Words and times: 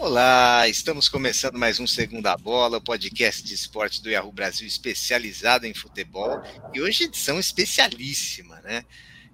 Olá, 0.00 0.68
estamos 0.68 1.08
começando 1.08 1.58
mais 1.58 1.80
um 1.80 1.86
Segunda 1.86 2.36
Bola, 2.36 2.80
podcast 2.80 3.42
de 3.42 3.52
esporte 3.52 4.00
do 4.00 4.08
Yahoo 4.08 4.30
Brasil 4.30 4.64
especializado 4.64 5.66
em 5.66 5.74
futebol 5.74 6.40
e 6.72 6.80
hoje 6.80 7.04
edição 7.04 7.36
especialíssima, 7.36 8.60
né? 8.60 8.84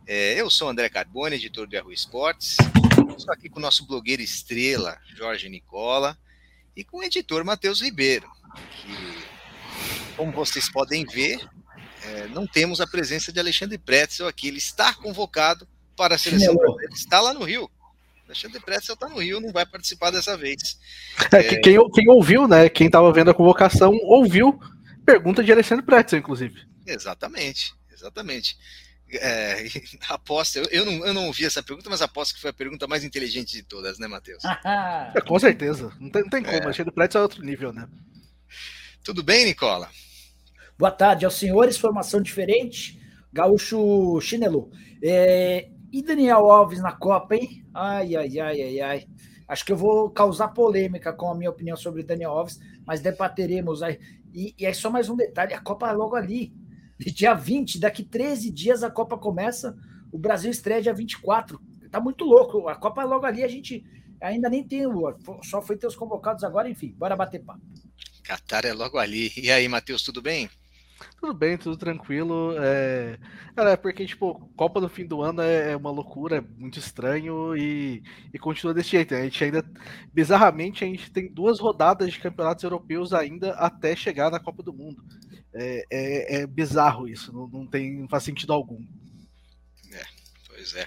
É, 0.06 0.40
eu 0.40 0.48
sou 0.48 0.66
André 0.66 0.88
Carbone, 0.88 1.36
editor 1.36 1.66
do 1.66 1.74
Yahoo 1.77 1.92
Esportes, 1.92 2.56
estou 3.14 3.34
aqui 3.34 3.50
com 3.50 3.58
o 3.58 3.62
nosso 3.62 3.86
blogueiro 3.86 4.22
estrela, 4.22 4.98
Jorge 5.14 5.50
Nicola, 5.50 6.16
e 6.74 6.82
com 6.82 6.98
o 6.98 7.02
editor 7.04 7.44
Matheus 7.44 7.82
Ribeiro, 7.82 8.30
que, 8.80 9.24
como 10.16 10.32
vocês 10.32 10.70
podem 10.70 11.04
ver, 11.04 11.46
é, 12.04 12.26
não 12.28 12.46
temos 12.46 12.80
a 12.80 12.86
presença 12.86 13.30
de 13.30 13.38
Alexandre 13.38 13.76
Pretzel 13.76 14.26
aqui, 14.26 14.48
ele 14.48 14.58
está 14.58 14.94
convocado 14.94 15.68
para 15.94 16.14
a 16.14 16.18
seleção 16.18 16.57
brasileira, 16.57 16.94
está 16.94 17.21
lá 17.21 17.35
no 17.35 17.44
Rio, 17.44 17.71
Alexandre 18.34 18.61
Pretzel 18.61 18.94
está 18.94 19.08
no 19.08 19.20
Rio, 19.20 19.40
não 19.40 19.52
vai 19.52 19.64
participar 19.64 20.11
dessa 20.11 20.36
vez. 20.36 20.79
É, 21.32 21.38
é... 21.38 21.42
Quem, 21.61 21.90
quem, 21.90 22.08
ouviu, 22.08 22.48
né? 22.48 22.68
Quem 22.68 22.88
estava 22.88 23.12
vendo 23.12 23.30
a 23.30 23.34
convocação 23.34 23.92
ouviu 24.02 24.58
pergunta 25.06 25.42
de 25.42 25.52
Alexandre 25.52 25.86
Pretzel, 25.86 26.18
inclusive. 26.18 26.66
Exatamente, 26.84 27.72
exatamente. 27.92 28.58
É, 29.12 29.66
aposta, 30.08 30.58
eu, 30.58 30.64
eu, 30.70 30.84
não, 30.84 31.06
eu 31.06 31.14
não 31.14 31.26
ouvi 31.26 31.44
essa 31.44 31.62
pergunta, 31.62 31.89
mas 31.89 32.02
aposto 32.02 32.34
que 32.34 32.41
foi 32.41 32.50
a 32.50 32.55
pergunta 32.55 32.89
mais 32.89 33.05
inteligente 33.05 33.52
de 33.52 33.62
todas, 33.62 33.98
né, 33.98 34.08
Matheus? 34.08 34.42
é, 35.14 35.20
com 35.20 35.39
certeza, 35.39 35.92
não 36.00 36.11
tem, 36.11 36.22
não 36.22 36.30
tem 36.30 36.42
como, 36.42 36.56
é. 36.56 36.64
Alexandre 36.64 36.92
Pretzel 36.92 37.20
é 37.20 37.22
outro 37.22 37.44
nível, 37.44 37.72
né? 37.72 37.89
Tudo 39.05 39.22
bem, 39.22 39.44
Nicola? 39.44 39.89
Boa 40.77 40.91
tarde 40.91 41.25
aos 41.25 41.34
senhores, 41.34 41.77
formação 41.77 42.20
diferente, 42.20 43.00
gaúcho 43.33 44.20
chinelo. 44.20 44.72
É, 45.03 45.69
e 45.94 46.03
Daniel 46.03 46.50
Alves 46.50 46.80
na 46.80 46.91
Copa, 46.91 47.36
hein? 47.36 47.64
Ai, 47.73 48.17
ai, 48.17 48.41
ai, 48.41 48.62
ai, 48.62 48.81
ai. 48.81 49.06
Acho 49.47 49.64
que 49.64 49.70
eu 49.70 49.77
vou 49.77 50.11
causar 50.11 50.48
polêmica 50.48 51.12
com 51.12 51.31
a 51.31 51.37
minha 51.37 51.48
opinião 51.48 51.77
sobre 51.77 52.03
Daniel 52.03 52.33
Alves, 52.33 52.59
mas 52.84 53.00
debateremos 53.00 53.81
aí. 53.81 54.00
E, 54.33 54.53
e 54.59 54.67
aí, 54.67 54.75
só 54.75 54.91
mais 54.91 55.09
um 55.09 55.15
detalhe: 55.15 55.55
a 55.55 55.61
Copa 55.61 55.89
é 55.89 55.92
logo 55.92 56.17
ali. 56.17 56.53
Dia 56.98 57.33
20, 57.33 57.78
daqui 57.78 58.03
13 58.03 58.50
dias 58.50 58.83
a 58.83 58.91
Copa 58.91 59.17
começa. 59.17 59.77
O 60.11 60.19
Brasil 60.19 60.50
estreia 60.50 60.83
dia 60.83 60.92
24. 60.92 61.61
Tá 61.92 62.00
muito 62.00 62.25
louco. 62.25 62.69
A 62.69 62.75
Copa 62.75 63.03
é 63.03 63.05
logo 63.05 63.25
ali, 63.25 63.45
a 63.45 63.48
gente 63.48 63.84
ainda 64.20 64.48
nem 64.48 64.67
tem. 64.67 64.83
Só 65.45 65.62
foi 65.62 65.77
ter 65.77 65.87
os 65.87 65.95
convocados 65.95 66.42
agora, 66.42 66.69
enfim. 66.69 66.92
Bora 66.98 67.15
bater 67.15 67.41
papo. 67.41 67.61
Qatar 68.25 68.67
é 68.67 68.72
logo 68.72 68.98
ali. 68.98 69.31
E 69.37 69.48
aí, 69.48 69.69
Matheus, 69.69 70.03
tudo 70.03 70.20
bem? 70.20 70.50
Tudo 71.20 71.34
bem, 71.34 71.56
tudo 71.56 71.77
tranquilo. 71.77 72.55
É... 72.58 73.19
Cara, 73.55 73.70
é 73.72 73.77
porque, 73.77 74.06
tipo, 74.06 74.50
Copa 74.56 74.80
do 74.80 74.88
fim 74.88 75.06
do 75.06 75.22
ano 75.22 75.41
é, 75.41 75.72
é 75.72 75.77
uma 75.77 75.91
loucura, 75.91 76.36
é 76.36 76.41
muito 76.41 76.78
estranho 76.78 77.56
e, 77.56 78.02
e 78.33 78.38
continua 78.38 78.74
desse 78.74 78.91
jeito. 78.91 79.14
A 79.14 79.22
gente 79.22 79.42
ainda, 79.42 79.64
bizarramente, 80.12 80.84
a 80.84 80.86
gente 80.86 81.10
tem 81.10 81.32
duas 81.32 81.60
rodadas 81.60 82.12
de 82.12 82.19
campeonatos 82.19 82.64
europeus 82.64 83.12
ainda 83.12 83.52
até 83.52 83.94
chegar 83.97 84.30
na 84.30 84.41
Copa 84.41 84.62
do 84.62 84.72
Mundo. 84.72 85.02
É, 85.52 85.84
é, 85.91 86.36
é 86.36 86.47
bizarro 86.47 87.08
isso, 87.08 87.32
não, 87.32 87.47
não, 87.47 87.66
tem, 87.66 88.00
não 88.00 88.08
faz 88.08 88.25
sentido 88.25 88.52
algum. 88.52 88.84
É, 89.92 90.02
pois 90.48 90.75
é. 90.75 90.86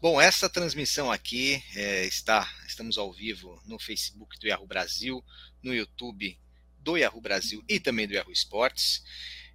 Bom, 0.00 0.20
essa 0.20 0.48
transmissão 0.48 1.10
aqui 1.10 1.62
é, 1.74 2.04
está, 2.04 2.48
estamos 2.66 2.98
ao 2.98 3.12
vivo 3.12 3.60
no 3.66 3.78
Facebook 3.78 4.38
do 4.38 4.46
Yahoo 4.46 4.66
Brasil, 4.66 5.24
no 5.62 5.74
YouTube 5.74 6.38
do 6.88 6.96
Yahoo 6.96 7.20
Brasil 7.20 7.62
e 7.68 7.78
também 7.78 8.06
do 8.06 8.14
Yahoo 8.14 8.32
Esportes. 8.32 9.04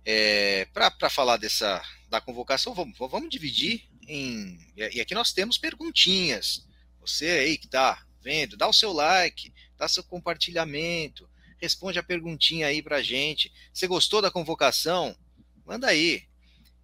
É, 0.05 0.65
Para 0.65 1.09
falar 1.09 1.37
dessa 1.37 1.83
da 2.07 2.21
convocação, 2.21 2.75
vamos, 2.75 2.95
vamos 2.95 3.29
dividir 3.29 3.89
em. 4.07 4.59
E 4.77 5.01
aqui 5.01 5.15
nós 5.15 5.33
temos 5.33 5.57
perguntinhas. 5.57 6.63
Você 7.01 7.25
aí 7.25 7.57
que 7.57 7.65
está 7.65 8.05
vendo, 8.21 8.55
dá 8.55 8.67
o 8.67 8.73
seu 8.73 8.93
like, 8.93 9.51
dá 9.75 9.87
seu 9.87 10.03
compartilhamento, 10.03 11.27
responde 11.57 11.97
a 11.97 12.03
perguntinha 12.03 12.67
aí 12.67 12.83
para 12.83 13.01
gente. 13.01 13.51
Você 13.73 13.87
gostou 13.87 14.21
da 14.21 14.29
convocação? 14.29 15.17
Manda 15.65 15.87
aí. 15.87 16.23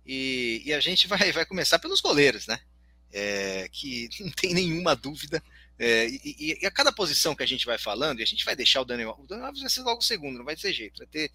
E, 0.04 0.64
e 0.66 0.74
a 0.74 0.80
gente 0.80 1.08
vai, 1.08 1.32
vai 1.32 1.46
começar 1.46 1.78
pelos 1.78 2.02
goleiros, 2.02 2.48
né? 2.48 2.60
É, 3.12 3.70
que 3.72 4.10
não 4.20 4.32
tem 4.32 4.56
nenhuma 4.56 4.96
dúvida 4.96 5.44
é, 5.80 6.10
e, 6.10 6.58
e, 6.62 6.66
a 6.66 6.72
cada 6.72 6.92
posição 6.92 7.34
que 7.34 7.42
a 7.42 7.48
gente 7.48 7.66
vai 7.66 7.78
falando, 7.78 8.20
e 8.20 8.24
a 8.24 8.28
gente 8.28 8.44
vai 8.44 8.54
deixar 8.54 8.82
o 8.82 8.86
Daniel. 8.86 9.16
O 9.18 9.26
Daniel 9.26 9.48
Alves 9.48 9.62
vai 9.62 9.70
ser 9.70 9.82
logo 9.82 10.02
o 10.02 10.04
segundo, 10.04 10.38
não 10.38 10.44
vai 10.44 10.58
ter 10.58 10.74
jeito, 10.74 10.98
vai 10.98 11.08
ter, 11.08 11.32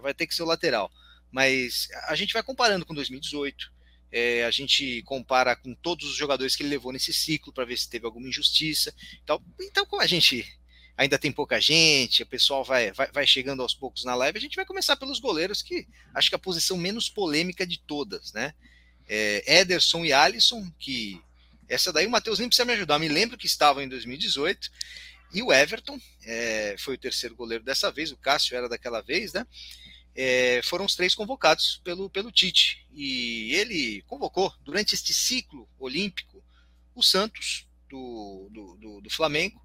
vai 0.00 0.14
ter 0.14 0.26
que 0.26 0.34
ser 0.34 0.42
o 0.42 0.46
lateral. 0.46 0.90
Mas 1.30 1.88
a 2.06 2.14
gente 2.14 2.32
vai 2.32 2.42
comparando 2.42 2.86
com 2.86 2.94
2018. 2.94 3.70
É, 4.10 4.46
a 4.46 4.50
gente 4.50 5.02
compara 5.02 5.54
com 5.54 5.74
todos 5.74 6.08
os 6.08 6.16
jogadores 6.16 6.56
que 6.56 6.62
ele 6.62 6.70
levou 6.70 6.92
nesse 6.92 7.12
ciclo 7.12 7.52
para 7.52 7.66
ver 7.66 7.76
se 7.76 7.90
teve 7.90 8.06
alguma 8.06 8.26
injustiça. 8.26 8.94
Então, 9.22 9.44
então, 9.60 9.84
como 9.84 10.00
a 10.00 10.06
gente 10.06 10.50
ainda 10.96 11.18
tem 11.18 11.30
pouca 11.30 11.60
gente, 11.60 12.22
o 12.22 12.26
pessoal 12.26 12.64
vai, 12.64 12.90
vai, 12.92 13.12
vai 13.12 13.26
chegando 13.26 13.60
aos 13.60 13.74
poucos 13.74 14.02
na 14.02 14.14
live, 14.14 14.38
a 14.38 14.40
gente 14.40 14.56
vai 14.56 14.64
começar 14.64 14.96
pelos 14.96 15.20
goleiros, 15.20 15.60
que 15.60 15.86
acho 16.14 16.30
que 16.30 16.34
a 16.34 16.38
posição 16.38 16.78
menos 16.78 17.10
polêmica 17.10 17.66
de 17.66 17.78
todas, 17.78 18.32
né? 18.32 18.54
É, 19.06 19.60
Ederson 19.60 20.06
e 20.06 20.12
Alisson, 20.12 20.70
que 20.78 21.20
essa 21.68 21.92
daí 21.92 22.06
o 22.06 22.10
Matheus 22.10 22.38
nem 22.38 22.48
precisa 22.48 22.64
me 22.64 22.72
ajudar. 22.72 22.98
Me 22.98 23.08
lembro 23.08 23.36
que 23.36 23.46
estava 23.46 23.82
em 23.82 23.88
2018. 23.88 24.70
E 25.32 25.42
o 25.42 25.52
Everton 25.52 26.00
é, 26.24 26.74
foi 26.78 26.94
o 26.94 26.98
terceiro 26.98 27.36
goleiro 27.36 27.62
dessa 27.62 27.90
vez, 27.90 28.10
o 28.10 28.16
Cássio 28.16 28.56
era 28.56 28.68
daquela 28.68 29.02
vez, 29.02 29.34
né? 29.34 29.46
É, 30.14 30.62
foram 30.64 30.86
os 30.86 30.96
três 30.96 31.14
convocados 31.14 31.80
pelo, 31.84 32.08
pelo 32.08 32.32
Tite. 32.32 32.86
E 32.92 33.54
ele 33.54 34.02
convocou, 34.06 34.52
durante 34.64 34.94
este 34.94 35.12
ciclo 35.12 35.68
olímpico, 35.78 36.42
o 36.94 37.02
Santos, 37.02 37.66
do, 37.88 38.48
do, 38.50 38.76
do, 38.76 39.00
do 39.02 39.10
Flamengo, 39.10 39.60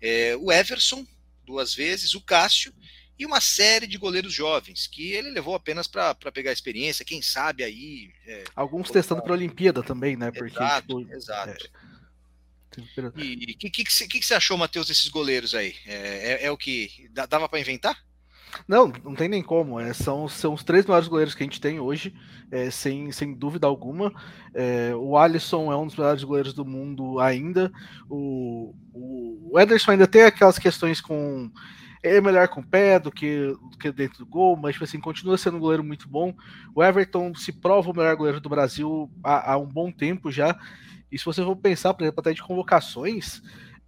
é, 0.00 0.36
o 0.36 0.52
Everson, 0.52 1.06
duas 1.44 1.74
vezes, 1.74 2.14
o 2.14 2.20
Cássio 2.20 2.72
e 3.18 3.26
uma 3.26 3.40
série 3.40 3.86
de 3.86 3.98
goleiros 3.98 4.32
jovens 4.32 4.86
que 4.86 5.12
ele 5.12 5.30
levou 5.30 5.54
apenas 5.54 5.86
para 5.86 6.14
pegar 6.32 6.52
experiência, 6.52 7.04
quem 7.04 7.20
sabe 7.20 7.64
aí. 7.64 8.12
É, 8.26 8.44
Alguns 8.54 8.90
testando 8.90 9.22
para 9.22 9.32
a 9.32 9.36
Olimpíada 9.36 9.82
também, 9.82 10.16
né? 10.16 10.30
Porque, 10.30 10.56
exato, 10.56 11.00
tipo, 11.00 11.14
exato. 11.14 11.50
É... 11.50 11.88
E 13.16 13.54
o 13.54 13.58
que, 13.58 13.70
que, 13.70 13.84
que, 13.84 14.06
que, 14.06 14.24
você 14.24 14.34
achou, 14.34 14.56
Matheus, 14.56 14.86
desses 14.86 15.08
goleiros 15.08 15.52
aí? 15.52 15.74
É, 15.84 15.94
é, 15.94 16.44
é 16.44 16.50
o 16.50 16.56
que 16.56 17.10
dava 17.12 17.48
para 17.48 17.58
inventar? 17.58 17.98
Não, 18.66 18.88
não 19.04 19.14
tem 19.14 19.28
nem 19.28 19.42
como. 19.42 19.80
É, 19.80 19.92
são, 19.92 20.28
são 20.28 20.54
os 20.54 20.62
três 20.62 20.86
maiores 20.86 21.08
goleiros 21.08 21.34
que 21.34 21.42
a 21.42 21.46
gente 21.46 21.60
tem 21.60 21.80
hoje, 21.80 22.14
é, 22.50 22.70
sem, 22.70 23.10
sem 23.10 23.34
dúvida 23.34 23.66
alguma. 23.66 24.12
É, 24.54 24.94
o 24.94 25.16
Alisson 25.16 25.72
é 25.72 25.76
um 25.76 25.86
dos 25.86 25.96
melhores 25.96 26.22
goleiros 26.22 26.54
do 26.54 26.64
mundo 26.64 27.18
ainda. 27.18 27.72
O, 28.08 28.74
o 28.92 29.58
Ederson 29.58 29.92
ainda 29.92 30.06
tem 30.06 30.22
aquelas 30.22 30.58
questões 30.58 31.00
com 31.00 31.50
é 32.02 32.20
melhor 32.20 32.48
com 32.48 32.60
o 32.60 32.66
pé 32.66 32.98
do 32.98 33.10
que, 33.10 33.48
do 33.70 33.78
que 33.78 33.90
dentro 33.90 34.18
do 34.18 34.26
gol, 34.26 34.56
mas 34.56 34.74
tipo 34.74 34.84
assim, 34.84 35.00
continua 35.00 35.36
sendo 35.36 35.56
um 35.56 35.60
goleiro 35.60 35.82
muito 35.82 36.08
bom. 36.08 36.34
O 36.74 36.82
Everton 36.82 37.34
se 37.34 37.52
prova 37.52 37.90
o 37.90 37.96
melhor 37.96 38.14
goleiro 38.16 38.40
do 38.40 38.48
Brasil 38.48 39.10
há, 39.22 39.52
há 39.52 39.58
um 39.58 39.66
bom 39.66 39.90
tempo 39.90 40.30
já. 40.30 40.58
E 41.10 41.18
se 41.18 41.24
você 41.24 41.42
for 41.42 41.56
pensar, 41.56 41.94
por 41.94 42.02
exemplo, 42.02 42.20
até 42.20 42.32
de 42.32 42.42
convocações, 42.42 43.42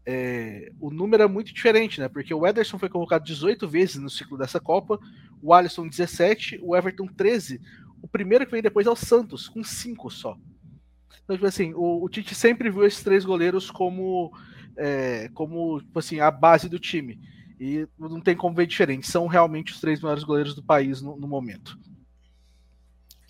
é, 0.06 0.72
o 0.80 0.90
número 0.90 1.22
é 1.22 1.28
muito 1.28 1.52
diferente, 1.52 2.00
né? 2.00 2.08
Porque 2.08 2.32
o 2.32 2.46
Ederson 2.46 2.78
foi 2.78 2.88
convocado 2.88 3.24
18 3.24 3.68
vezes 3.68 3.96
no 3.96 4.10
ciclo 4.10 4.38
dessa 4.38 4.58
Copa, 4.58 4.98
o 5.42 5.52
Alisson 5.52 5.86
17, 5.86 6.58
o 6.62 6.76
Everton 6.76 7.06
13. 7.06 7.60
O 8.02 8.08
primeiro 8.08 8.46
que 8.46 8.52
vem 8.52 8.62
depois 8.62 8.86
é 8.86 8.90
o 8.90 8.96
Santos, 8.96 9.48
com 9.48 9.62
5 9.62 10.10
só. 10.10 10.36
Então, 11.22 11.36
tipo 11.36 11.46
assim, 11.46 11.72
o, 11.74 12.02
o 12.02 12.08
Tite 12.08 12.34
sempre 12.34 12.70
viu 12.70 12.84
esses 12.84 13.02
três 13.02 13.24
goleiros 13.24 13.70
como, 13.70 14.32
é, 14.76 15.28
como 15.34 15.80
tipo 15.80 15.98
assim, 15.98 16.18
a 16.18 16.30
base 16.30 16.68
do 16.68 16.78
time. 16.78 17.20
E 17.60 17.86
não 17.98 18.22
tem 18.22 18.34
como 18.34 18.56
ver 18.56 18.66
diferente. 18.66 19.06
São 19.06 19.26
realmente 19.26 19.74
os 19.74 19.80
três 19.80 20.00
melhores 20.00 20.24
goleiros 20.24 20.54
do 20.54 20.62
país 20.62 21.02
no, 21.02 21.14
no 21.14 21.28
momento. 21.28 21.78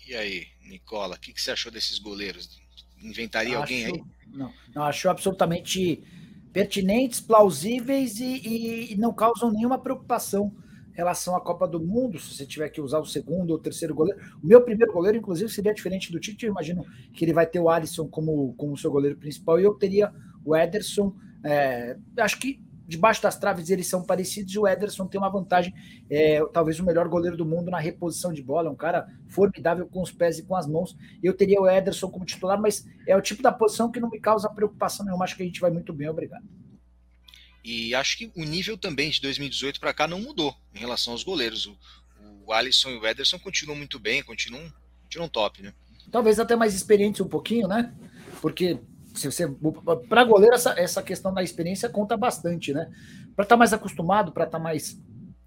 E 0.07 0.15
aí, 0.15 0.47
Nicola, 0.63 1.17
o 1.17 1.19
que, 1.19 1.33
que, 1.33 1.41
você 1.41 1.51
achou 1.51 1.69
desses 1.69 1.99
goleiros? 1.99 2.61
Inventaria 3.03 3.59
acho, 3.59 3.61
alguém 3.61 3.85
aí? 3.85 4.03
Não, 4.27 4.53
não, 4.73 4.83
achou 4.83 5.11
absolutamente 5.11 6.01
pertinentes, 6.53 7.19
plausíveis 7.19 8.21
e, 8.21 8.25
e, 8.25 8.93
e, 8.93 8.97
não 8.97 9.13
causam 9.13 9.51
nenhuma 9.51 9.77
preocupação 9.77 10.55
em 10.93 10.95
relação 10.95 11.35
à 11.35 11.41
Copa 11.41 11.67
do 11.67 11.79
Mundo, 11.79 12.19
se 12.19 12.33
você 12.33 12.45
tiver 12.45 12.69
que 12.69 12.79
usar 12.79 12.99
o 12.99 13.05
segundo 13.05 13.51
ou 13.51 13.59
terceiro 13.59 13.93
goleiro. 13.93 14.19
O 14.41 14.47
meu 14.47 14.61
primeiro 14.61 14.93
goleiro, 14.93 15.17
inclusive, 15.17 15.49
seria 15.49 15.73
diferente 15.73 16.09
do 16.09 16.19
Tite. 16.19 16.45
Eu 16.45 16.51
imagino 16.51 16.85
que 17.13 17.25
ele 17.25 17.33
vai 17.33 17.45
ter 17.45 17.59
o 17.59 17.69
Alisson 17.69 18.07
como, 18.07 18.53
como 18.53 18.77
seu 18.77 18.91
goleiro 18.91 19.17
principal 19.17 19.59
e 19.59 19.63
eu 19.63 19.73
teria 19.73 20.13
o 20.45 20.55
Ederson. 20.55 21.13
É, 21.43 21.97
acho 22.17 22.39
que 22.39 22.61
debaixo 22.91 23.23
das 23.23 23.37
traves 23.39 23.69
eles 23.69 23.87
são 23.87 24.03
parecidos 24.03 24.53
e 24.53 24.59
o 24.59 24.67
Ederson 24.67 25.07
tem 25.07 25.19
uma 25.19 25.29
vantagem, 25.29 25.73
é, 26.09 26.43
talvez 26.51 26.77
o 26.77 26.85
melhor 26.85 27.07
goleiro 27.07 27.37
do 27.37 27.45
mundo 27.45 27.71
na 27.71 27.79
reposição 27.79 28.33
de 28.33 28.43
bola, 28.43 28.67
é 28.67 28.71
um 28.71 28.75
cara 28.75 29.07
formidável 29.29 29.87
com 29.87 30.01
os 30.01 30.11
pés 30.11 30.37
e 30.37 30.43
com 30.43 30.55
as 30.55 30.67
mãos. 30.67 30.95
Eu 31.23 31.33
teria 31.33 31.61
o 31.61 31.69
Ederson 31.69 32.09
como 32.09 32.25
titular, 32.25 32.59
mas 32.59 32.85
é 33.07 33.15
o 33.15 33.21
tipo 33.21 33.41
da 33.41 33.51
posição 33.51 33.89
que 33.89 33.99
não 33.99 34.09
me 34.09 34.19
causa 34.19 34.49
preocupação 34.49 35.05
nenhuma. 35.05 35.23
Acho 35.23 35.37
que 35.37 35.43
a 35.43 35.45
gente 35.45 35.61
vai 35.61 35.71
muito 35.71 35.93
bem, 35.93 36.09
obrigado. 36.09 36.43
E 37.63 37.95
acho 37.95 38.17
que 38.17 38.31
o 38.35 38.43
nível 38.43 38.77
também 38.77 39.09
de 39.09 39.21
2018 39.21 39.79
para 39.79 39.93
cá 39.93 40.05
não 40.07 40.19
mudou 40.19 40.53
em 40.75 40.79
relação 40.79 41.13
aos 41.13 41.23
goleiros. 41.23 41.65
O, 41.65 41.77
o 42.47 42.51
Alisson 42.51 42.89
e 42.89 42.97
o 42.97 43.07
Ederson 43.07 43.39
continuam 43.39 43.77
muito 43.77 43.99
bem, 43.99 44.21
continuam, 44.21 44.69
continuam 45.03 45.29
top, 45.29 45.63
né? 45.63 45.73
Talvez 46.11 46.39
até 46.39 46.57
mais 46.57 46.73
experientes 46.73 47.21
um 47.21 47.27
pouquinho, 47.27 47.67
né? 47.67 47.93
Porque 48.41 48.79
se 49.13 49.29
você 49.29 49.47
para 50.07 50.23
goleiro 50.23 50.55
essa, 50.55 50.79
essa 50.79 51.01
questão 51.01 51.33
da 51.33 51.43
experiência 51.43 51.89
conta 51.89 52.15
bastante, 52.15 52.73
né? 52.73 52.89
Para 53.35 53.43
estar 53.43 53.55
tá 53.55 53.57
mais 53.57 53.73
acostumado, 53.73 54.31
para 54.31 54.45
estar 54.45 54.57
tá 54.57 54.63
mais 54.63 54.99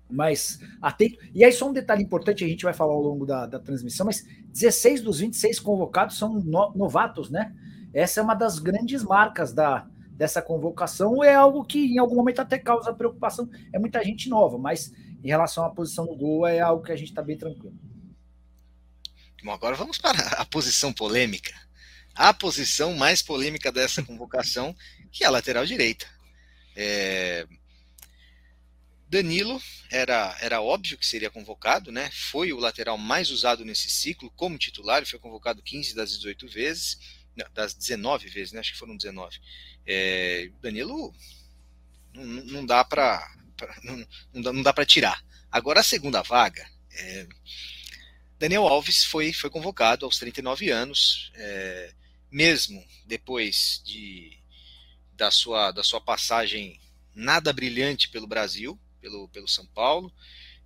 mais 0.09 0.61
atento. 0.81 1.19
E 1.35 1.45
aí 1.45 1.53
só 1.53 1.69
um 1.69 1.73
detalhe 1.73 2.03
importante 2.03 2.45
a 2.45 2.49
gente 2.49 2.65
vai 2.65 2.75
falar 2.75 2.93
ao 2.93 3.03
longo 3.03 3.27
da, 3.27 3.47
da 3.47 3.59
transmissão, 3.59 4.07
mas 4.07 4.25
16 4.49 5.03
dos 5.03 5.19
26 5.19 5.59
convocados 5.61 6.17
são 6.17 6.35
no, 6.35 6.73
novatos, 6.75 7.31
né? 7.31 7.53
Essa 7.93 8.21
é 8.21 8.23
uma 8.23 8.35
das 8.35 8.59
grandes 8.59 9.03
marcas 9.03 9.53
da 9.53 9.87
dessa 10.11 10.41
convocação, 10.41 11.25
é 11.25 11.35
algo 11.35 11.65
que 11.65 11.87
em 11.87 11.99
algum 11.99 12.15
momento 12.15 12.39
até 12.39 12.57
causa 12.57 12.95
preocupação. 12.95 13.49
É 13.73 13.81
muita 13.81 14.03
gente 14.05 14.29
nova, 14.29 14.57
mas 14.57 14.93
em 15.25 15.27
relação 15.27 15.65
à 15.65 15.71
posição 15.71 16.07
no 16.07 16.15
gol 16.15 16.47
é 16.47 16.61
algo 16.61 16.85
que 16.85 16.93
a 16.93 16.97
gente 16.97 17.09
está 17.09 17.21
bem 17.21 17.37
tranquilo. 17.37 17.75
Bom, 19.43 19.51
agora 19.51 19.75
vamos 19.75 19.99
para 19.99 20.17
a 20.39 20.45
posição 20.45 20.93
polêmica 20.93 21.53
a 22.15 22.33
posição 22.33 22.95
mais 22.95 23.23
polêmica 23.23 23.73
dessa 23.73 24.03
convocação, 24.05 24.75
que 25.11 25.25
é 25.25 25.27
a 25.27 25.31
lateral 25.31 25.67
direita. 25.67 26.07
É... 26.77 27.47
Danilo 29.09 29.61
era, 29.91 30.37
era 30.41 30.61
óbvio 30.61 30.99
que 30.99 31.07
seria 31.07 31.31
convocado, 31.31 31.93
né? 31.93 32.11
Foi 32.13 32.53
o 32.53 32.59
lateral 32.59 32.99
mais 32.99 33.31
usado 33.31 33.65
nesse 33.65 33.89
ciclo 33.89 34.31
como 34.31 34.59
titular, 34.59 35.07
foi 35.07 35.19
convocado 35.19 35.63
15 35.63 35.95
das 35.95 36.11
18 36.17 36.49
vezes, 36.49 36.99
não, 37.37 37.47
das 37.53 37.75
19 37.75 38.29
vezes, 38.29 38.53
né? 38.53 38.61
Acho 38.61 38.73
que 38.73 38.79
foram 38.79 38.97
19. 38.97 39.39
É... 39.87 40.51
Danilo 40.61 41.15
não, 42.13 42.25
não 42.25 42.67
dá 42.67 42.85
para 42.85 43.25
não, 43.83 44.07
não, 44.33 44.43
dá, 44.43 44.53
não 44.53 44.63
dá 44.63 44.73
para 44.73 44.87
tirar. 44.87 45.23
Agora 45.51 45.81
a 45.81 45.85
segunda 45.85 46.23
vaga, 46.23 46.69
é... 46.93 47.27
Daniel 48.39 48.67
Alves 48.67 49.05
foi, 49.05 49.33
foi 49.33 49.49
convocado 49.49 50.05
aos 50.05 50.19
39 50.19 50.71
anos. 50.71 51.33
É, 51.35 51.95
mesmo 52.35 52.85
depois 53.07 53.81
de, 53.87 54.37
da, 55.13 55.31
sua, 55.31 55.71
da 55.71 55.85
sua 55.85 56.01
passagem 56.01 56.81
nada 57.15 57.53
brilhante 57.53 58.09
pelo 58.09 58.27
Brasil, 58.27 58.77
pelo, 59.01 59.29
pelo 59.29 59.47
São 59.47 59.65
Paulo, 59.67 60.13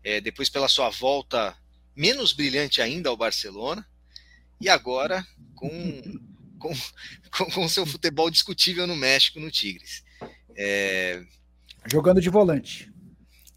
é, 0.02 0.18
depois 0.18 0.48
pela 0.48 0.66
sua 0.66 0.88
volta 0.88 1.54
menos 1.94 2.32
brilhante 2.32 2.80
ainda 2.80 3.10
ao 3.10 3.18
Barcelona, 3.18 3.86
e 4.58 4.66
agora 4.66 5.26
com, 5.54 5.70
com, 6.58 6.72
com, 7.36 7.50
com 7.50 7.68
seu 7.68 7.84
futebol 7.84 8.30
discutível 8.30 8.86
no 8.86 8.96
México, 8.96 9.38
no 9.38 9.50
Tigres. 9.50 10.02
É... 10.56 11.22
Jogando 11.86 12.22
de 12.22 12.30
volante. 12.30 12.90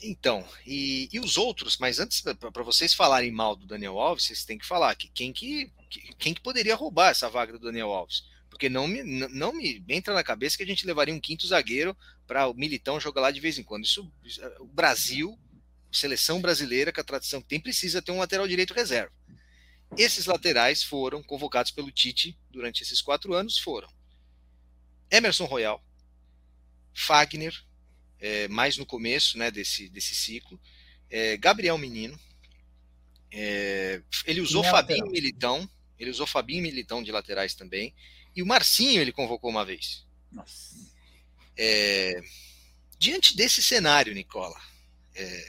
Então, 0.04 0.46
e, 0.66 1.08
e 1.14 1.20
os 1.20 1.38
outros, 1.38 1.78
mas 1.78 1.98
antes, 1.98 2.22
para 2.22 2.64
vocês 2.64 2.94
falarem 2.94 3.32
mal 3.32 3.56
do 3.56 3.66
Daniel 3.66 4.00
Alves, 4.00 4.26
vocês 4.26 4.44
têm 4.44 4.58
que 4.58 4.66
falar 4.66 4.96
que 4.96 5.08
quem 5.08 5.32
que 5.32 5.72
quem 6.18 6.34
que 6.34 6.42
poderia 6.42 6.76
roubar 6.76 7.12
essa 7.12 7.30
vaga 7.30 7.54
do 7.54 7.60
Daniel 7.60 7.92
Alves? 7.92 8.24
Porque 8.50 8.70
não 8.70 8.88
me, 8.88 9.04
não 9.04 9.54
me 9.54 9.84
entra 9.90 10.14
na 10.14 10.24
cabeça 10.24 10.58
que 10.58 10.64
a 10.64 10.68
gente 10.68 10.86
levaria 10.86 11.14
um 11.14 11.20
quinto 11.20 11.48
zagueiro 11.48 11.98
para 12.28 12.48
o 12.48 12.54
Militão 12.54 13.00
jogar 13.00 13.22
lá 13.22 13.32
de 13.32 13.40
vez 13.40 13.58
em 13.58 13.64
quando. 13.64 13.86
Isso, 13.86 14.12
o 14.60 14.66
Brasil, 14.66 15.38
seleção 15.92 16.42
brasileira, 16.42 16.92
com 16.92 17.02
a 17.02 17.04
tradição 17.04 17.42
que 17.42 17.48
tem, 17.48 17.60
precisa 17.60 18.02
ter 18.02 18.12
um 18.12 18.20
lateral 18.20 18.48
direito 18.48 18.74
reserva. 18.74 19.12
Esses 19.98 20.26
laterais 20.26 20.84
foram 20.84 21.22
convocados 21.22 21.72
pelo 21.72 21.92
Tite 21.92 22.38
durante 22.50 22.82
esses 22.82 23.02
quatro 23.02 23.34
anos, 23.34 23.58
foram 23.58 23.90
Emerson 25.10 25.46
Royal, 25.46 25.84
Fagner, 26.94 27.54
é, 28.20 28.48
mais 28.48 28.78
no 28.78 28.86
começo 28.86 29.38
né, 29.38 29.52
desse, 29.52 29.90
desse 29.90 30.16
ciclo, 30.16 30.60
é, 31.10 31.36
Gabriel 31.36 31.78
Menino, 31.78 32.18
é, 33.32 34.02
ele 34.26 34.42
usou 34.42 34.64
Fabinho 34.64 35.08
Militão, 35.08 35.70
ele 36.02 36.12
usou 36.12 36.26
Fabinho 36.26 36.60
e 36.60 36.64
Militão 36.64 37.04
de 37.04 37.12
laterais 37.12 37.54
também. 37.54 37.94
E 38.36 38.42
o 38.42 38.46
Marcinho 38.46 39.02
ele 39.02 39.12
convocou 39.12 39.50
uma 39.50 39.64
vez. 39.64 40.06
É, 41.58 42.20
diante 42.98 43.36
desse 43.36 43.62
cenário, 43.62 44.14
Nicola, 44.14 44.60
é, 45.16 45.46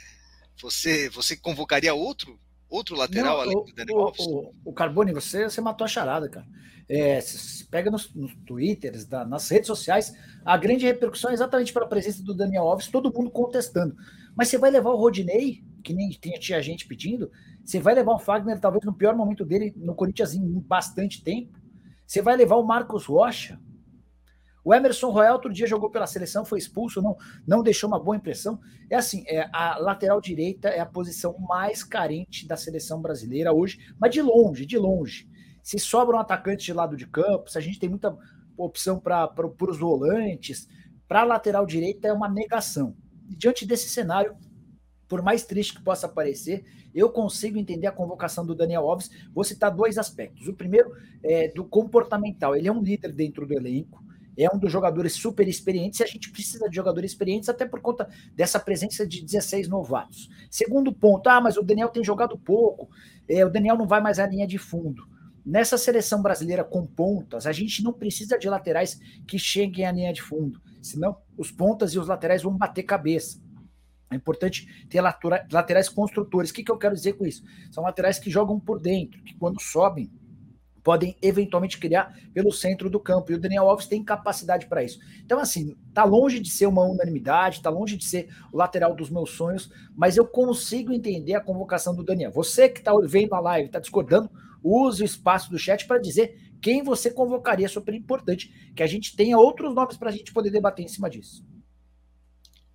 você, 0.61 1.09
você 1.09 1.35
convocaria 1.35 1.93
outro 1.93 2.39
outro 2.69 2.95
lateral 2.95 3.35
Não, 3.35 3.41
além 3.41 3.57
o, 3.57 3.61
do 3.61 3.73
Daniel 3.73 3.99
Alves? 3.99 4.25
O, 4.25 4.53
o, 4.65 4.73
Carbone, 4.73 5.13
você, 5.13 5.43
você 5.43 5.61
matou 5.61 5.85
a 5.85 5.87
charada, 5.87 6.27
cara. 6.27 6.47
É, 6.89 7.21
se 7.21 7.65
pega 7.65 7.91
nos, 7.91 8.13
nos 8.13 8.33
Twitters, 8.47 9.05
da, 9.05 9.23
nas 9.23 9.47
redes 9.47 9.67
sociais, 9.67 10.13
a 10.43 10.57
grande 10.57 10.85
repercussão 10.85 11.29
é 11.29 11.33
exatamente 11.33 11.71
pela 11.71 11.87
presença 11.87 12.23
do 12.23 12.33
Daniel 12.33 12.63
Alves, 12.63 12.87
todo 12.87 13.13
mundo 13.13 13.29
contestando. 13.29 13.95
Mas 14.35 14.47
você 14.47 14.57
vai 14.57 14.71
levar 14.71 14.89
o 14.89 14.97
Rodinei, 14.97 15.63
que 15.83 15.93
nem 15.93 16.09
tinha 16.09 16.61
gente 16.61 16.87
pedindo, 16.87 17.31
você 17.63 17.79
vai 17.79 17.95
levar 17.95 18.13
o 18.13 18.19
Fagner, 18.19 18.59
talvez 18.59 18.83
no 18.83 18.93
pior 18.93 19.15
momento 19.15 19.45
dele, 19.45 19.73
no 19.77 19.95
Corinthians, 19.95 20.33
em 20.33 20.59
bastante 20.59 21.23
tempo. 21.23 21.59
Você 22.05 22.21
vai 22.21 22.35
levar 22.35 22.57
o 22.57 22.63
Marcos 22.63 23.05
Rocha. 23.05 23.59
O 24.65 24.73
Emerson 24.73 25.09
Royal 25.09 25.33
outro 25.33 25.51
dia 25.51 25.67
jogou 25.67 25.89
pela 25.89 26.07
seleção, 26.07 26.45
foi 26.45 26.57
expulso, 26.57 27.01
não, 27.01 27.17
não 27.45 27.61
deixou 27.61 27.89
uma 27.89 27.99
boa 27.99 28.15
impressão. 28.15 28.59
É 28.89 28.95
assim, 28.95 29.23
é, 29.27 29.49
a 29.51 29.77
lateral 29.77 30.21
direita 30.21 30.69
é 30.69 30.79
a 30.79 30.85
posição 30.85 31.37
mais 31.37 31.83
carente 31.83 32.47
da 32.47 32.55
seleção 32.55 33.01
brasileira 33.01 33.53
hoje, 33.53 33.79
mas 33.99 34.11
de 34.11 34.21
longe, 34.21 34.65
de 34.65 34.77
longe. 34.77 35.29
Se 35.61 35.77
sobram 35.79 36.19
atacantes 36.19 36.65
de 36.65 36.73
lado 36.73 36.95
de 36.95 37.07
campo, 37.07 37.49
se 37.49 37.57
a 37.57 37.61
gente 37.61 37.79
tem 37.79 37.89
muita 37.89 38.17
opção 38.57 38.99
para 38.99 39.29
os 39.67 39.77
volantes, 39.77 40.67
para 41.07 41.21
a 41.21 41.25
lateral 41.25 41.65
direita 41.65 42.07
é 42.07 42.13
uma 42.13 42.29
negação. 42.29 42.95
E 43.29 43.35
diante 43.35 43.65
desse 43.65 43.89
cenário, 43.89 44.35
por 45.13 45.21
mais 45.21 45.43
triste 45.43 45.75
que 45.75 45.83
possa 45.83 46.09
parecer, 46.09 46.65
eu 46.91 47.07
consigo 47.07 47.59
entender 47.59 47.85
a 47.85 47.91
convocação 47.91 48.43
do 48.43 48.55
Daniel 48.55 48.89
Alves. 48.89 49.11
Vou 49.31 49.43
citar 49.43 49.69
dois 49.69 49.99
aspectos. 49.99 50.47
O 50.47 50.55
primeiro 50.55 50.91
é 51.23 51.49
do 51.49 51.63
comportamental. 51.63 52.55
Ele 52.55 52.67
é 52.67 52.71
um 52.71 52.81
líder 52.81 53.11
dentro 53.11 53.45
do 53.45 53.53
elenco, 53.53 54.03
é 54.35 54.49
um 54.51 54.57
dos 54.57 54.71
jogadores 54.71 55.13
super 55.13 55.47
experientes 55.47 55.99
e 55.99 56.03
a 56.03 56.07
gente 56.07 56.31
precisa 56.31 56.67
de 56.67 56.75
jogadores 56.75 57.11
experientes 57.11 57.47
até 57.47 57.63
por 57.63 57.79
conta 57.79 58.09
dessa 58.35 58.59
presença 58.59 59.05
de 59.05 59.23
16 59.23 59.67
novatos. 59.67 60.31
Segundo 60.49 60.91
ponto, 60.91 61.29
ah, 61.29 61.39
mas 61.39 61.57
o 61.57 61.61
Daniel 61.61 61.89
tem 61.89 62.03
jogado 62.03 62.35
pouco, 62.35 62.89
é, 63.29 63.45
o 63.45 63.51
Daniel 63.51 63.77
não 63.77 63.85
vai 63.85 64.01
mais 64.01 64.17
à 64.17 64.25
linha 64.25 64.47
de 64.47 64.57
fundo. 64.57 65.03
Nessa 65.45 65.77
seleção 65.77 66.23
brasileira 66.23 66.63
com 66.63 66.87
pontas, 66.87 67.45
a 67.45 67.51
gente 67.51 67.83
não 67.83 67.93
precisa 67.93 68.35
de 68.35 68.49
laterais 68.49 68.99
que 69.27 69.37
cheguem 69.37 69.85
à 69.85 69.91
linha 69.91 70.11
de 70.11 70.23
fundo, 70.23 70.59
senão 70.81 71.15
os 71.37 71.51
pontas 71.51 71.93
e 71.93 71.99
os 71.99 72.07
laterais 72.07 72.41
vão 72.41 72.57
bater 72.57 72.81
cabeça. 72.81 73.43
É 74.13 74.17
importante 74.17 74.85
ter 74.89 75.01
laterais 75.01 75.89
construtores. 75.89 76.49
O 76.49 76.53
que, 76.53 76.63
que 76.63 76.71
eu 76.71 76.77
quero 76.77 76.95
dizer 76.95 77.13
com 77.13 77.25
isso? 77.25 77.43
São 77.71 77.83
laterais 77.83 78.19
que 78.19 78.29
jogam 78.29 78.59
por 78.59 78.79
dentro, 78.79 79.21
que 79.23 79.33
quando 79.35 79.61
sobem, 79.61 80.11
podem 80.83 81.15
eventualmente 81.21 81.79
criar 81.79 82.13
pelo 82.33 82.51
centro 82.51 82.89
do 82.89 82.99
campo. 82.99 83.31
E 83.31 83.35
o 83.35 83.39
Daniel 83.39 83.69
Alves 83.69 83.87
tem 83.87 84.03
capacidade 84.03 84.67
para 84.67 84.83
isso. 84.83 84.99
Então, 85.23 85.39
assim, 85.39 85.75
tá 85.93 86.03
longe 86.03 86.39
de 86.39 86.49
ser 86.49 86.65
uma 86.65 86.83
unanimidade, 86.83 87.61
tá 87.61 87.69
longe 87.69 87.95
de 87.95 88.05
ser 88.05 88.29
o 88.51 88.57
lateral 88.57 88.93
dos 88.93 89.09
meus 89.09 89.31
sonhos, 89.31 89.71
mas 89.95 90.17
eu 90.17 90.27
consigo 90.27 90.91
entender 90.91 91.35
a 91.35 91.41
convocação 91.41 91.95
do 91.95 92.03
Daniel. 92.03 92.31
Você 92.31 92.67
que 92.67 92.79
está 92.79 92.91
vendo 93.05 93.33
a 93.33 93.39
live, 93.39 93.67
está 93.67 93.79
discordando, 93.79 94.29
use 94.61 95.01
o 95.01 95.05
espaço 95.05 95.49
do 95.49 95.57
chat 95.57 95.87
para 95.87 95.99
dizer 95.99 96.37
quem 96.61 96.83
você 96.83 97.09
convocaria. 97.09 97.65
É 97.65 97.69
super 97.69 97.93
importante 97.93 98.71
que 98.75 98.83
a 98.83 98.87
gente 98.87 99.15
tenha 99.15 99.37
outros 99.37 99.73
nomes 99.73 99.97
para 99.97 100.09
a 100.09 100.13
gente 100.13 100.33
poder 100.33 100.49
debater 100.49 100.83
em 100.83 100.89
cima 100.89 101.09
disso. 101.09 101.45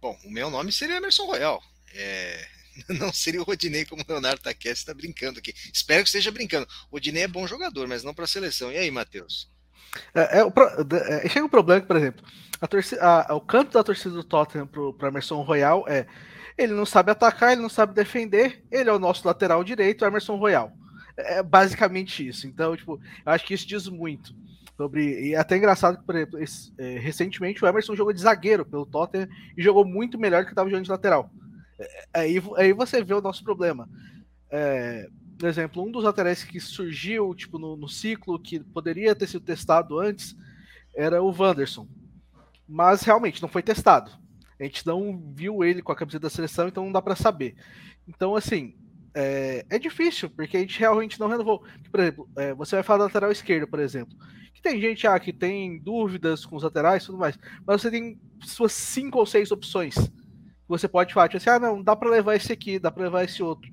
Bom, 0.00 0.18
o 0.24 0.30
meu 0.30 0.50
nome 0.50 0.72
seria 0.72 0.96
Emerson 0.96 1.26
Royal. 1.26 1.62
É, 1.94 2.46
não 2.98 3.12
seria 3.12 3.40
o 3.40 3.44
Rodinei 3.44 3.84
como 3.84 4.02
o 4.02 4.04
Leonardo 4.08 4.42
Taquete 4.42 4.78
está 4.78 4.94
brincando 4.94 5.38
aqui. 5.38 5.54
Espero 5.72 6.02
que 6.02 6.08
esteja 6.08 6.30
brincando. 6.30 6.66
O 6.90 6.96
Rodinei 6.96 7.24
é 7.24 7.28
bom 7.28 7.46
jogador, 7.46 7.88
mas 7.88 8.04
não 8.04 8.14
para 8.14 8.24
a 8.24 8.28
seleção. 8.28 8.70
E 8.70 8.76
aí, 8.76 8.90
Matheus? 8.90 9.50
É, 10.14 10.40
é, 10.40 11.24
é, 11.24 11.28
chega 11.28 11.46
um 11.46 11.48
problema 11.48 11.80
que, 11.80 11.86
por 11.86 11.96
exemplo, 11.96 12.24
a 12.60 12.66
torcida, 12.66 13.02
a, 13.02 13.34
o 13.34 13.40
canto 13.40 13.72
da 13.72 13.82
torcida 13.82 14.10
do 14.10 14.22
Tottenham 14.24 14.66
para 14.66 15.08
Emerson 15.08 15.42
Royal 15.42 15.84
é 15.88 16.06
ele 16.56 16.72
não 16.72 16.84
sabe 16.84 17.12
atacar, 17.12 17.52
ele 17.52 17.62
não 17.62 17.68
sabe 17.68 17.94
defender, 17.94 18.64
ele 18.70 18.90
é 18.90 18.92
o 18.92 18.98
nosso 18.98 19.26
lateral 19.26 19.62
direito, 19.62 20.04
Emerson 20.04 20.36
Royal. 20.36 20.72
É 21.16 21.40
basicamente 21.42 22.26
isso. 22.26 22.48
Então, 22.48 22.76
tipo, 22.76 23.00
eu 23.24 23.32
acho 23.32 23.44
que 23.44 23.54
isso 23.54 23.66
diz 23.66 23.86
muito. 23.86 24.34
Sobre, 24.78 25.30
e 25.30 25.34
é 25.34 25.36
até 25.36 25.56
engraçado 25.56 25.98
que, 25.98 26.04
por 26.04 26.14
exemplo, 26.14 26.40
esse, 26.40 26.72
é, 26.78 27.00
recentemente 27.00 27.64
o 27.64 27.66
Emerson 27.66 27.96
jogou 27.96 28.12
de 28.12 28.20
zagueiro 28.20 28.64
pelo 28.64 28.86
Tottenham 28.86 29.28
e 29.56 29.60
jogou 29.60 29.84
muito 29.84 30.16
melhor 30.16 30.42
do 30.42 30.46
que 30.46 30.52
estava 30.52 30.70
jogando 30.70 30.84
de 30.84 30.90
lateral. 30.92 31.28
É, 31.80 32.04
aí, 32.14 32.40
aí 32.56 32.72
você 32.72 33.02
vê 33.02 33.12
o 33.12 33.20
nosso 33.20 33.42
problema. 33.42 33.88
É, 34.48 35.08
por 35.36 35.48
exemplo, 35.48 35.84
um 35.84 35.90
dos 35.90 36.04
laterais 36.04 36.44
que 36.44 36.60
surgiu 36.60 37.34
tipo, 37.34 37.58
no, 37.58 37.76
no, 37.76 37.88
ciclo, 37.88 38.38
que 38.38 38.60
poderia 38.60 39.16
ter 39.16 39.26
sido 39.26 39.44
testado 39.44 39.98
antes, 39.98 40.36
era 40.94 41.20
o 41.20 41.34
Wanderson. 41.36 41.88
Mas 42.68 43.02
realmente 43.02 43.42
não 43.42 43.48
foi 43.48 43.64
testado. 43.64 44.12
A 44.60 44.62
gente 44.62 44.86
não 44.86 45.20
viu 45.34 45.64
ele 45.64 45.82
com 45.82 45.90
a 45.90 45.96
camisa 45.96 46.20
da 46.20 46.30
seleção, 46.30 46.68
então 46.68 46.84
não 46.84 46.92
dá 46.92 47.02
para 47.02 47.16
saber. 47.16 47.56
Então, 48.06 48.36
assim, 48.36 48.76
é, 49.12 49.66
é, 49.68 49.76
difícil, 49.76 50.30
porque 50.30 50.56
a 50.56 50.60
gente 50.60 50.78
realmente 50.78 51.18
não 51.18 51.26
renovou. 51.26 51.64
Por 51.90 51.98
exemplo, 51.98 52.28
é, 52.36 52.54
você 52.54 52.76
vai 52.76 52.84
falar 52.84 53.06
lateral 53.06 53.32
esquerda, 53.32 53.66
por 53.66 53.80
exemplo 53.80 54.16
que 54.58 54.62
tem 54.62 54.80
gente 54.80 55.06
ah, 55.06 55.18
que 55.18 55.32
tem 55.32 55.78
dúvidas 55.78 56.44
com 56.44 56.56
os 56.56 56.64
laterais 56.64 57.02
e 57.02 57.06
tudo 57.06 57.18
mais, 57.18 57.38
mas 57.64 57.80
você 57.80 57.90
tem 57.90 58.18
suas 58.42 58.72
cinco 58.72 59.18
ou 59.18 59.26
seis 59.26 59.50
opções. 59.52 59.94
Você 60.66 60.86
pode 60.86 61.14
falar, 61.14 61.28
tipo 61.28 61.38
assim, 61.38 61.50
ah, 61.50 61.58
não, 61.58 61.82
dá 61.82 61.96
para 61.96 62.10
levar 62.10 62.34
esse 62.34 62.52
aqui, 62.52 62.78
dá 62.78 62.90
para 62.90 63.04
levar 63.04 63.24
esse 63.24 63.42
outro. 63.42 63.70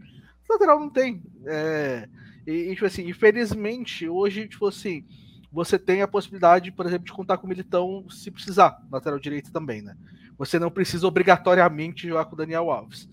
O 0.47 0.53
lateral 0.53 0.79
não 0.79 0.89
tem. 0.89 1.23
É, 1.45 2.07
e, 2.45 2.69
tipo 2.73 2.85
assim, 2.85 3.09
infelizmente, 3.09 4.07
hoje, 4.07 4.47
tipo 4.47 4.67
assim, 4.67 5.05
você 5.51 5.79
tem 5.79 6.03
a 6.03 6.07
possibilidade, 6.07 6.71
por 6.71 6.85
exemplo, 6.85 7.05
de 7.05 7.13
contar 7.13 7.37
com 7.37 7.47
o 7.47 7.49
Militão 7.49 8.05
se 8.09 8.29
precisar, 8.29 8.79
lateral 8.91 9.19
direito 9.19 9.51
também, 9.51 9.81
né? 9.81 9.97
Você 10.37 10.59
não 10.59 10.69
precisa 10.69 11.07
obrigatoriamente 11.07 12.07
jogar 12.07 12.25
com 12.25 12.33
o 12.35 12.37
Daniel 12.37 12.69
Alves. 12.69 13.09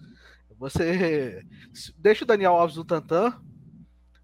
Você 0.59 1.45
deixa 1.99 2.25
o 2.25 2.27
Daniel 2.27 2.53
Alves 2.53 2.77
no 2.77 2.85
Tantan, 2.85 3.41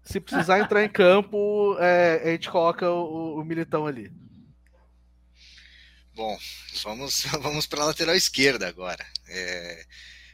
se 0.09 0.19
precisar 0.19 0.59
entrar 0.59 0.83
em 0.83 0.89
campo, 0.89 1.77
é, 1.79 2.21
a 2.23 2.31
gente 2.31 2.49
coloca 2.49 2.89
o, 2.89 3.39
o 3.39 3.45
Militão 3.45 3.85
ali. 3.85 4.11
Bom, 6.15 6.35
vamos, 6.83 7.21
vamos 7.39 7.67
para 7.67 7.83
a 7.83 7.85
lateral 7.85 8.15
esquerda 8.15 8.67
agora. 8.67 9.05
É, 9.27 9.85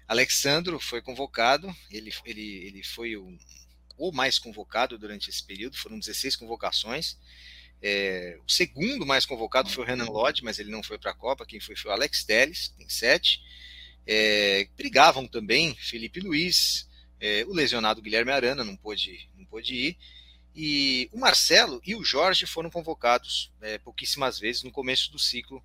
Alexandro 0.08 0.80
foi 0.80 1.02
convocado, 1.02 1.76
ele, 1.92 2.10
ele, 2.24 2.66
ele 2.68 2.84
foi 2.84 3.18
o, 3.18 3.38
o 3.98 4.14
mais 4.14 4.40
convocado 4.40 4.98
durante 4.98 5.30
esse 5.30 5.44
período, 5.44 5.76
foram 5.76 6.00
16 6.00 6.38
convocações. 6.38 7.18
É, 7.82 8.40
o 8.48 8.50
segundo 8.50 9.06
mais 9.06 9.26
convocado 9.26 9.70
foi 9.70 9.84
o 9.84 9.88
Renan 9.88 10.06
Lodge, 10.06 10.42
mas 10.42 10.58
ele 10.58 10.72
não 10.72 10.82
foi 10.82 10.98
para 10.98 11.12
a 11.12 11.16
Copa. 11.16 11.46
Quem 11.46 11.60
foi 11.60 11.76
foi 11.76 11.92
o 11.92 11.94
Alex 11.94 12.24
Telles, 12.24 12.70
tem 12.70 12.88
sete. 12.88 13.42
É, 14.08 14.70
brigavam 14.78 15.28
também 15.28 15.76
Felipe 15.76 16.22
Luiz, 16.22 16.88
é, 17.20 17.46
o 17.48 17.54
lesionado 17.54 18.02
Guilherme 18.02 18.32
Arana 18.32 18.64
não 18.64 18.76
pôde, 18.76 19.30
não 19.36 19.46
pôde 19.46 19.76
ir. 19.76 19.98
E 20.56 21.10
o 21.12 21.20
Marcelo 21.20 21.82
e 21.86 21.96
o 21.96 22.04
Jorge 22.04 22.46
foram 22.46 22.70
convocados 22.70 23.52
é, 23.62 23.78
pouquíssimas 23.78 24.40
vezes 24.40 24.64
no 24.64 24.72
começo 24.72 25.12
do 25.12 25.20
ciclo, 25.20 25.62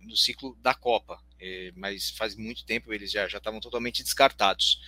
do 0.00 0.16
ciclo 0.16 0.58
da 0.60 0.74
Copa, 0.74 1.20
é, 1.40 1.72
mas 1.76 2.10
faz 2.10 2.34
muito 2.34 2.64
tempo 2.64 2.92
eles 2.92 3.12
já, 3.12 3.28
já 3.28 3.38
estavam 3.38 3.60
totalmente 3.60 4.02
descartados. 4.02 4.80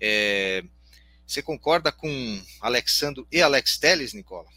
É, 0.00 0.62
você 1.26 1.42
concorda 1.42 1.90
com 1.90 2.40
Alexandro 2.60 3.26
e 3.32 3.42
Alex 3.42 3.78
Telles, 3.78 4.12
Nicola? 4.12 4.48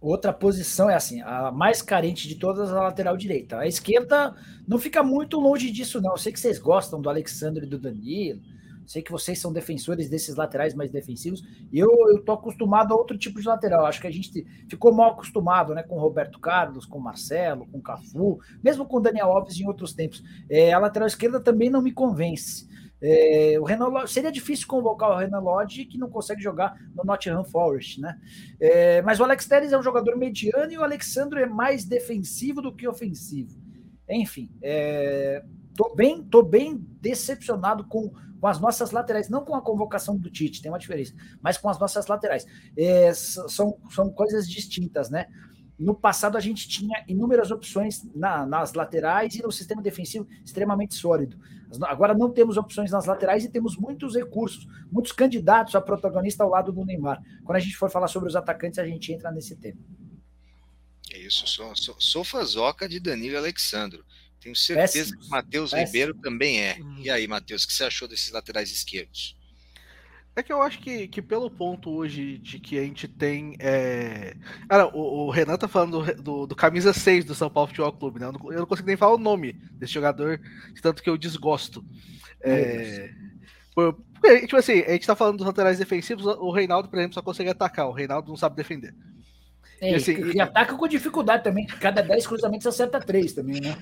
Outra 0.00 0.32
posição 0.32 0.90
é 0.90 0.94
assim, 0.94 1.22
a 1.22 1.50
mais 1.50 1.80
carente 1.80 2.28
de 2.28 2.34
todas 2.34 2.70
a 2.70 2.82
lateral 2.82 3.16
direita. 3.16 3.60
A 3.60 3.66
esquerda 3.66 4.34
não 4.66 4.78
fica 4.78 5.02
muito 5.02 5.38
longe 5.38 5.70
disso, 5.70 6.00
não. 6.00 6.12
Eu 6.12 6.18
sei 6.18 6.32
que 6.32 6.40
vocês 6.40 6.58
gostam 6.58 7.00
do 7.00 7.08
Alexandre 7.08 7.64
e 7.64 7.68
do 7.68 7.78
Danilo, 7.78 8.42
sei 8.86 9.02
que 9.02 9.12
vocês 9.12 9.38
são 9.38 9.52
defensores 9.52 10.08
desses 10.08 10.36
laterais 10.36 10.74
mais 10.74 10.90
defensivos, 10.90 11.42
e 11.72 11.78
eu, 11.78 11.88
tô 12.24 12.32
acostumado 12.32 12.92
a 12.92 12.96
outro 12.96 13.16
tipo 13.16 13.40
de 13.40 13.46
lateral. 13.46 13.86
Acho 13.86 14.00
que 14.00 14.06
a 14.06 14.12
gente 14.12 14.46
ficou 14.68 14.92
mal 14.92 15.12
acostumado 15.12 15.74
né, 15.74 15.82
com 15.82 15.98
Roberto 15.98 16.38
Carlos, 16.38 16.86
com 16.86 16.98
Marcelo, 16.98 17.66
com 17.66 17.80
Cafu, 17.80 18.38
mesmo 18.62 18.86
com 18.86 19.00
Daniel 19.00 19.30
Alves 19.30 19.58
em 19.58 19.66
outros 19.66 19.92
tempos. 19.92 20.22
É, 20.48 20.72
a 20.72 20.78
lateral 20.78 21.06
esquerda 21.06 21.40
também 21.40 21.70
não 21.70 21.82
me 21.82 21.92
convence. 21.92 22.68
É, 23.06 23.58
o 23.60 23.64
Renan 23.64 24.06
seria 24.06 24.32
difícil 24.32 24.66
convocar 24.66 25.10
o 25.10 25.18
Renan 25.18 25.40
Lodge 25.40 25.84
que 25.84 25.98
não 25.98 26.08
consegue 26.08 26.42
jogar 26.42 26.74
no 26.94 27.04
Nottingham 27.04 27.44
Forest, 27.44 28.00
né? 28.00 28.18
É, 28.58 29.02
mas 29.02 29.20
o 29.20 29.24
Alex 29.24 29.46
Telles 29.46 29.72
é 29.72 29.78
um 29.78 29.82
jogador 29.82 30.16
mediano 30.16 30.72
e 30.72 30.78
o 30.78 30.82
Alexandre 30.82 31.42
é 31.42 31.46
mais 31.46 31.84
defensivo 31.84 32.62
do 32.62 32.74
que 32.74 32.88
ofensivo. 32.88 33.60
Enfim, 34.08 34.50
é, 34.62 35.42
tô 35.76 35.94
bem, 35.94 36.22
tô 36.22 36.42
bem 36.42 36.76
decepcionado 37.00 37.84
com, 37.84 38.10
com 38.40 38.46
as 38.46 38.60
nossas 38.60 38.90
laterais, 38.90 39.28
não 39.28 39.44
com 39.44 39.54
a 39.54 39.62
convocação 39.62 40.16
do 40.16 40.30
Tite, 40.30 40.62
tem 40.62 40.70
uma 40.70 40.78
diferença, 40.78 41.14
mas 41.42 41.58
com 41.58 41.68
as 41.68 41.78
nossas 41.78 42.06
laterais. 42.06 42.46
É, 42.76 43.12
são, 43.12 43.78
são 43.90 44.10
coisas 44.10 44.48
distintas, 44.48 45.10
né? 45.10 45.26
No 45.76 45.94
passado, 45.94 46.36
a 46.36 46.40
gente 46.40 46.68
tinha 46.68 47.04
inúmeras 47.08 47.50
opções 47.50 48.04
na, 48.14 48.46
nas 48.46 48.74
laterais 48.74 49.34
e 49.34 49.42
no 49.42 49.50
sistema 49.50 49.82
defensivo 49.82 50.26
extremamente 50.44 50.94
sólido. 50.94 51.36
Agora 51.82 52.14
não 52.14 52.30
temos 52.30 52.56
opções 52.56 52.92
nas 52.92 53.06
laterais 53.06 53.44
e 53.44 53.48
temos 53.48 53.76
muitos 53.76 54.14
recursos, 54.14 54.68
muitos 54.92 55.10
candidatos 55.10 55.74
a 55.74 55.80
protagonista 55.80 56.44
ao 56.44 56.50
lado 56.50 56.70
do 56.70 56.84
Neymar. 56.84 57.20
Quando 57.44 57.56
a 57.56 57.60
gente 57.60 57.76
for 57.76 57.90
falar 57.90 58.06
sobre 58.06 58.28
os 58.28 58.36
atacantes, 58.36 58.78
a 58.78 58.86
gente 58.86 59.12
entra 59.12 59.32
nesse 59.32 59.56
tema. 59.56 59.80
É 61.10 61.18
isso, 61.18 61.46
sou, 61.46 61.74
sou, 61.74 61.96
sou 61.98 62.24
fazoca 62.24 62.88
de 62.88 63.00
Danilo 63.00 63.36
Alexandro. 63.36 64.04
Tenho 64.44 64.54
certeza 64.54 64.92
Péssimos. 64.92 65.24
que 65.24 65.30
Matheus 65.30 65.72
Ribeiro 65.72 66.12
também 66.12 66.60
é. 66.60 66.76
Hum. 66.78 66.96
E 66.98 67.08
aí, 67.08 67.26
Matheus, 67.26 67.64
o 67.64 67.66
que 67.66 67.72
você 67.72 67.84
achou 67.84 68.06
desses 68.06 68.30
laterais 68.30 68.70
esquerdos? 68.70 69.34
É 70.36 70.42
que 70.42 70.52
eu 70.52 70.60
acho 70.60 70.80
que, 70.80 71.08
que 71.08 71.22
pelo 71.22 71.48
ponto 71.50 71.90
hoje 71.90 72.36
de 72.38 72.58
que 72.58 72.78
a 72.78 72.82
gente 72.82 73.08
tem. 73.08 73.56
É... 73.58 74.36
Cara, 74.68 74.86
o, 74.88 75.26
o, 75.26 75.30
Renan 75.30 75.56
tá 75.56 75.66
falando 75.66 76.04
do, 76.04 76.22
do, 76.22 76.46
do, 76.48 76.56
camisa 76.56 76.92
6 76.92 77.24
do 77.24 77.34
São 77.34 77.48
Paulo 77.48 77.68
Futebol 77.68 77.92
Clube, 77.92 78.20
né? 78.20 78.26
Eu 78.26 78.32
não, 78.32 78.52
eu 78.52 78.58
não, 78.58 78.66
consigo 78.66 78.86
nem 78.86 78.96
falar 78.96 79.14
o 79.14 79.18
nome 79.18 79.54
desse 79.72 79.94
jogador, 79.94 80.38
de 80.74 80.82
tanto 80.82 81.02
que 81.02 81.08
eu 81.08 81.16
desgosto. 81.16 81.82
É... 82.42 83.14
Por, 83.74 83.94
porque, 84.20 84.40
tipo 84.42 84.56
assim, 84.56 84.80
a 84.80 84.92
gente 84.92 85.06
tá 85.06 85.16
falando 85.16 85.38
dos 85.38 85.46
laterais 85.46 85.78
defensivos, 85.78 86.26
o 86.26 86.50
Reinaldo, 86.50 86.88
por 86.88 86.98
exemplo, 86.98 87.14
só 87.14 87.22
consegue 87.22 87.50
atacar, 87.50 87.86
o 87.86 87.92
Reinaldo 87.92 88.28
não 88.28 88.36
sabe 88.36 88.56
defender. 88.56 88.94
É, 89.80 89.92
e, 89.92 89.94
assim, 89.94 90.32
e, 90.32 90.40
ataca 90.40 90.76
com 90.76 90.88
dificuldade 90.88 91.44
também, 91.44 91.66
cada 91.66 92.02
10 92.02 92.26
cruzamentos 92.26 92.66
acerta 92.66 93.00
3 93.00 93.32
também, 93.32 93.60
né? 93.60 93.76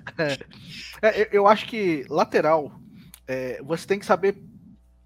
É, 1.02 1.28
eu 1.32 1.46
acho 1.46 1.66
que 1.66 2.04
lateral, 2.08 2.80
é, 3.26 3.62
você 3.62 3.86
tem 3.86 3.98
que 3.98 4.06
saber 4.06 4.36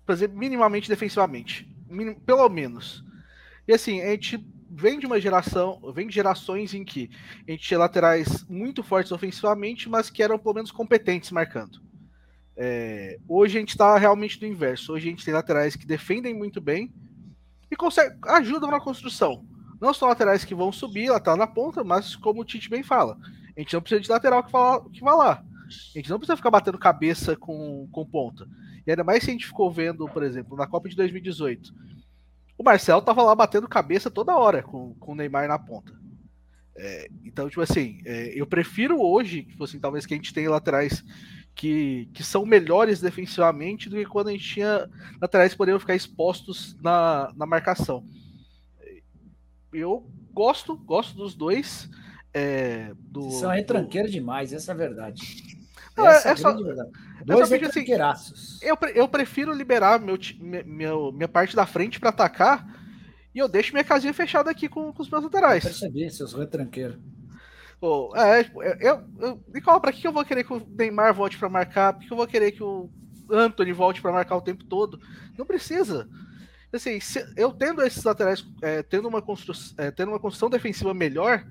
fazer 0.06 0.28
minimamente 0.28 0.88
defensivamente. 0.88 1.68
Minim, 1.88 2.14
pelo 2.14 2.48
menos. 2.48 3.04
E 3.66 3.72
assim, 3.72 4.00
a 4.00 4.10
gente 4.10 4.38
vem 4.70 4.98
de 4.98 5.06
uma 5.06 5.20
geração, 5.20 5.80
vem 5.92 6.06
de 6.06 6.14
gerações 6.14 6.74
em 6.74 6.84
que 6.84 7.10
a 7.46 7.50
gente 7.50 7.66
tinha 7.66 7.78
laterais 7.78 8.44
muito 8.48 8.82
fortes 8.82 9.10
ofensivamente, 9.10 9.88
mas 9.88 10.10
que 10.10 10.22
eram 10.22 10.38
pelo 10.38 10.54
menos 10.54 10.70
competentes 10.70 11.30
marcando. 11.30 11.80
É, 12.56 13.18
hoje 13.28 13.58
a 13.58 13.60
gente 13.60 13.70
está 13.70 13.98
realmente 13.98 14.38
do 14.38 14.46
inverso. 14.46 14.92
Hoje 14.92 15.08
a 15.08 15.10
gente 15.10 15.24
tem 15.24 15.34
laterais 15.34 15.76
que 15.76 15.86
defendem 15.86 16.34
muito 16.34 16.60
bem 16.60 16.92
e 17.70 17.76
consegue, 17.76 18.16
ajudam 18.28 18.70
na 18.70 18.80
construção. 18.80 19.44
Não 19.80 19.92
são 19.92 20.08
laterais 20.08 20.44
que 20.44 20.54
vão 20.54 20.72
subir, 20.72 21.10
lá 21.10 21.20
tá 21.20 21.36
na 21.36 21.46
ponta, 21.46 21.84
mas 21.84 22.16
como 22.16 22.40
o 22.40 22.44
Tite 22.44 22.70
bem 22.70 22.82
fala, 22.82 23.18
a 23.56 23.60
gente 23.60 23.74
não 23.74 23.80
precisa 23.80 24.00
de 24.00 24.10
lateral 24.10 24.42
que, 24.42 24.50
fala, 24.50 24.88
que 24.90 25.00
vá 25.00 25.14
lá. 25.14 25.44
A 25.94 25.98
gente 25.98 26.10
não 26.10 26.18
precisa 26.18 26.36
ficar 26.36 26.50
batendo 26.50 26.78
cabeça 26.78 27.36
com, 27.36 27.88
com 27.90 28.06
ponta. 28.06 28.48
E 28.86 28.90
ainda 28.90 29.02
mais 29.02 29.24
se 29.24 29.30
a 29.30 29.32
gente 29.32 29.46
ficou 29.46 29.70
vendo, 29.70 30.08
por 30.08 30.22
exemplo, 30.22 30.56
na 30.56 30.66
Copa 30.66 30.88
de 30.88 30.96
2018. 30.96 31.74
O 32.56 32.62
Marcel 32.62 33.02
tava 33.02 33.22
lá 33.22 33.34
batendo 33.34 33.68
cabeça 33.68 34.10
toda 34.10 34.36
hora 34.36 34.62
com, 34.62 34.94
com 34.94 35.12
o 35.12 35.14
Neymar 35.14 35.48
na 35.48 35.58
ponta. 35.58 35.92
É, 36.78 37.08
então, 37.24 37.48
tipo 37.48 37.62
assim, 37.62 37.98
é, 38.04 38.38
eu 38.38 38.46
prefiro 38.46 39.00
hoje, 39.00 39.42
tipo 39.42 39.64
assim, 39.64 39.80
talvez 39.80 40.06
que 40.06 40.14
a 40.14 40.16
gente 40.16 40.32
tenha 40.32 40.50
laterais 40.50 41.02
que, 41.54 42.08
que 42.12 42.22
são 42.22 42.44
melhores 42.44 43.00
defensivamente 43.00 43.88
do 43.88 43.96
que 43.96 44.04
quando 44.04 44.28
a 44.28 44.32
gente 44.32 44.44
tinha 44.44 44.88
laterais 45.20 45.52
que 45.52 45.58
poderiam 45.58 45.80
ficar 45.80 45.94
expostos 45.94 46.76
na, 46.82 47.32
na 47.34 47.46
marcação. 47.46 48.06
Eu 49.76 50.08
gosto, 50.32 50.76
gosto 50.76 51.16
dos 51.16 51.34
dois. 51.34 51.88
É, 52.32 52.92
do, 52.98 53.30
são 53.30 53.50
retranqueiros 53.50 54.10
do... 54.10 54.14
demais, 54.14 54.52
essa 54.52 54.72
é 54.72 54.74
a 54.74 54.76
verdade. 54.76 55.42
Não, 55.96 56.06
é, 56.06 56.16
é 56.16 56.36
só, 56.36 56.52
Dois 56.52 57.50
é 57.50 57.56
assim, 57.64 57.86
eu, 58.60 58.76
eu 58.94 59.08
prefiro 59.08 59.52
liberar 59.52 59.98
meu, 59.98 60.18
meu, 60.38 61.12
minha 61.12 61.26
parte 61.26 61.56
da 61.56 61.64
frente 61.64 61.98
para 61.98 62.10
atacar 62.10 62.66
e 63.34 63.38
eu 63.38 63.48
deixo 63.48 63.72
minha 63.72 63.82
casinha 63.82 64.12
fechada 64.12 64.50
aqui 64.50 64.68
com, 64.68 64.92
com 64.92 65.02
os 65.02 65.10
meus 65.10 65.24
laterais. 65.24 65.64
Eu 65.64 65.70
percebi, 65.70 66.10
seus 66.10 66.34
retranqueiros. 66.34 66.98
Oh, 67.80 68.10
é, 68.14 68.48
eu, 68.80 69.02
eu, 69.18 69.44
Nicola, 69.52 69.80
pra 69.80 69.92
que 69.92 70.06
eu 70.06 70.12
vou 70.12 70.24
querer 70.24 70.44
que 70.44 70.52
o 70.52 70.66
Neymar 70.78 71.12
volte 71.12 71.38
para 71.38 71.48
marcar? 71.48 71.94
Por 71.94 72.06
que 72.06 72.12
eu 72.12 72.16
vou 72.16 72.26
querer 72.26 72.52
que 72.52 72.62
o 72.62 72.90
Anthony 73.30 73.72
volte 73.72 74.00
para 74.00 74.12
marcar 74.12 74.36
o 74.36 74.42
tempo 74.42 74.64
todo? 74.64 75.00
Não 75.36 75.44
precisa. 75.44 76.08
Assim, 76.72 77.00
se, 77.00 77.24
eu 77.36 77.52
tendo 77.52 77.82
esses 77.82 78.02
laterais, 78.04 78.44
é, 78.60 78.82
tendo, 78.82 79.08
uma 79.08 79.22
é, 79.78 79.90
tendo 79.90 80.10
uma 80.10 80.20
construção 80.20 80.50
defensiva 80.50 80.92
melhor, 80.92 81.46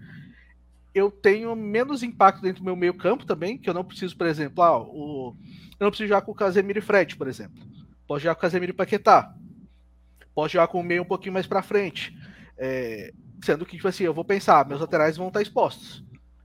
eu 0.94 1.10
tenho 1.10 1.56
menos 1.56 2.04
impacto 2.04 2.42
dentro 2.42 2.62
do 2.62 2.66
meu 2.66 2.76
meio 2.76 2.94
campo 2.94 3.26
também, 3.26 3.58
que 3.58 3.70
eu 3.70 3.74
não 3.74 3.84
preciso, 3.84 4.16
por 4.16 4.28
exemplo, 4.28 4.64
ah, 4.64 4.80
o, 4.80 5.36
eu 5.80 5.86
não 5.86 5.90
preciso 5.92 6.08
jogar 6.10 6.22
com 6.22 6.32
o 6.32 6.36
Casemiro 6.36 6.80
e 6.80 6.82
Fred, 6.82 7.16
por 7.16 7.28
exemplo. 7.28 7.64
Posso 8.08 8.22
jogar 8.22 8.36
com 8.36 8.40
o 8.40 8.42
Casemiro 8.42 8.72
e 8.72 8.76
Paquetá. 8.76 9.36
Posso 10.34 10.54
jogar 10.54 10.68
com 10.68 10.80
o 10.80 10.84
meio 10.84 11.02
um 11.02 11.06
pouquinho 11.06 11.34
mais 11.34 11.48
para 11.48 11.64
frente. 11.64 12.16
É, 12.58 13.14
sendo 13.44 13.66
que, 13.66 13.76
tipo 13.76 13.88
assim, 13.88 14.04
eu 14.04 14.14
vou 14.14 14.24
pensar, 14.24 14.66
meus 14.68 14.80
laterais 14.80 15.18
vão 15.18 15.28
estar 15.28 15.42
expostos. 15.42 16.04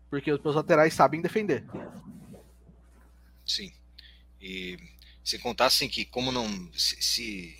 Porque 0.08 0.32
os 0.32 0.42
meus 0.42 0.56
laterais 0.56 0.94
sabem 0.94 1.20
defender. 1.20 1.64
Sim. 3.44 3.72
E 4.40 4.76
se 5.22 5.38
contassem 5.38 5.88
que 5.88 6.04
como 6.04 6.32
não. 6.32 6.48
Se, 6.72 7.00
se, 7.00 7.56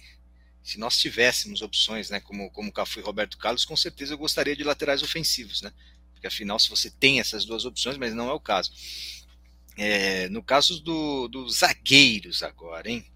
se, 0.63 0.79
nós 0.79 0.99
tivéssemos 0.99 1.63
opções, 1.63 2.11
né? 2.11 2.21
Como, 2.21 2.51
como 2.51 2.73
Cafu 2.73 3.01
e 3.01 3.03
Roberto 3.03 3.39
Carlos, 3.39 3.65
com 3.65 3.77
certeza 3.77 4.15
eu 4.15 4.19
gostaria 4.19 4.57
de 4.57 4.65
laterais 4.65 5.03
ofensivos, 5.03 5.63
né? 5.63 5.73
porque 6.21 6.27
afinal, 6.27 6.59
se 6.59 6.69
você 6.69 6.91
tem 6.91 7.19
essas 7.19 7.47
duas 7.47 7.65
opções, 7.65 7.97
mas 7.97 8.15
não 8.15 8.29
é 8.29 8.33
o 8.35 8.39
caso. 8.39 8.71
É, 9.79 10.29
no 10.29 10.43
caso 10.43 10.79
do, 10.81 11.29
dos 11.29 11.61
zagueiros 11.61 12.43
agora, 12.43 12.91
hein? 12.91 13.07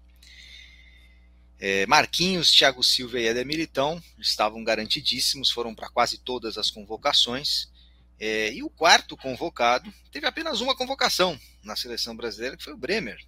É, 1.59 1.85
Marquinhos, 1.85 2.51
Thiago 2.51 2.83
Silva 2.83 3.19
e 3.19 3.27
Éder 3.27 3.45
Militão 3.45 4.01
estavam 4.17 4.63
garantidíssimos, 4.63 5.51
foram 5.51 5.75
para 5.75 5.87
quase 5.87 6.17
todas 6.17 6.57
as 6.57 6.71
convocações. 6.71 7.69
É, 8.19 8.51
e 8.51 8.63
o 8.63 8.71
quarto 8.71 9.15
convocado 9.15 9.93
teve 10.11 10.25
apenas 10.25 10.59
uma 10.59 10.75
convocação 10.75 11.39
na 11.63 11.75
seleção 11.75 12.15
brasileira, 12.15 12.57
que 12.57 12.63
foi 12.63 12.73
o 12.73 12.77
Bremer. 12.77 13.23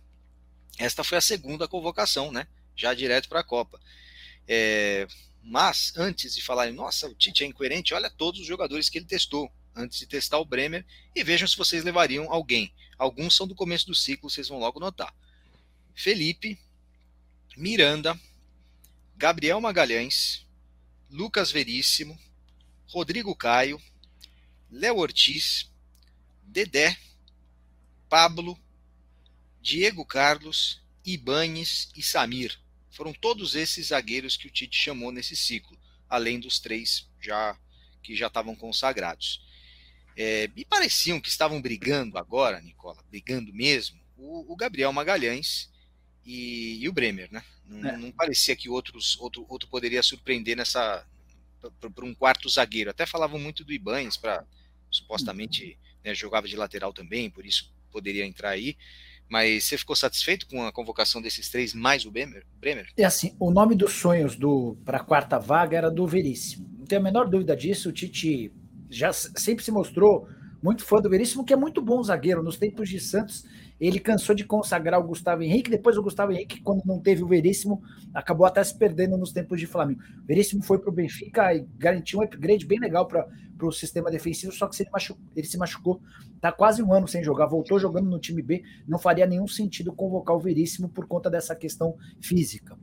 Esta 0.80 1.04
foi 1.04 1.20
a 1.20 1.22
segunda 1.22 1.68
convocação, 1.68 2.32
né? 2.32 2.48
Já 2.76 2.96
direto 2.96 3.30
para 3.30 3.42
a 3.42 3.44
Copa. 3.44 3.80
É, 4.48 5.08
mas, 5.44 5.94
antes 5.96 6.36
de 6.36 6.44
falar, 6.44 6.72
nossa, 6.72 7.08
o 7.08 7.16
Tite 7.16 7.44
é 7.44 7.48
incoerente, 7.48 7.94
olha 7.94 8.10
todos 8.10 8.42
os 8.42 8.48
jogadores 8.48 8.90
que 8.90 8.98
ele 8.98 9.06
testou 9.06 9.52
antes 9.76 10.00
de 10.00 10.08
testar 10.08 10.40
o 10.40 10.46
Bremer 10.46 10.86
e 11.16 11.24
vejam 11.24 11.48
se 11.48 11.58
vocês 11.58 11.84
levariam 11.84 12.32
alguém. 12.32 12.74
Alguns 12.98 13.36
são 13.36 13.48
do 13.48 13.56
começo 13.56 13.86
do 13.86 13.96
ciclo, 13.96 14.30
vocês 14.30 14.48
vão 14.48 14.60
logo 14.60 14.80
notar. 14.80 15.14
Felipe, 15.96 16.60
Miranda, 17.56 18.20
Gabriel 19.16 19.62
Magalhães, 19.62 20.46
Lucas 21.10 21.52
Veríssimo, 21.52 22.20
Rodrigo 22.88 23.36
Caio, 23.36 23.82
Léo 24.70 24.98
Ortiz, 24.98 25.72
Dedé, 26.44 26.98
Pablo, 28.10 28.60
Diego 29.62 30.06
Carlos, 30.06 30.82
Ibanes 31.06 31.90
e 31.96 32.04
Samir. 32.04 32.60
Foram 32.98 33.14
todos 33.14 33.54
esses 33.54 33.90
zagueiros 33.90 34.36
que 34.36 34.48
o 34.48 34.50
Tite 34.50 34.76
chamou 34.76 35.12
nesse 35.12 35.36
ciclo, 35.36 35.80
além 36.10 36.40
dos 36.40 36.60
três 36.60 37.08
já 37.22 37.56
que 38.02 38.16
já 38.16 38.26
estavam 38.26 38.56
consagrados. 38.56 39.46
É, 40.16 40.48
me 40.56 40.66
pareciam 40.66 41.22
que 41.22 41.30
estavam 41.30 41.62
brigando 41.62 42.18
agora, 42.18 42.60
Nicola, 42.60 43.04
brigando 43.08 43.54
mesmo, 43.54 44.02
o, 44.18 44.52
o 44.52 44.56
Gabriel 44.56 44.92
Magalhães 44.92 45.72
e, 46.26 46.80
e, 46.82 46.90
o 46.90 46.92
Bremer, 46.92 47.32
né? 47.32 47.44
Não, 47.66 47.88
é. 47.88 47.98
não 47.98 48.12
parecia 48.12 48.56
que 48.56 48.68
outros, 48.68 49.16
outro, 49.20 49.46
outro 49.48 49.70
poderia 49.70 50.02
surpreender 50.02 50.58
nessa 50.58 51.06
para 51.80 52.06
um 52.06 52.16
quarto 52.16 52.50
zagueiro. 52.50 52.90
Até 52.90 53.06
falavam 53.06 53.40
muito 53.40 53.64
do 53.64 53.74
Ibanes 53.74 54.18
para 54.18 54.44
supostamente 54.90 55.78
né, 56.04 56.16
jogava 56.16 56.48
de 56.48 56.56
lateral 56.56 56.92
também, 56.92 57.30
por 57.30 57.46
isso 57.46 57.72
poderia 57.92 58.26
entrar 58.26 58.50
aí. 58.50 58.76
Mas 59.30 59.66
você 59.66 59.78
ficou 59.78 59.96
satisfeito 59.96 60.48
com 60.48 60.64
a 60.64 60.72
convocação 60.72 61.22
desses 61.22 61.50
três 61.50 61.74
mais 61.74 62.06
o 62.06 62.12
Bremer? 62.12 62.46
É 62.96 63.04
assim, 63.04 63.36
o 63.40 63.52
nome 63.52 63.76
dos 63.76 63.94
sonhos 63.94 64.36
do 64.36 64.78
para 64.86 64.98
a 64.98 65.04
quarta 65.04 65.38
vaga 65.38 65.78
era 65.78 65.92
do 65.92 66.08
Veríssimo 66.08 66.78
tenho 66.88 67.02
a 67.02 67.04
menor 67.04 67.30
dúvida 67.30 67.56
disso. 67.56 67.90
O 67.90 67.92
Tite 67.92 68.52
já 68.90 69.12
sempre 69.12 69.64
se 69.64 69.72
mostrou 69.72 70.28
muito 70.64 70.84
fã 70.84 70.98
do 70.98 71.10
Veríssimo, 71.10 71.46
que 71.46 71.54
é 71.54 71.58
muito 71.58 71.82
bom 71.82 72.02
zagueiro. 72.02 72.42
Nos 72.42 72.58
tempos 72.58 72.90
de 72.90 73.00
Santos, 73.00 73.46
ele 73.80 74.00
cansou 74.00 74.34
de 74.36 74.44
consagrar 74.44 75.00
o 75.00 75.04
Gustavo 75.04 75.44
Henrique. 75.44 75.70
Depois, 75.70 75.98
o 75.98 76.02
Gustavo 76.02 76.32
Henrique, 76.32 76.62
quando 76.62 76.84
não 76.86 77.00
teve 77.00 77.24
o 77.24 77.28
Veríssimo, 77.28 77.82
acabou 78.14 78.46
até 78.46 78.64
se 78.64 78.76
perdendo 78.76 79.18
nos 79.18 79.32
tempos 79.32 79.60
de 79.60 79.68
Flamengo. 79.68 80.02
O 80.24 80.26
Veríssimo 80.26 80.64
foi 80.64 80.80
para 80.80 80.90
o 80.90 80.94
Benfica 80.94 81.54
e 81.54 81.68
garantiu 81.78 82.20
um 82.20 82.24
upgrade 82.24 82.66
bem 82.66 82.80
legal 82.80 83.08
para 83.08 83.28
o 83.62 83.72
sistema 83.72 84.10
defensivo. 84.10 84.52
Só 84.52 84.68
que 84.68 84.76
se 84.76 84.84
ele, 84.84 84.90
machucou, 84.92 85.24
ele 85.36 85.48
se 85.48 85.58
machucou, 85.58 86.02
está 86.36 86.52
quase 86.52 86.82
um 86.82 86.92
ano 86.94 87.08
sem 87.08 87.24
jogar, 87.24 87.46
voltou 87.46 87.80
jogando 87.80 88.10
no 88.10 88.20
time 88.20 88.42
B. 88.42 88.64
Não 88.88 88.98
faria 88.98 89.28
nenhum 89.28 89.48
sentido 89.48 89.94
convocar 89.94 90.36
o 90.36 90.40
Veríssimo 90.40 90.90
por 90.90 91.08
conta 91.08 91.30
dessa 91.30 91.56
questão 91.56 91.96
física. 92.20 92.78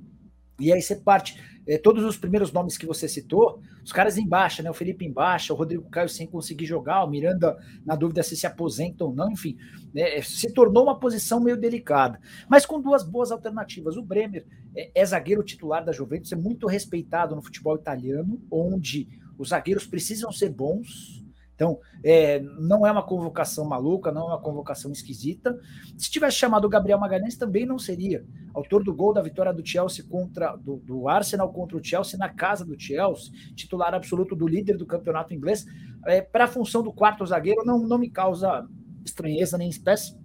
E 0.58 0.72
aí 0.72 0.80
você 0.80 0.94
parte, 0.94 1.42
é, 1.66 1.76
todos 1.76 2.04
os 2.04 2.16
primeiros 2.16 2.52
nomes 2.52 2.78
que 2.78 2.86
você 2.86 3.08
citou, 3.08 3.60
os 3.84 3.92
caras 3.92 4.16
em 4.16 4.26
baixa, 4.26 4.62
né? 4.62 4.70
O 4.70 4.74
Felipe 4.74 5.04
em 5.04 5.12
baixa, 5.12 5.52
o 5.52 5.56
Rodrigo 5.56 5.88
Caio 5.90 6.08
sem 6.08 6.26
conseguir 6.26 6.66
jogar, 6.66 7.04
o 7.04 7.10
Miranda 7.10 7.56
na 7.84 7.96
dúvida 7.96 8.22
se 8.22 8.36
se 8.36 8.46
aposenta 8.46 9.04
ou 9.04 9.14
não, 9.14 9.32
enfim, 9.32 9.56
né, 9.92 10.22
se 10.22 10.52
tornou 10.52 10.84
uma 10.84 10.98
posição 10.98 11.40
meio 11.40 11.56
delicada. 11.56 12.20
Mas 12.48 12.64
com 12.64 12.80
duas 12.80 13.02
boas 13.02 13.32
alternativas. 13.32 13.96
O 13.96 14.02
Bremer 14.02 14.46
é, 14.76 14.90
é 14.94 15.04
zagueiro 15.04 15.42
titular 15.42 15.84
da 15.84 15.92
Juventus, 15.92 16.32
é 16.32 16.36
muito 16.36 16.66
respeitado 16.66 17.34
no 17.34 17.42
futebol 17.42 17.76
italiano, 17.76 18.40
onde 18.50 19.08
os 19.36 19.48
zagueiros 19.48 19.86
precisam 19.86 20.30
ser 20.30 20.50
bons, 20.50 21.23
então, 21.54 21.78
é, 22.02 22.40
não 22.58 22.86
é 22.86 22.90
uma 22.90 23.02
convocação 23.02 23.64
maluca, 23.64 24.10
não 24.10 24.22
é 24.22 24.26
uma 24.26 24.40
convocação 24.40 24.90
esquisita. 24.90 25.56
Se 25.96 26.10
tivesse 26.10 26.36
chamado 26.36 26.64
o 26.64 26.68
Gabriel 26.68 26.98
Magalhães, 26.98 27.36
também 27.36 27.64
não 27.64 27.78
seria. 27.78 28.24
Autor 28.52 28.82
do 28.82 28.92
gol 28.92 29.12
da 29.12 29.22
vitória 29.22 29.52
do 29.52 29.64
Chelsea 29.64 30.04
contra 30.04 30.56
do, 30.56 30.76
do, 30.78 31.08
Arsenal 31.08 31.52
contra 31.52 31.76
o 31.76 31.84
Chelsea 31.84 32.18
na 32.18 32.28
casa 32.28 32.64
do 32.64 32.78
Chelsea, 32.78 33.32
titular 33.54 33.94
absoluto 33.94 34.34
do 34.34 34.48
líder 34.48 34.76
do 34.76 34.86
campeonato 34.86 35.32
inglês. 35.32 35.64
É, 36.06 36.20
Para 36.20 36.44
a 36.44 36.48
função 36.48 36.82
do 36.82 36.92
quarto 36.92 37.24
zagueiro, 37.24 37.64
não, 37.64 37.78
não 37.78 37.98
me 37.98 38.10
causa 38.10 38.66
estranheza 39.04 39.56
nem 39.56 39.68
espécie. 39.68 40.18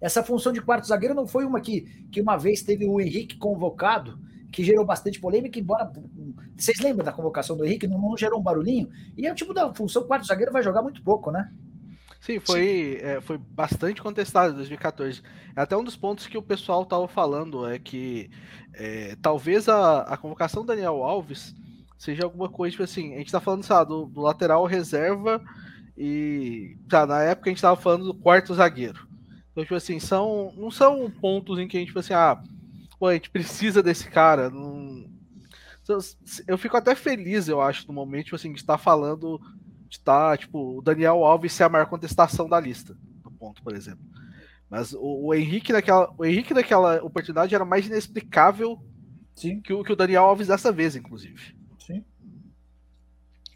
Essa 0.00 0.22
função 0.22 0.52
de 0.52 0.62
quarto 0.62 0.88
zagueiro 0.88 1.14
não 1.14 1.26
foi 1.26 1.44
uma 1.44 1.60
que, 1.60 1.82
que 2.10 2.20
uma 2.20 2.36
vez 2.36 2.62
teve 2.62 2.86
o 2.86 3.00
Henrique 3.00 3.36
convocado 3.36 4.18
que 4.50 4.64
gerou 4.64 4.84
bastante 4.84 5.20
polêmica, 5.20 5.58
embora. 5.58 5.90
Vocês 6.56 6.78
lembram 6.80 7.04
da 7.04 7.12
convocação 7.12 7.56
do 7.56 7.64
Henrique? 7.64 7.86
Não, 7.86 8.00
não 8.00 8.16
gerou 8.16 8.40
um 8.40 8.42
barulhinho? 8.42 8.90
E 9.16 9.26
é 9.26 9.32
o 9.32 9.34
tipo 9.34 9.54
da 9.54 9.72
função, 9.72 10.04
quarto 10.04 10.26
zagueiro 10.26 10.52
vai 10.52 10.62
jogar 10.62 10.82
muito 10.82 11.02
pouco, 11.02 11.30
né? 11.30 11.50
Sim, 12.20 12.38
foi, 12.38 12.98
Sim. 13.00 13.06
É, 13.06 13.20
foi 13.20 13.38
bastante 13.38 14.02
contestado 14.02 14.52
em 14.52 14.56
2014. 14.56 15.22
É 15.56 15.60
até 15.60 15.76
um 15.76 15.82
dos 15.82 15.96
pontos 15.96 16.26
que 16.26 16.36
o 16.36 16.42
pessoal 16.42 16.82
estava 16.82 17.08
falando 17.08 17.66
é 17.66 17.78
que 17.78 18.30
é, 18.74 19.16
talvez 19.22 19.68
a, 19.68 20.02
a 20.02 20.16
convocação 20.16 20.62
do 20.62 20.66
Daniel 20.66 21.02
Alves 21.02 21.54
seja 21.96 22.24
alguma 22.24 22.48
coisa, 22.48 22.72
tipo 22.72 22.82
assim, 22.82 23.14
a 23.14 23.18
gente 23.18 23.26
está 23.26 23.40
falando, 23.40 23.62
sabe, 23.62 23.90
do, 23.90 24.06
do, 24.06 24.20
lateral 24.20 24.64
reserva 24.64 25.42
e 25.96 26.76
tá, 26.88 27.06
na 27.06 27.22
época 27.22 27.48
a 27.48 27.50
gente 27.50 27.58
estava 27.58 27.80
falando 27.80 28.04
do 28.04 28.14
quarto 28.14 28.54
zagueiro. 28.54 29.06
Então, 29.50 29.64
tipo 29.64 29.74
assim, 29.74 29.98
são, 29.98 30.52
não 30.56 30.70
são 30.70 31.10
pontos 31.10 31.58
em 31.58 31.66
que 31.66 31.76
a 31.76 31.80
gente, 31.80 31.88
tipo 31.88 31.98
assim, 31.98 32.14
ah, 32.14 32.40
pô, 33.00 33.08
a 33.08 33.14
gente 33.14 33.30
precisa 33.30 33.82
desse 33.82 34.08
cara. 34.08 34.50
Não... 34.50 35.10
Eu 36.46 36.56
fico 36.56 36.76
até 36.76 36.94
feliz, 36.94 37.48
eu 37.48 37.60
acho, 37.60 37.88
no 37.88 37.94
momento, 37.94 38.26
tipo 38.26 38.36
assim, 38.36 38.52
de 38.52 38.60
estar 38.60 38.78
falando, 38.78 39.40
de 39.88 39.96
estar, 39.96 40.38
tipo, 40.38 40.78
o 40.78 40.82
Daniel 40.82 41.24
Alves 41.24 41.52
ser 41.52 41.64
a 41.64 41.68
maior 41.68 41.86
contestação 41.86 42.48
da 42.48 42.60
lista, 42.60 42.96
no 43.24 43.32
ponto, 43.32 43.60
por 43.62 43.74
exemplo. 43.74 44.04
Mas 44.68 44.92
o, 44.92 45.26
o 45.26 45.34
Henrique 45.34 45.72
naquela, 45.72 46.14
o 46.16 46.24
Henrique 46.24 46.54
naquela 46.54 47.02
oportunidade 47.02 47.52
era 47.54 47.64
mais 47.64 47.86
inexplicável 47.86 48.80
Sim. 49.34 49.60
Que, 49.62 49.72
o, 49.72 49.82
que 49.82 49.92
o 49.92 49.96
Daniel 49.96 50.24
Alves 50.24 50.48
dessa 50.48 50.70
vez, 50.70 50.94
inclusive. 50.94 51.56
Sim. 51.78 52.04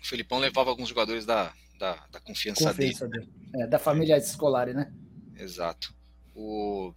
O 0.00 0.06
Felipão 0.06 0.38
levava 0.38 0.70
alguns 0.70 0.88
jogadores 0.88 1.26
da, 1.26 1.52
da, 1.78 2.06
da 2.10 2.20
confiança, 2.20 2.72
confiança 2.72 3.06
dele. 3.06 3.26
dele. 3.26 3.62
É, 3.62 3.66
da 3.66 3.78
família 3.78 4.16
escolar, 4.16 4.68
né? 4.68 4.90
Exato. 5.36 5.94
O, 6.34 6.92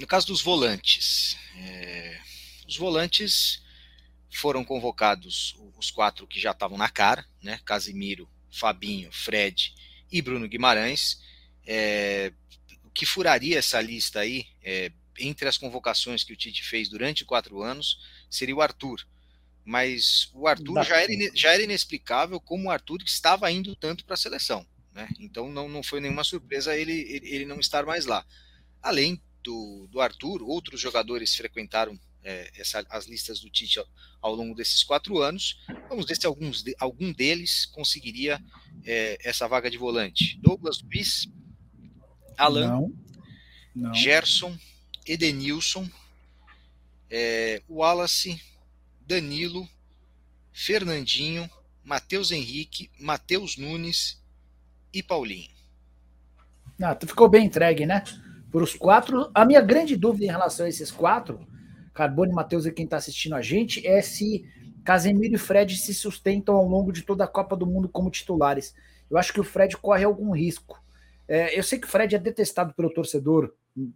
no 0.00 0.06
caso 0.06 0.26
dos 0.26 0.40
volantes, 0.40 1.36
é, 1.56 2.18
os 2.66 2.76
volantes 2.76 3.62
foram 4.32 4.64
convocados 4.64 5.54
os 5.76 5.90
quatro 5.90 6.26
que 6.26 6.40
já 6.40 6.52
estavam 6.52 6.78
na 6.78 6.88
cara, 6.88 7.24
né? 7.42 7.60
Casimiro, 7.64 8.28
Fabinho, 8.50 9.12
Fred 9.12 9.74
e 10.10 10.22
Bruno 10.22 10.48
Guimarães. 10.48 11.20
É, 11.66 12.32
o 12.82 12.90
que 12.90 13.04
furaria 13.04 13.58
essa 13.58 13.80
lista 13.80 14.20
aí, 14.20 14.46
é, 14.62 14.90
entre 15.18 15.46
as 15.48 15.58
convocações 15.58 16.24
que 16.24 16.32
o 16.32 16.36
Tite 16.36 16.64
fez 16.64 16.88
durante 16.88 17.24
quatro 17.24 17.62
anos, 17.62 17.98
seria 18.30 18.56
o 18.56 18.62
Arthur. 18.62 19.06
Mas 19.64 20.30
o 20.32 20.48
Arthur 20.48 20.82
já 20.82 20.96
era, 20.96 21.12
já 21.34 21.52
era 21.52 21.62
inexplicável 21.62 22.40
como 22.40 22.68
o 22.68 22.70
Arthur 22.70 23.02
estava 23.04 23.50
indo 23.52 23.76
tanto 23.76 24.04
para 24.04 24.14
a 24.14 24.18
seleção. 24.18 24.66
Né? 24.92 25.08
Então 25.18 25.50
não, 25.50 25.68
não 25.68 25.82
foi 25.82 26.00
nenhuma 26.00 26.24
surpresa 26.24 26.74
ele, 26.74 26.92
ele, 26.92 27.28
ele 27.28 27.44
não 27.44 27.60
estar 27.60 27.84
mais 27.84 28.06
lá. 28.06 28.24
Além 28.82 29.22
do, 29.42 29.88
do 29.90 30.00
Arthur, 30.00 30.42
outros 30.42 30.80
jogadores 30.80 31.34
frequentaram 31.34 31.98
é, 32.22 32.50
essa, 32.56 32.84
as 32.90 33.06
listas 33.06 33.40
do 33.40 33.50
Tite 33.50 33.78
ao, 33.78 33.86
ao, 34.20 34.34
longo 34.34 34.54
desses 34.54 34.82
quatro 34.82 35.18
anos. 35.18 35.60
Vamos 35.88 36.06
ver 36.06 36.16
se 36.16 36.26
alguns 36.26 36.62
de, 36.62 36.74
algum 36.78 37.12
deles 37.12 37.66
conseguiria 37.66 38.42
é, 38.84 39.18
essa 39.22 39.48
vaga 39.48 39.70
de 39.70 39.78
volante. 39.78 40.38
Douglas 40.40 40.80
Luiz, 40.82 41.28
Alan, 42.36 42.68
não, 42.68 42.94
não. 43.74 43.94
Gerson, 43.94 44.56
Edenilson, 45.06 45.88
é, 47.10 47.62
Wallace, 47.68 48.40
Danilo, 49.00 49.68
Fernandinho, 50.52 51.50
Matheus 51.82 52.30
Henrique, 52.30 52.90
Matheus 52.98 53.56
Nunes 53.56 54.22
e 54.92 55.02
Paulinho. 55.02 55.50
Ah, 56.82 56.94
tu 56.94 57.06
ficou 57.06 57.28
bem 57.28 57.46
entregue, 57.46 57.84
né? 57.84 58.04
Para 58.50 58.62
os 58.62 58.74
quatro. 58.74 59.30
A 59.34 59.44
minha 59.44 59.60
grande 59.60 59.96
dúvida 59.96 60.24
em 60.24 60.28
relação 60.28 60.66
a 60.66 60.68
esses 60.68 60.90
quatro, 60.90 61.40
Carbone, 61.94 62.32
Matheus 62.32 62.66
e 62.66 62.72
quem 62.72 62.84
está 62.84 62.96
assistindo 62.96 63.34
a 63.34 63.42
gente, 63.42 63.86
é 63.86 64.02
se 64.02 64.44
Casemiro 64.84 65.34
e 65.34 65.38
Fred 65.38 65.76
se 65.76 65.94
sustentam 65.94 66.56
ao 66.56 66.66
longo 66.66 66.92
de 66.92 67.02
toda 67.02 67.24
a 67.24 67.28
Copa 67.28 67.56
do 67.56 67.66
Mundo 67.66 67.88
como 67.88 68.10
titulares. 68.10 68.74
Eu 69.10 69.18
acho 69.18 69.32
que 69.32 69.40
o 69.40 69.44
Fred 69.44 69.76
corre 69.76 70.04
algum 70.04 70.30
risco. 70.32 70.82
É, 71.28 71.56
eu 71.58 71.62
sei 71.62 71.78
que 71.78 71.86
o 71.86 71.90
Fred 71.90 72.14
é 72.14 72.18
detestado 72.18 72.74
pelo 72.74 72.92
torcedor 72.92 73.52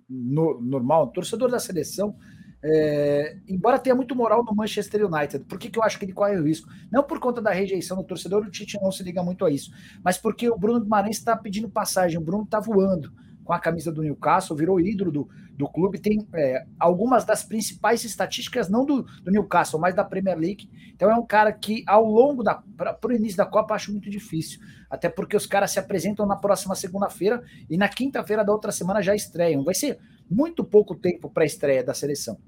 no, 0.09 0.61
normal, 0.61 1.09
torcedor 1.09 1.51
da 1.51 1.59
seleção, 1.59 2.17
é, 2.63 3.37
embora 3.49 3.79
tenha 3.79 3.95
muito 3.95 4.15
moral 4.15 4.45
no 4.45 4.55
Manchester 4.55 5.05
United. 5.07 5.45
Por 5.45 5.59
que, 5.59 5.69
que 5.69 5.79
eu 5.79 5.83
acho 5.83 5.99
que 5.99 6.05
ele 6.05 6.13
corre 6.13 6.37
o 6.37 6.45
risco? 6.45 6.69
Não 6.91 7.03
por 7.03 7.19
conta 7.19 7.43
da 7.43 7.51
rejeição 7.51 7.97
do 7.97 8.05
torcedor, 8.05 8.45
o 8.45 8.51
Tite 8.51 8.79
não 8.81 8.93
se 8.93 9.03
liga 9.03 9.23
muito 9.23 9.45
a 9.45 9.51
isso, 9.51 9.73
mas 10.03 10.17
porque 10.17 10.49
o 10.49 10.57
Bruno 10.57 10.81
Guimarães 10.81 11.19
está 11.19 11.37
pedindo 11.37 11.69
passagem, 11.69 12.19
o 12.19 12.25
Bruno 12.25 12.45
está 12.45 12.61
voando 12.61 13.13
com 13.45 13.53
a 13.53 13.59
camisa 13.59 13.93
do 13.93 14.03
Newcastle, 14.03 14.57
virou 14.57 14.81
ídolo 14.81 15.13
do, 15.13 15.29
do 15.53 15.69
clube, 15.69 16.01
tem 16.01 16.27
é, 16.35 16.65
algumas 16.79 17.25
das 17.25 17.45
principais 17.45 18.05
estatísticas, 18.05 18.69
não 18.69 18.85
do, 18.85 19.03
do, 19.03 19.31
Newcastle, 19.31 19.79
mas 19.79 19.95
da 19.95 20.03
Premier 20.03 20.39
League. 20.39 20.69
Então 20.95 21.11
é 21.11 21.15
um 21.15 21.27
cara 21.27 21.53
que, 21.53 21.85
ao 21.87 22.05
longo 22.05 22.43
da. 22.43 22.63
Para 22.77 22.99
o 23.05 23.13
início 23.13 23.37
da 23.37 23.47
Copa, 23.47 23.75
acho 23.75 23.93
muito 23.93 24.11
difícil. 24.11 24.61
Até 24.89 25.09
porque 25.09 25.37
os 25.37 25.47
caras 25.47 25.71
se 25.71 25.79
apresentam 25.79 26.27
na 26.27 26.37
próxima 26.37 26.75
segunda-feira 26.75 27.43
e 27.69 27.77
na 27.77 27.89
quinta-feira 27.89 28.45
da 28.45 28.53
outra 28.53 28.73
semana 28.73 29.03
já 29.03 29.15
estreiam. 29.15 29.63
Vai 29.63 29.75
ser 29.75 29.99
muito 30.31 30.65
pouco 30.65 30.95
tempo 30.95 31.31
para 31.31 31.43
a 31.43 31.47
estreia 31.47 31.85
da 31.85 31.95
seleção. 31.95 32.39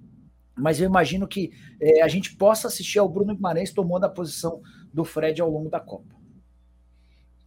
Mas 0.57 0.81
eu 0.81 0.87
imagino 0.87 1.29
que 1.29 1.53
é, 1.79 2.03
a 2.03 2.09
gente 2.09 2.35
possa 2.37 2.69
assistir 2.69 2.99
ao 2.99 3.09
Bruno 3.09 3.35
Guimarães 3.35 3.73
tomando 3.73 4.05
a 4.05 4.09
posição 4.09 4.63
do 4.93 5.05
Fred 5.05 5.41
ao 5.41 5.51
longo 5.51 5.69
da 5.69 5.79
Copa. 5.79 6.17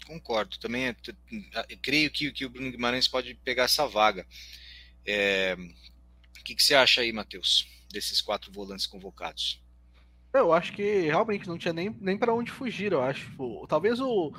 Concordo. 0.06 0.58
Também 0.58 0.88
é, 0.88 0.96
creio 1.82 2.10
que, 2.12 2.32
que 2.32 2.46
o 2.46 2.50
Bruno 2.50 2.72
Guimarães 2.72 3.08
pode 3.08 3.36
pegar 3.36 3.64
essa 3.64 3.88
vaga. 3.88 4.26
É, 5.06 5.56
o 6.40 6.44
que, 6.44 6.56
que 6.56 6.64
você 6.64 6.76
acha 6.76 7.02
aí, 7.02 7.12
Matheus, 7.12 7.68
desses 7.92 8.22
quatro 8.22 8.52
volantes 8.52 8.86
convocados? 8.86 9.62
Eu 10.34 10.54
acho 10.54 10.74
que 10.74 11.02
realmente 11.02 11.48
não 11.48 11.58
tinha 11.58 11.74
nem, 11.74 11.90
nem 12.00 12.18
para 12.18 12.34
onde 12.34 12.52
fugir, 12.52 12.92
eu 12.92 13.02
acho. 13.02 13.26
Tipo, 13.30 13.66
talvez 13.68 14.00
o, 14.00 14.32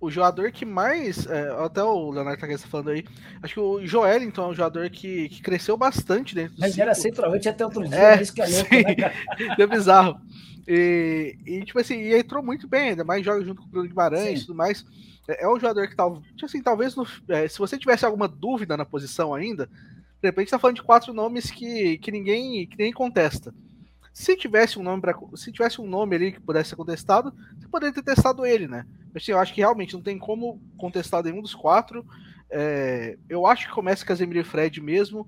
o 0.00 0.10
jogador 0.10 0.50
que 0.52 0.64
mais. 0.64 1.26
É, 1.26 1.50
até 1.64 1.82
o 1.82 2.10
Leonardo 2.10 2.40
tá 2.40 2.58
falando 2.68 2.90
aí. 2.90 3.04
Acho 3.42 3.54
que 3.54 3.60
o 3.60 3.86
Joelinton 3.86 4.44
é 4.44 4.48
um 4.48 4.54
jogador 4.54 4.88
que, 4.90 5.28
que 5.28 5.42
cresceu 5.42 5.76
bastante 5.76 6.34
dentro 6.34 6.54
do 6.54 6.60
Mas 6.60 6.70
ciclo. 6.70 6.82
era 6.82 6.94
centroavante 6.94 7.48
até 7.48 7.64
outro 7.64 7.88
dia, 7.88 7.96
é, 7.96 8.22
isso 8.22 8.34
que 8.34 8.42
é 8.42 8.46
louco, 8.46 8.68
sim, 8.68 9.56
né, 9.58 9.66
bizarro. 9.66 10.20
E, 10.68 11.38
e, 11.46 11.64
tipo 11.64 11.78
assim, 11.78 11.94
e 11.94 12.18
entrou 12.18 12.42
muito 12.42 12.66
bem, 12.66 12.90
ainda 12.90 13.04
mais 13.04 13.24
joga 13.24 13.44
junto 13.44 13.62
com 13.62 13.68
o 13.68 13.70
Bruno 13.70 13.88
Guimarães 13.88 14.40
e 14.40 14.46
tudo 14.46 14.56
mais. 14.56 14.84
É, 15.28 15.44
é, 15.44 15.48
um 15.48 15.58
jogador 15.58 15.86
que 15.88 15.96
tal, 15.96 16.20
tipo 16.20 16.46
assim, 16.46 16.62
talvez 16.62 16.96
no, 16.96 17.06
é, 17.28 17.46
se 17.48 17.58
você 17.58 17.78
tivesse 17.78 18.04
alguma 18.04 18.26
dúvida 18.26 18.76
na 18.76 18.84
posição 18.84 19.32
ainda, 19.32 19.66
de 19.66 20.28
repente 20.28 20.50
tá 20.50 20.58
falando 20.58 20.76
de 20.76 20.82
quatro 20.82 21.12
nomes 21.12 21.50
que, 21.50 21.98
que 21.98 22.10
ninguém 22.10 22.66
que 22.66 22.76
ninguém 22.76 22.92
contesta. 22.92 23.54
Se 24.16 24.34
tivesse 24.34 24.78
um 24.78 24.82
nome 24.82 25.02
para 25.02 25.14
se 25.34 25.52
tivesse 25.52 25.78
um 25.78 25.86
nome 25.86 26.16
ali 26.16 26.32
que 26.32 26.40
pudesse 26.40 26.70
ser 26.70 26.76
contestado, 26.76 27.34
você 27.54 27.68
poderia 27.68 27.92
ter 27.92 28.02
testado 28.02 28.46
ele, 28.46 28.66
né? 28.66 28.86
Mas 29.12 29.22
assim, 29.22 29.32
eu 29.32 29.38
acho 29.38 29.52
que 29.52 29.60
realmente 29.60 29.92
não 29.92 30.00
tem 30.00 30.18
como 30.18 30.58
contestar 30.78 31.22
nenhum 31.22 31.42
dos 31.42 31.54
quatro. 31.54 32.02
É, 32.50 33.18
eu 33.28 33.44
acho 33.46 33.66
que 33.66 33.74
começa 33.74 34.02
com 34.02 34.08
Casemiro 34.08 34.40
e 34.40 34.42
Fred 34.42 34.80
mesmo 34.80 35.26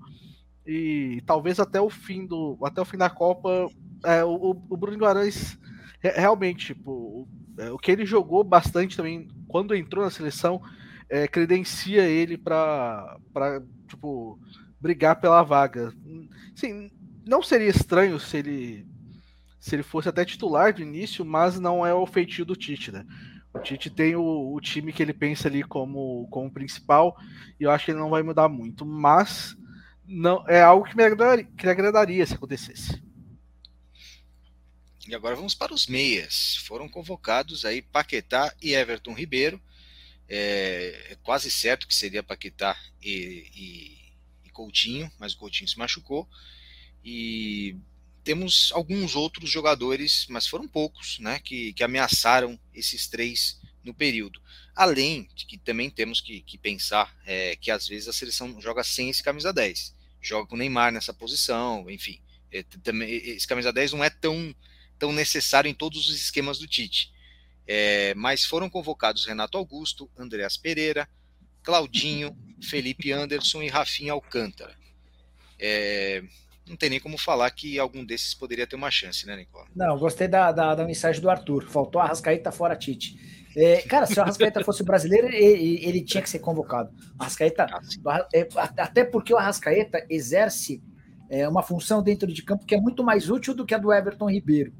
e 0.65 1.21
talvez 1.27 1.59
até 1.59 1.79
o 1.79 1.87
fim 1.87 2.25
do 2.25 2.57
até 2.63 2.81
o 2.81 2.85
fim 2.85 2.97
da 2.97 3.11
Copa 3.11 3.69
é, 4.03 4.23
o, 4.25 4.57
o 4.67 4.75
Bruno 4.75 4.97
Guimarães 4.97 5.55
realmente 6.01 6.73
tipo 6.73 6.91
o, 6.91 7.27
é, 7.59 7.69
o 7.69 7.77
que 7.77 7.91
ele 7.91 8.07
jogou 8.07 8.43
bastante 8.43 8.97
também 8.97 9.27
quando 9.47 9.75
entrou 9.75 10.03
na 10.03 10.09
seleção 10.09 10.63
é, 11.07 11.27
credencia 11.27 12.07
ele 12.07 12.39
para 12.39 13.19
tipo 13.87 14.39
brigar 14.79 15.19
pela 15.19 15.43
vaga. 15.43 15.93
Sim, 16.55 16.89
não 17.29 17.43
seria 17.43 17.69
estranho 17.69 18.19
se 18.19 18.37
ele 18.37 18.87
se 19.59 19.75
ele 19.75 19.83
fosse 19.83 20.07
até 20.07 20.23
titular 20.23 20.73
do 20.73 20.81
início, 20.81 21.23
mas 21.25 21.59
não 21.59 21.85
é 21.85 21.93
o 21.93 22.05
feitio 22.05 22.45
do 22.45 22.55
Tite, 22.55 22.91
né? 22.91 23.05
O 23.53 23.59
Tite 23.59 23.89
tem 23.89 24.15
o, 24.15 24.53
o, 24.53 24.61
time 24.61 24.93
que 24.93 25.03
ele 25.03 25.13
pensa 25.13 25.49
ali 25.49 25.63
como, 25.63 26.27
como 26.31 26.51
principal, 26.51 27.17
e 27.59 27.63
eu 27.63 27.71
acho 27.71 27.85
que 27.85 27.91
ele 27.91 27.99
não 27.99 28.09
vai 28.09 28.23
mudar 28.23 28.47
muito, 28.47 28.85
mas 28.85 29.57
não 30.05 30.47
é 30.47 30.61
algo 30.61 30.85
que 30.85 30.95
me 30.95 31.03
agradaria, 31.03 31.43
que 31.43 31.65
me 31.65 31.71
agradaria 31.71 32.25
se 32.25 32.35
acontecesse. 32.35 33.03
E 35.07 35.13
agora 35.13 35.35
vamos 35.35 35.55
para 35.55 35.73
os 35.73 35.87
meias. 35.87 36.55
Foram 36.65 36.87
convocados 36.87 37.65
aí 37.65 37.81
Paquetá 37.81 38.53
e 38.61 38.73
Everton 38.73 39.13
Ribeiro. 39.13 39.61
É, 40.27 41.11
é 41.11 41.17
quase 41.23 41.51
certo 41.51 41.87
que 41.87 41.95
seria 41.95 42.23
Paquetá 42.23 42.77
e, 43.01 43.45
e, 43.53 44.47
e 44.47 44.49
Coutinho, 44.51 45.11
mas 45.19 45.33
o 45.33 45.37
Coutinho 45.37 45.67
se 45.67 45.77
machucou. 45.77 46.29
E 47.03 47.75
temos 48.23 48.71
alguns 48.73 49.15
outros 49.15 49.49
jogadores, 49.49 50.25
mas 50.29 50.47
foram 50.47 50.67
poucos, 50.67 51.19
né, 51.19 51.39
que, 51.39 51.73
que 51.73 51.83
ameaçaram 51.83 52.59
esses 52.73 53.07
três 53.07 53.59
no 53.83 53.93
período. 53.93 54.41
Além 54.75 55.27
de 55.33 55.45
que 55.45 55.57
também 55.57 55.89
temos 55.89 56.21
que, 56.21 56.41
que 56.41 56.57
pensar 56.57 57.15
é, 57.25 57.55
que 57.55 57.71
às 57.71 57.87
vezes 57.87 58.07
a 58.07 58.13
seleção 58.13 58.61
joga 58.61 58.83
sem 58.83 59.09
esse 59.09 59.23
camisa 59.23 59.51
10, 59.51 59.95
joga 60.21 60.47
com 60.47 60.55
o 60.55 60.57
Neymar 60.57 60.91
nessa 60.91 61.13
posição, 61.13 61.89
enfim. 61.89 62.21
É, 62.51 62.63
esse 63.07 63.47
camisa 63.47 63.71
10 63.71 63.93
não 63.93 64.03
é 64.03 64.09
tão, 64.09 64.55
tão 64.97 65.11
necessário 65.11 65.69
em 65.69 65.73
todos 65.73 66.07
os 66.09 66.15
esquemas 66.15 66.59
do 66.59 66.67
Tite. 66.67 67.11
É, 67.67 68.13
mas 68.15 68.45
foram 68.45 68.69
convocados 68.69 69.25
Renato 69.25 69.57
Augusto, 69.57 70.09
Andreas 70.17 70.57
Pereira, 70.57 71.07
Claudinho, 71.61 72.35
Felipe 72.61 73.11
Anderson 73.11 73.61
e 73.61 73.67
Rafinha 73.67 74.13
Alcântara. 74.13 74.75
É, 75.59 76.23
não 76.69 76.77
tem 76.77 76.89
nem 76.89 76.99
como 76.99 77.17
falar 77.17 77.49
que 77.51 77.79
algum 77.79 78.05
desses 78.05 78.33
poderia 78.33 78.67
ter 78.67 78.75
uma 78.75 78.91
chance, 78.91 79.25
né, 79.25 79.35
Nicola? 79.35 79.65
Não, 79.75 79.97
gostei 79.97 80.27
da, 80.27 80.51
da, 80.51 80.75
da 80.75 80.85
mensagem 80.85 81.19
do 81.19 81.29
Arthur. 81.29 81.67
Faltou 81.67 81.99
a 81.99 82.05
Rascaeta 82.05 82.51
fora 82.51 82.75
Tite. 82.75 83.17
É, 83.57 83.81
cara, 83.81 84.05
se 84.05 84.17
o 84.17 84.21
Arrascaeta 84.21 84.63
fosse 84.63 84.83
brasileiro, 84.83 85.27
ele, 85.27 85.83
ele, 85.83 86.03
tinha 86.03 86.21
que 86.21 86.29
ser 86.29 86.39
convocado. 86.39 86.91
Arrascaeta, 87.17 87.65
ah, 88.05 88.27
é, 88.33 88.47
até 88.55 89.03
porque 89.03 89.33
o 89.33 89.37
Arrascaeta 89.37 90.05
exerce 90.09 90.83
é, 91.29 91.47
uma 91.47 91.63
função 91.63 92.03
dentro 92.03 92.31
de 92.31 92.43
campo 92.43 92.65
que 92.65 92.75
é 92.75 92.79
muito 92.79 93.03
mais 93.03 93.29
útil 93.29 93.55
do 93.55 93.65
que 93.65 93.73
a 93.73 93.77
do 93.77 93.91
Everton 93.91 94.29
Ribeiro. 94.29 94.71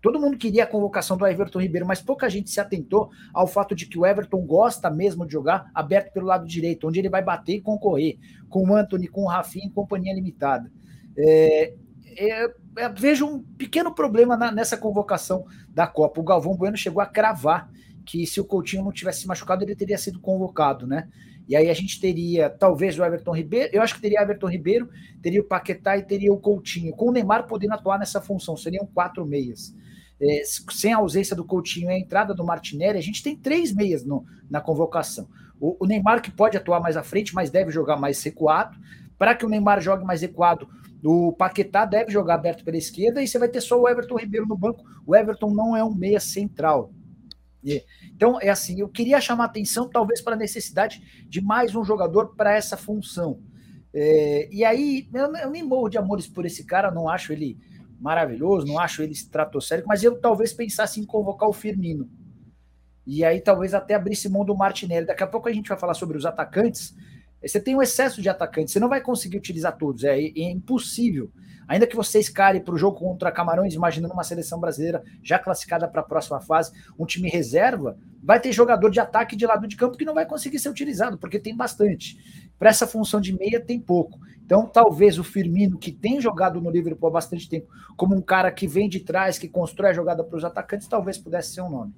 Todo 0.00 0.20
mundo 0.20 0.36
queria 0.36 0.64
a 0.64 0.66
convocação 0.66 1.16
do 1.16 1.26
Everton 1.26 1.60
Ribeiro, 1.60 1.86
mas 1.86 2.02
pouca 2.02 2.28
gente 2.28 2.50
se 2.50 2.60
atentou 2.60 3.10
ao 3.32 3.46
fato 3.46 3.74
de 3.74 3.86
que 3.86 3.98
o 3.98 4.04
Everton 4.04 4.44
gosta 4.44 4.90
mesmo 4.90 5.26
de 5.26 5.32
jogar 5.32 5.70
aberto 5.74 6.12
pelo 6.12 6.26
lado 6.26 6.46
direito, 6.46 6.86
onde 6.86 6.98
ele 6.98 7.08
vai 7.08 7.22
bater 7.22 7.54
e 7.54 7.60
concorrer 7.60 8.18
com 8.50 8.68
o 8.68 8.74
Anthony, 8.74 9.08
com 9.08 9.22
o 9.22 9.28
Rafinha 9.28 9.66
em 9.66 9.70
companhia 9.70 10.14
limitada. 10.14 10.70
É, 11.16 11.74
é, 12.16 12.44
é, 12.78 12.88
vejo 12.88 13.26
um 13.26 13.42
pequeno 13.42 13.94
problema 13.94 14.36
na, 14.36 14.50
nessa 14.50 14.76
convocação 14.76 15.46
da 15.68 15.86
Copa. 15.86 16.20
O 16.20 16.24
Galvão 16.24 16.56
Bueno 16.56 16.76
chegou 16.76 17.02
a 17.02 17.06
cravar 17.06 17.70
que 18.04 18.26
se 18.26 18.40
o 18.40 18.44
Coutinho 18.44 18.84
não 18.84 18.92
tivesse 18.92 19.26
machucado, 19.26 19.64
ele 19.64 19.74
teria 19.74 19.98
sido 19.98 20.20
convocado, 20.20 20.86
né? 20.86 21.08
E 21.48 21.54
aí 21.54 21.68
a 21.68 21.74
gente 21.74 22.00
teria 22.00 22.48
talvez 22.48 22.98
o 22.98 23.04
Everton 23.04 23.34
Ribeiro, 23.34 23.70
eu 23.72 23.82
acho 23.82 23.94
que 23.94 24.00
teria 24.00 24.22
Everton 24.22 24.48
Ribeiro, 24.48 24.88
teria 25.22 25.40
o 25.40 25.44
Paquetá 25.44 25.96
e 25.96 26.02
teria 26.02 26.32
o 26.32 26.38
Coutinho, 26.38 26.94
com 26.94 27.08
o 27.08 27.12
Neymar 27.12 27.46
podendo 27.46 27.74
atuar 27.74 27.98
nessa 27.98 28.20
função, 28.20 28.56
seriam 28.56 28.86
quatro 28.86 29.26
meias. 29.26 29.74
É, 30.20 30.42
sem 30.44 30.92
a 30.92 30.98
ausência 30.98 31.36
do 31.36 31.44
Coutinho 31.44 31.90
e 31.90 31.94
a 31.94 31.98
entrada 31.98 32.34
do 32.34 32.44
Martinelli, 32.44 32.98
a 32.98 33.02
gente 33.02 33.22
tem 33.22 33.36
três 33.36 33.74
meias 33.74 34.04
no, 34.04 34.24
na 34.48 34.60
convocação. 34.60 35.28
O, 35.60 35.84
o 35.84 35.86
Neymar 35.86 36.22
que 36.22 36.30
pode 36.30 36.56
atuar 36.56 36.80
mais 36.80 36.96
à 36.96 37.02
frente, 37.02 37.34
mas 37.34 37.50
deve 37.50 37.70
jogar 37.70 37.96
mais 37.96 38.22
recuado. 38.22 38.78
Para 39.18 39.34
que 39.34 39.44
o 39.44 39.48
Neymar 39.48 39.80
jogue 39.80 40.04
mais 40.04 40.22
recuado, 40.22 40.68
o 41.04 41.32
Paquetá 41.32 41.84
deve 41.84 42.10
jogar 42.10 42.36
aberto 42.36 42.64
pela 42.64 42.78
esquerda 42.78 43.22
e 43.22 43.28
você 43.28 43.38
vai 43.38 43.48
ter 43.48 43.60
só 43.60 43.78
o 43.78 43.86
Everton 43.86 44.16
Ribeiro 44.16 44.46
no 44.46 44.56
banco. 44.56 44.82
O 45.06 45.14
Everton 45.14 45.50
não 45.50 45.76
é 45.76 45.84
um 45.84 45.94
meia 45.94 46.18
central. 46.18 46.90
Então, 48.04 48.38
é 48.40 48.50
assim, 48.50 48.80
eu 48.80 48.88
queria 48.88 49.20
chamar 49.20 49.44
atenção, 49.44 49.88
talvez, 49.88 50.20
para 50.20 50.34
a 50.34 50.38
necessidade 50.38 51.26
de 51.28 51.40
mais 51.40 51.74
um 51.74 51.84
jogador 51.84 52.34
para 52.36 52.54
essa 52.54 52.76
função. 52.76 53.40
É, 53.92 54.48
e 54.52 54.64
aí, 54.64 55.08
eu, 55.14 55.34
eu, 55.36 55.50
nem 55.50 55.62
morro 55.62 55.88
de 55.88 55.96
amores 55.96 56.26
por 56.26 56.44
esse 56.44 56.64
cara, 56.64 56.90
não 56.90 57.08
acho 57.08 57.32
ele 57.32 57.58
maravilhoso, 57.98 58.66
não 58.66 58.78
acho 58.78 59.02
ele 59.02 59.12
estratosférico, 59.12 59.88
mas 59.88 60.02
eu 60.02 60.20
talvez 60.20 60.52
pensasse 60.52 61.00
em 61.00 61.06
convocar 61.06 61.48
o 61.48 61.52
Firmino. 61.52 62.08
E 63.06 63.24
aí, 63.24 63.40
talvez 63.40 63.72
até 63.72 63.94
abrisse 63.94 64.28
mão 64.28 64.44
do 64.44 64.56
Martinelli. 64.56 65.06
Daqui 65.06 65.22
a 65.22 65.26
pouco 65.26 65.48
a 65.48 65.52
gente 65.52 65.68
vai 65.68 65.78
falar 65.78 65.94
sobre 65.94 66.16
os 66.16 66.26
atacantes. 66.26 66.94
Você 67.46 67.60
tem 67.60 67.76
um 67.76 67.82
excesso 67.82 68.22
de 68.22 68.28
atacantes, 68.28 68.72
você 68.72 68.80
não 68.80 68.88
vai 68.88 69.00
conseguir 69.00 69.36
utilizar 69.36 69.76
todos, 69.76 70.04
é, 70.04 70.18
é 70.18 70.50
impossível. 70.50 71.30
Ainda 71.66 71.86
que 71.86 71.96
você 71.96 72.18
escale 72.18 72.60
para 72.60 72.74
o 72.74 72.78
jogo 72.78 72.98
contra 72.98 73.32
Camarões, 73.32 73.74
imaginando 73.74 74.12
uma 74.12 74.24
seleção 74.24 74.60
brasileira 74.60 75.02
já 75.22 75.38
classificada 75.38 75.88
para 75.88 76.02
a 76.02 76.04
próxima 76.04 76.40
fase, 76.40 76.72
um 76.98 77.06
time 77.06 77.28
reserva, 77.28 77.98
vai 78.22 78.38
ter 78.38 78.52
jogador 78.52 78.90
de 78.90 79.00
ataque 79.00 79.34
de 79.34 79.46
lado 79.46 79.66
de 79.66 79.76
campo 79.76 79.96
que 79.96 80.04
não 80.04 80.14
vai 80.14 80.26
conseguir 80.26 80.58
ser 80.58 80.68
utilizado, 80.68 81.16
porque 81.16 81.38
tem 81.38 81.56
bastante. 81.56 82.18
Para 82.58 82.70
essa 82.70 82.86
função 82.86 83.20
de 83.20 83.32
meia, 83.32 83.60
tem 83.60 83.80
pouco. 83.80 84.18
Então, 84.44 84.66
talvez 84.66 85.18
o 85.18 85.24
Firmino, 85.24 85.78
que 85.78 85.90
tem 85.90 86.20
jogado 86.20 86.60
no 86.60 86.70
Liverpool 86.70 87.08
há 87.08 87.12
bastante 87.12 87.48
tempo, 87.48 87.66
como 87.96 88.14
um 88.14 88.20
cara 88.20 88.52
que 88.52 88.66
vem 88.66 88.88
de 88.88 89.00
trás, 89.00 89.38
que 89.38 89.48
constrói 89.48 89.90
a 89.90 89.94
jogada 89.94 90.22
para 90.22 90.36
os 90.36 90.44
atacantes, 90.44 90.86
talvez 90.86 91.16
pudesse 91.16 91.54
ser 91.54 91.62
um 91.62 91.70
nome. 91.70 91.94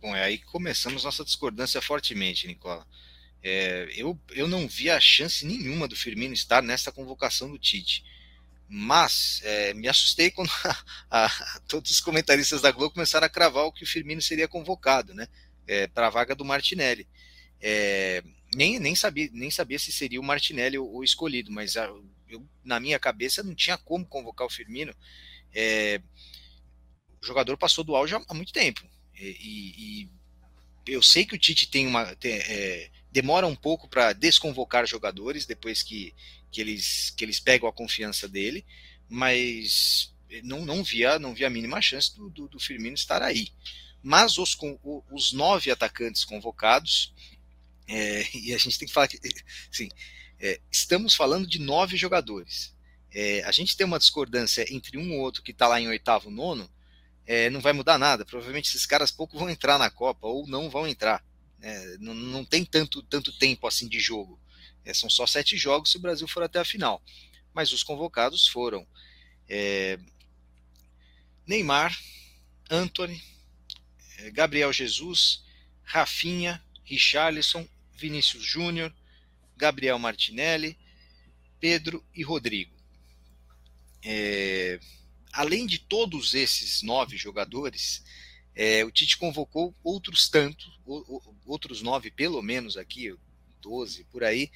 Bom, 0.00 0.14
é 0.14 0.24
aí 0.24 0.38
que 0.38 0.46
começamos 0.46 1.04
nossa 1.04 1.24
discordância 1.24 1.80
fortemente, 1.82 2.46
Nicola. 2.46 2.86
É, 3.42 3.88
eu, 3.96 4.18
eu 4.30 4.46
não 4.46 4.68
vi 4.68 4.88
a 4.88 5.00
chance 5.00 5.44
nenhuma 5.44 5.88
do 5.88 5.96
Firmino 5.96 6.32
estar 6.32 6.62
nessa 6.62 6.92
convocação 6.92 7.50
do 7.50 7.58
Tite. 7.58 8.04
Mas 8.68 9.40
é, 9.44 9.74
me 9.74 9.88
assustei 9.88 10.30
quando 10.30 10.50
a, 11.10 11.26
a, 11.26 11.60
todos 11.68 11.90
os 11.90 12.00
comentaristas 12.00 12.62
da 12.62 12.70
Globo 12.70 12.94
começaram 12.94 13.26
a 13.26 13.30
cravar 13.30 13.64
o 13.64 13.72
que 13.72 13.84
o 13.84 13.86
Firmino 13.86 14.22
seria 14.22 14.48
convocado, 14.48 15.12
né? 15.12 15.26
É, 15.66 15.86
para 15.86 16.06
a 16.06 16.10
vaga 16.10 16.34
do 16.34 16.44
Martinelli. 16.44 17.06
É, 17.60 18.22
nem, 18.54 18.78
nem, 18.78 18.94
sabia, 18.94 19.28
nem 19.32 19.50
sabia 19.50 19.78
se 19.78 19.92
seria 19.92 20.20
o 20.20 20.24
Martinelli 20.24 20.78
o, 20.78 20.86
o 20.86 21.04
escolhido, 21.04 21.52
mas 21.52 21.76
a, 21.76 21.84
eu, 22.28 22.46
na 22.64 22.80
minha 22.80 22.98
cabeça 22.98 23.42
não 23.42 23.54
tinha 23.54 23.76
como 23.76 24.06
convocar 24.06 24.46
o 24.46 24.50
Firmino. 24.50 24.94
É, 25.52 26.00
o 27.20 27.26
jogador 27.26 27.56
passou 27.56 27.84
do 27.84 27.94
auge 27.94 28.14
há, 28.14 28.34
muito 28.34 28.52
tempo. 28.52 28.82
E, 29.14 30.08
e, 30.08 30.10
eu 30.86 31.02
sei 31.02 31.24
que 31.24 31.34
o 31.34 31.38
Tite 31.38 31.70
tem 31.70 31.86
uma. 31.86 32.16
Tem, 32.16 32.32
é, 32.32 32.90
demora 33.12 33.46
um 33.46 33.54
pouco 33.54 33.86
para 33.86 34.14
desconvocar 34.14 34.86
jogadores 34.86 35.44
depois 35.44 35.82
que, 35.82 36.14
que, 36.50 36.60
eles, 36.60 37.10
que 37.10 37.24
eles 37.24 37.38
pegam 37.38 37.68
a 37.68 37.72
confiança 37.72 38.26
dele, 38.26 38.64
mas 39.08 40.12
não, 40.42 40.64
não, 40.64 40.82
via, 40.82 41.18
não 41.18 41.34
via 41.34 41.46
a 41.46 41.50
mínima 41.50 41.80
chance 41.82 42.16
do, 42.16 42.30
do, 42.30 42.48
do 42.48 42.58
Firmino 42.58 42.94
estar 42.94 43.22
aí. 43.22 43.48
Mas 44.02 44.38
os, 44.38 44.56
os 45.10 45.32
nove 45.32 45.70
atacantes 45.70 46.24
convocados, 46.24 47.12
é, 47.86 48.24
e 48.34 48.54
a 48.54 48.58
gente 48.58 48.78
tem 48.78 48.88
que 48.88 48.94
falar 48.94 49.08
que, 49.08 49.20
sim, 49.70 49.88
é, 50.40 50.58
estamos 50.70 51.14
falando 51.14 51.46
de 51.46 51.58
nove 51.60 51.96
jogadores. 51.96 52.74
É, 53.14 53.44
a 53.44 53.52
gente 53.52 53.76
tem 53.76 53.86
uma 53.86 53.98
discordância 53.98 54.64
entre 54.74 54.96
um 54.96 55.12
ou 55.12 55.20
outro 55.20 55.42
que 55.42 55.50
está 55.50 55.68
lá 55.68 55.78
em 55.78 55.86
oitavo, 55.86 56.30
nono, 56.30 56.68
é, 57.26 57.50
não 57.50 57.60
vai 57.60 57.74
mudar 57.74 57.98
nada. 57.98 58.24
Provavelmente 58.24 58.70
esses 58.70 58.86
caras 58.86 59.10
pouco 59.10 59.38
vão 59.38 59.50
entrar 59.50 59.78
na 59.78 59.90
Copa 59.90 60.26
ou 60.26 60.46
não 60.46 60.70
vão 60.70 60.88
entrar. 60.88 61.22
É, 61.62 61.96
não, 61.98 62.12
não 62.12 62.44
tem 62.44 62.64
tanto, 62.64 63.02
tanto 63.04 63.32
tempo 63.38 63.66
assim 63.66 63.88
de 63.88 64.00
jogo. 64.00 64.38
É, 64.84 64.92
são 64.92 65.08
só 65.08 65.26
sete 65.26 65.56
jogos 65.56 65.92
se 65.92 65.96
o 65.96 66.00
Brasil 66.00 66.26
for 66.26 66.42
até 66.42 66.58
a 66.58 66.64
final. 66.64 67.02
Mas 67.54 67.72
os 67.72 67.82
convocados 67.82 68.48
foram 68.48 68.86
é, 69.48 69.98
Neymar, 71.46 71.96
Anthony, 72.68 73.22
é, 74.18 74.30
Gabriel 74.30 74.72
Jesus, 74.72 75.44
Rafinha, 75.84 76.62
Richarlison, 76.84 77.68
Vinícius 77.94 78.44
Júnior, 78.44 78.92
Gabriel 79.56 79.98
Martinelli, 79.98 80.76
Pedro 81.60 82.04
e 82.14 82.22
Rodrigo. 82.24 82.74
É, 84.04 84.80
além 85.32 85.66
de 85.66 85.78
todos 85.78 86.34
esses 86.34 86.82
nove 86.82 87.16
jogadores, 87.16 88.02
é, 88.54 88.84
o 88.84 88.90
Tite 88.90 89.16
convocou 89.16 89.74
outros 89.82 90.28
tantos, 90.28 90.78
outros 91.46 91.80
nove 91.82 92.10
pelo 92.10 92.42
menos 92.42 92.76
aqui, 92.76 93.14
12 93.60 94.04
por 94.04 94.22
aí, 94.22 94.50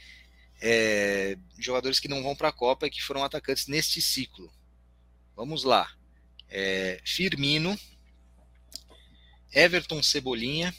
é, 0.61 1.39
jogadores 1.59 1.99
que 1.99 2.09
não 2.09 2.23
vão 2.23 2.35
para 2.35 2.49
a 2.49 2.53
Copa 2.53 2.87
e 2.87 2.91
que 2.91 3.03
foram 3.03 3.25
atacantes 3.25 3.67
neste 3.67 4.01
ciclo. 4.03 4.53
Vamos 5.35 5.65
lá. 5.65 5.91
É, 6.49 7.01
Firmino, 7.05 7.79
Everton 9.53 10.03
Cebolinha, 10.03 10.75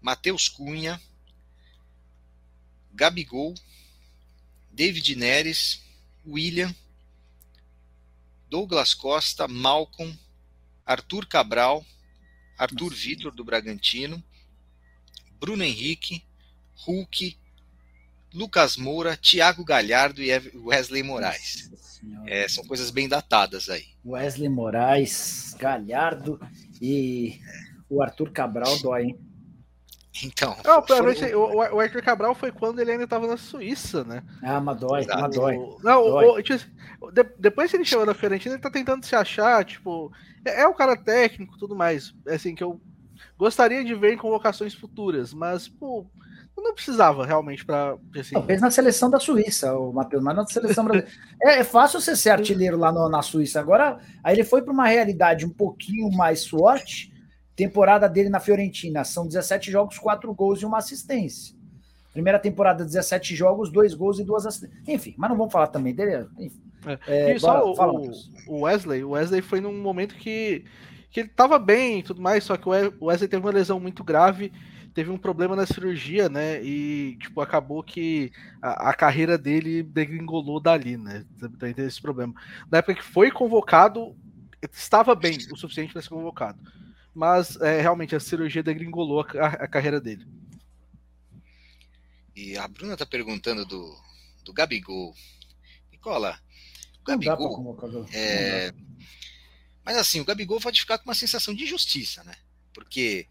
Matheus 0.00 0.48
Cunha, 0.48 1.00
Gabigol, 2.92 3.54
David 4.70 5.16
Neres, 5.16 5.82
William, 6.26 6.74
Douglas 8.48 8.94
Costa, 8.94 9.48
Malcolm, 9.48 10.18
Arthur 10.86 11.26
Cabral, 11.26 11.84
Arthur 12.58 12.92
Vitor 12.92 13.32
do 13.32 13.44
Bragantino, 13.44 14.22
Bruno 15.40 15.64
Henrique, 15.64 16.22
Hulk, 16.86 17.36
Lucas 18.32 18.76
Moura, 18.76 19.16
Thiago 19.16 19.64
Galhardo 19.64 20.22
e 20.22 20.30
Wesley 20.56 21.02
Moraes. 21.02 21.70
É, 22.26 22.48
são 22.48 22.64
coisas 22.64 22.90
bem 22.90 23.08
datadas 23.08 23.68
aí. 23.68 23.86
Wesley 24.04 24.48
Moraes, 24.48 25.54
Galhardo 25.58 26.40
e 26.80 27.40
o 27.88 28.02
Arthur 28.02 28.30
Cabral 28.32 28.78
dói, 28.80 29.04
hein? 29.04 29.18
Então. 30.22 30.56
Não, 30.64 30.82
foi... 30.86 31.34
o, 31.34 31.74
o, 31.74 31.80
Arthur 31.80 32.02
Cabral 32.02 32.34
foi 32.34 32.52
quando 32.52 32.78
ele 32.78 32.92
ainda 32.92 33.04
estava 33.04 33.26
na 33.26 33.36
Suíça, 33.36 34.04
né? 34.04 34.22
Ah, 34.42 34.60
mas 34.60 34.78
dói, 34.78 35.06
mas 35.06 35.34
dói. 35.34 35.56
Não, 35.82 36.02
dói. 36.04 36.26
O, 36.26 36.42
tipo, 36.42 36.64
de, 37.12 37.24
depois 37.38 37.70
que 37.70 37.76
ele 37.76 37.84
chegou 37.84 38.06
na 38.06 38.14
Fiorentina, 38.14 38.54
ele 38.54 38.62
tá 38.62 38.70
tentando 38.70 39.04
se 39.04 39.16
achar, 39.16 39.64
tipo. 39.64 40.12
É, 40.44 40.62
é 40.62 40.68
o 40.68 40.74
cara 40.74 40.96
técnico 40.96 41.58
tudo 41.58 41.74
mais. 41.74 42.14
Assim, 42.28 42.54
que 42.54 42.62
eu 42.62 42.80
gostaria 43.36 43.84
de 43.84 43.94
ver 43.94 44.12
em 44.12 44.18
convocações 44.18 44.72
futuras, 44.72 45.34
mas, 45.34 45.66
pô, 45.66 46.06
não 46.56 46.74
precisava 46.74 47.26
realmente 47.26 47.64
para. 47.64 47.96
Assim... 48.18 48.34
Não, 48.34 48.42
fez 48.42 48.60
na 48.60 48.70
seleção 48.70 49.10
da 49.10 49.18
Suíça, 49.20 49.76
o 49.76 49.92
Matheus, 49.92 50.22
mas 50.22 50.36
na 50.36 50.46
seleção 50.46 50.84
brasileira. 50.84 51.12
é, 51.42 51.58
é, 51.58 51.64
fácil 51.64 52.00
você 52.00 52.16
ser 52.16 52.30
artilheiro 52.30 52.78
lá 52.78 52.90
no, 52.90 53.08
na 53.08 53.20
Suíça. 53.20 53.60
Agora, 53.60 53.98
aí 54.22 54.36
ele 54.36 54.44
foi 54.44 54.62
para 54.62 54.72
uma 54.72 54.86
realidade 54.86 55.44
um 55.44 55.50
pouquinho 55.50 56.10
mais 56.10 56.46
forte 56.46 57.13
Temporada 57.56 58.08
dele 58.08 58.28
na 58.28 58.40
Fiorentina 58.40 59.04
são 59.04 59.26
17 59.26 59.70
jogos, 59.70 59.98
4 59.98 60.32
gols 60.34 60.60
e 60.60 60.66
uma 60.66 60.78
assistência. 60.78 61.54
Primeira 62.12 62.38
temporada, 62.38 62.84
17 62.84 63.34
jogos, 63.34 63.70
2 63.70 63.94
gols 63.94 64.18
e 64.18 64.24
2 64.24 64.46
assistências. 64.46 64.82
Enfim, 64.88 65.14
mas 65.16 65.30
não 65.30 65.36
vamos 65.36 65.52
falar 65.52 65.68
também 65.68 65.94
dele. 65.94 66.26
É. 66.38 67.32
É, 67.32 67.38
só 67.38 67.74
bora, 67.74 67.92
o, 67.92 68.12
o, 68.46 68.60
Wesley, 68.62 69.02
o 69.04 69.10
Wesley 69.10 69.40
foi 69.40 69.60
num 69.60 69.80
momento 69.80 70.14
que, 70.16 70.64
que 71.10 71.20
ele 71.20 71.28
estava 71.28 71.58
bem 71.58 72.00
e 72.00 72.02
tudo 72.02 72.20
mais, 72.20 72.44
só 72.44 72.56
que 72.56 72.68
o 72.68 73.06
Wesley 73.06 73.28
teve 73.28 73.42
uma 73.44 73.52
lesão 73.52 73.80
muito 73.80 74.04
grave, 74.04 74.52
teve 74.92 75.10
um 75.10 75.16
problema 75.16 75.56
na 75.56 75.64
cirurgia, 75.64 76.28
né? 76.28 76.62
E 76.62 77.16
tipo, 77.20 77.40
acabou 77.40 77.82
que 77.82 78.30
a, 78.60 78.90
a 78.90 78.94
carreira 78.94 79.38
dele 79.38 79.82
degringolou 79.82 80.60
dali, 80.60 80.96
né? 80.96 81.24
Então, 81.36 81.50
teve 81.50 81.82
esse 81.86 82.02
problema. 82.02 82.34
Na 82.70 82.78
época 82.78 82.96
que 82.96 83.04
foi 83.04 83.30
convocado, 83.30 84.14
estava 84.72 85.14
bem 85.14 85.38
o 85.52 85.56
suficiente 85.56 85.92
para 85.92 86.02
ser 86.02 86.10
convocado 86.10 86.58
mas 87.14 87.56
é, 87.60 87.80
realmente 87.80 88.16
a 88.16 88.20
cirurgia 88.20 88.62
degringolou 88.62 89.20
a, 89.20 89.46
a, 89.46 89.68
carreira 89.68 90.00
dele. 90.00 90.26
E 92.34 92.58
a 92.58 92.66
Bruna 92.66 92.96
tá 92.96 93.06
perguntando 93.06 93.64
do, 93.64 93.96
do 94.44 94.52
Gabigol. 94.52 95.14
Nicola, 95.92 96.38
o 97.00 97.04
Gabigol. 97.04 97.78
É... 98.12 98.74
Mas 99.84 99.96
assim, 99.96 100.20
o 100.20 100.24
Gabigol 100.24 100.60
pode 100.60 100.80
ficar 100.80 100.98
com 100.98 101.04
uma 101.04 101.14
sensação 101.14 101.54
de 101.54 101.62
injustiça, 101.62 102.24
né? 102.24 102.34
Porque 102.72 103.28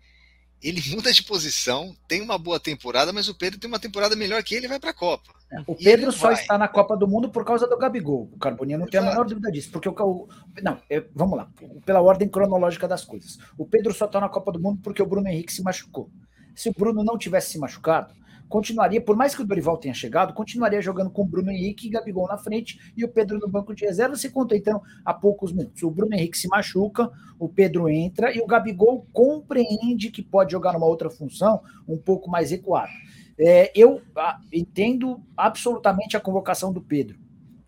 ele 0.64 0.82
muda 0.96 1.12
de 1.12 1.22
posição, 1.24 1.94
tem 2.08 2.22
uma 2.22 2.38
boa 2.38 2.60
temporada, 2.60 3.12
mas 3.12 3.28
o 3.28 3.36
Pedro 3.36 3.60
tem 3.60 3.68
uma 3.68 3.80
temporada 3.80 4.16
melhor 4.16 4.42
que 4.42 4.56
ele 4.56 4.66
e 4.66 4.70
vai 4.70 4.80
para 4.80 4.92
a 4.92 4.94
Copa. 4.94 5.34
É, 5.52 5.62
o 5.68 5.76
Pedro 5.76 6.12
só 6.12 6.28
vai. 6.28 6.36
está 6.36 6.58
na 6.58 6.68
Copa 6.68 6.96
do 6.96 7.08
Mundo 7.08 7.30
por 7.30 7.44
causa 7.44 7.68
do 7.68 7.78
Gabigol. 7.78 8.30
O 8.34 8.40
Carboninha 8.40 8.78
não 8.78 8.86
Exato. 8.86 8.92
tem 8.92 9.00
a 9.02 9.12
menor 9.12 9.26
dúvida 9.26 9.52
disso. 9.52 9.70
Porque 9.72 9.90
o. 9.90 10.28
Não, 10.62 10.80
é, 10.90 11.04
vamos 11.14 11.38
lá, 11.38 11.50
pela 11.86 12.02
ordem 12.02 12.30
cronológica 12.30 12.88
das 12.88 13.04
coisas. 13.04 13.38
O 13.58 13.66
Pedro 13.66 13.94
só 13.94 14.06
está 14.06 14.22
na 14.22 14.30
Copa 14.30 14.52
do 14.52 14.60
Mundo 14.60 14.80
porque 14.82 15.02
o 15.02 15.06
Bruno 15.06 15.28
Henrique 15.28 15.54
se 15.54 15.62
machucou. 15.62 16.10
Se 16.56 16.70
o 16.70 16.74
Bruno 16.74 17.04
não 17.04 17.18
tivesse 17.18 17.52
se 17.52 17.60
machucado, 17.60 18.14
continuaria, 18.54 19.02
por 19.02 19.16
mais 19.16 19.34
que 19.34 19.42
o 19.42 19.46
Dorival 19.46 19.78
tenha 19.78 19.96
chegado, 19.96 20.32
continuaria 20.32 20.80
jogando 20.80 21.10
com 21.10 21.24
o 21.24 21.26
Bruno 21.26 21.50
Henrique 21.50 21.88
e 21.88 21.90
Gabigol 21.90 22.28
na 22.28 22.38
frente 22.38 22.94
e 22.96 23.04
o 23.04 23.10
Pedro 23.10 23.40
no 23.40 23.48
banco 23.48 23.74
de 23.74 23.84
reserva, 23.84 24.16
se 24.16 24.30
contentando 24.30 24.80
a 25.04 25.12
poucos 25.12 25.52
minutos. 25.52 25.82
O 25.82 25.90
Bruno 25.90 26.14
Henrique 26.14 26.38
se 26.38 26.48
machuca, 26.48 27.10
o 27.40 27.50
Pedro 27.50 27.90
entra 27.90 28.32
e 28.32 28.40
o 28.40 28.46
Gabigol 28.46 29.08
compreende 29.12 30.12
que 30.12 30.22
pode 30.22 30.52
jogar 30.52 30.74
numa 30.74 30.86
outra 30.86 31.10
função 31.10 31.64
um 31.88 31.98
pouco 31.98 32.30
mais 32.30 32.52
recuado. 32.52 32.92
É, 33.40 33.72
eu 33.76 34.04
a, 34.16 34.40
entendo 34.52 35.20
absolutamente 35.36 36.16
a 36.16 36.20
convocação 36.20 36.72
do 36.72 36.80
Pedro. 36.80 37.18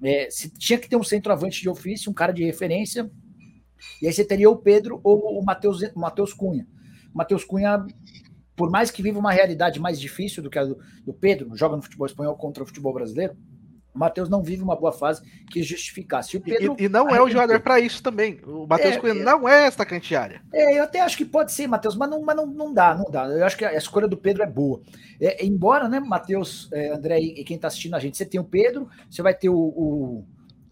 É, 0.04 0.30
se 0.30 0.52
tinha 0.52 0.78
que 0.78 0.88
ter 0.88 0.98
um 0.98 1.04
centroavante 1.04 1.64
de 1.64 1.68
ofício, 1.68 2.12
um 2.12 2.14
cara 2.14 2.32
de 2.32 2.46
referência, 2.46 3.10
e 4.00 4.06
aí 4.06 4.14
você 4.14 4.24
teria 4.24 4.52
o 4.52 4.58
Pedro 4.58 5.02
ou 5.04 5.40
o 5.40 5.44
Matheus 5.44 6.32
Cunha. 6.32 6.68
Matheus 7.12 7.44
Cunha 7.44 7.84
por 8.56 8.70
mais 8.70 8.90
que 8.92 9.02
viva 9.02 9.20
uma 9.20 9.32
realidade 9.32 9.80
mais 9.80 10.00
difícil 10.00 10.42
do 10.42 10.50
que 10.50 10.58
a 10.58 10.64
do, 10.64 10.78
do 11.04 11.14
Pedro, 11.14 11.56
joga 11.56 11.76
no 11.76 11.82
futebol 11.82 12.08
espanhol 12.08 12.36
contra 12.36 12.64
o 12.64 12.66
futebol 12.66 12.94
brasileiro, 12.94 13.36
o 13.96 14.00
Matheus 14.00 14.28
não 14.28 14.44
vive 14.44 14.62
uma 14.62 14.76
boa 14.76 14.92
fase 14.92 15.22
que 15.50 15.64
justificasse. 15.64 16.36
O 16.36 16.42
Pedro, 16.42 16.76
e, 16.78 16.84
e 16.84 16.90
não 16.90 17.16
é 17.16 17.22
o 17.22 17.30
jogador 17.30 17.62
para 17.62 17.80
isso 17.80 18.04
também. 18.04 18.42
O 18.46 18.68
Matheus 18.68 18.96
é, 18.96 19.00
Cunha 19.00 19.14
é, 19.14 19.24
não 19.24 19.48
é 19.48 19.66
esta 19.66 19.86
cantiária. 19.86 20.42
É, 20.52 20.78
eu 20.78 20.84
até 20.84 21.00
acho 21.00 21.16
que 21.16 21.24
pode 21.24 21.54
ser, 21.54 21.66
Matheus, 21.66 21.96
mas, 21.96 22.10
não, 22.10 22.22
mas 22.22 22.36
não, 22.36 22.46
não 22.46 22.74
dá, 22.74 22.94
não 22.94 23.10
dá. 23.10 23.26
Eu 23.26 23.46
acho 23.46 23.58
que 23.58 23.64
a 23.64 23.74
escolha 23.74 24.06
do 24.06 24.18
Pedro 24.18 24.44
é 24.44 24.46
boa. 24.46 24.82
É, 25.20 25.46
embora, 25.46 25.88
né, 25.88 26.02
Matheus, 26.02 26.70
é, 26.74 26.90
André 26.90 27.20
e 27.22 27.44
quem 27.46 27.56
está 27.56 27.70
assistindo 27.70 27.96
a 27.96 28.00
gente, 28.00 28.18
você 28.18 28.26
tem 28.26 28.40
o 28.40 28.44
Pedro, 28.44 28.90
você 29.10 29.22
vai 29.22 29.34
ter 29.34 29.48
o, 29.48 29.56
o, 29.56 30.26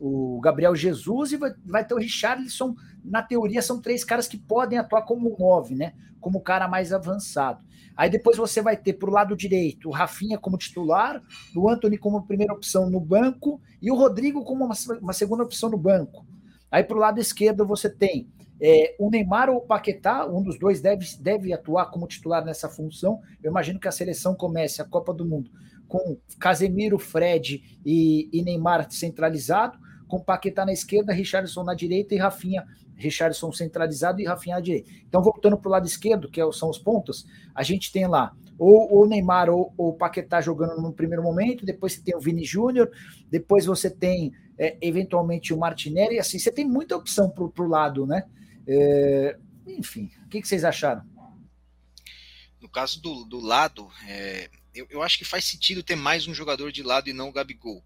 o 0.06 0.42
Gabriel 0.42 0.76
Jesus 0.76 1.32
e 1.32 1.38
vai, 1.38 1.54
vai 1.66 1.88
ter 1.88 1.94
o 1.94 1.98
Richarlison. 1.98 2.76
Na 3.06 3.24
teoria, 3.24 3.62
são 3.62 3.80
três 3.80 4.04
caras 4.04 4.28
que 4.28 4.38
podem 4.38 4.78
atuar 4.78 5.04
como 5.04 5.34
nove, 5.40 5.76
né? 5.76 5.94
Como 6.20 6.42
cara 6.42 6.68
mais 6.68 6.92
avançado. 6.92 7.64
Aí 7.96 8.10
depois 8.10 8.36
você 8.36 8.62
vai 8.62 8.76
ter 8.76 8.94
para 8.94 9.10
o 9.10 9.14
lado 9.14 9.34
direito 9.34 9.88
o 9.88 9.92
Rafinha 9.92 10.38
como 10.38 10.58
titular, 10.58 11.24
o 11.56 11.70
Anthony 11.70 11.98
como 11.98 12.28
primeira 12.28 12.54
opção 12.54 12.90
no 12.90 13.00
banco 13.00 13.62
e 13.82 13.90
o 13.90 13.96
Rodrigo 13.96 14.44
como 14.44 14.66
uma, 14.66 14.76
uma 15.00 15.14
segunda 15.14 15.44
opção 15.44 15.70
no 15.70 15.78
banco. 15.78 16.26
Aí 16.70 16.84
para 16.84 16.98
o 16.98 17.00
lado 17.00 17.22
esquerdo 17.22 17.66
você 17.66 17.90
tem 17.90 18.28
é, 18.60 18.96
o 19.00 19.10
Neymar 19.10 19.50
ou 19.50 19.58
o 19.58 19.62
Paquetá, 19.62 20.26
um 20.26 20.44
dos 20.44 20.60
dois 20.60 20.82
deve, 20.82 21.06
deve 21.20 21.54
atuar 21.54 21.86
como 21.92 22.08
titular 22.08 22.44
nessa 22.44 22.68
função. 22.68 23.22
Eu 23.42 23.52
imagino 23.52 23.80
que 23.80 23.88
a 23.88 23.92
seleção 23.92 24.36
comece 24.36 24.82
a 24.82 24.86
Copa 24.86 25.14
do 25.14 25.26
Mundo 25.26 25.50
com 25.94 26.18
Casemiro, 26.40 26.98
Fred 26.98 27.80
e, 27.86 28.28
e 28.34 28.42
Neymar 28.42 28.90
centralizado, 28.90 29.78
com 30.14 30.20
Paquetá 30.20 30.64
na 30.64 30.72
esquerda, 30.72 31.12
Richardson 31.12 31.64
na 31.64 31.74
direita 31.74 32.14
e 32.14 32.20
Rafinha 32.20 32.64
Richardson 32.96 33.52
centralizado 33.52 34.22
e 34.22 34.26
Rafinha 34.26 34.58
à 34.58 34.60
direita. 34.60 34.92
Então, 35.08 35.24
voltando 35.24 35.58
para 35.58 35.68
o 35.68 35.72
lado 35.72 35.88
esquerdo, 35.88 36.30
que 36.30 36.40
é 36.40 36.52
são 36.52 36.70
os 36.70 36.78
pontos, 36.78 37.26
a 37.56 37.64
gente 37.64 37.92
tem 37.92 38.08
lá 38.08 38.32
ou 38.60 39.02
o 39.02 39.08
Neymar 39.08 39.50
ou 39.50 39.74
o 39.76 39.94
Paquetá 39.94 40.40
jogando 40.40 40.80
no 40.80 40.94
primeiro 40.94 41.24
momento, 41.24 41.66
depois 41.66 41.94
você 41.94 42.02
tem 42.02 42.16
o 42.16 42.20
Vini 42.20 42.46
Júnior, 42.46 42.92
depois 43.28 43.66
você 43.66 43.90
tem 43.90 44.32
é, 44.56 44.78
eventualmente 44.80 45.52
o 45.52 45.58
Martinelli, 45.58 46.20
assim, 46.20 46.38
você 46.38 46.52
tem 46.52 46.64
muita 46.64 46.96
opção 46.96 47.28
para 47.28 47.64
o 47.64 47.68
lado, 47.68 48.06
né? 48.06 48.24
É, 48.68 49.36
enfim, 49.66 50.12
o 50.26 50.30
que, 50.30 50.42
que, 50.42 50.48
vocês 50.48 50.64
acharam? 50.64 51.04
No 52.62 52.70
caso 52.70 53.02
do, 53.02 53.26
do 53.26 53.40
lado, 53.40 53.90
é, 54.08 54.48
eu, 54.76 54.86
eu, 54.92 55.02
acho 55.02 55.18
que 55.18 55.26
faz 55.26 55.46
sentido 55.46 55.82
ter 55.82 55.96
mais 55.96 56.28
um 56.28 56.36
jogador 56.36 56.72
de 56.72 56.84
lado 56.84 57.10
e 57.10 57.14
não 57.14 57.30
o 57.30 57.34
Gabigol. 57.34 57.84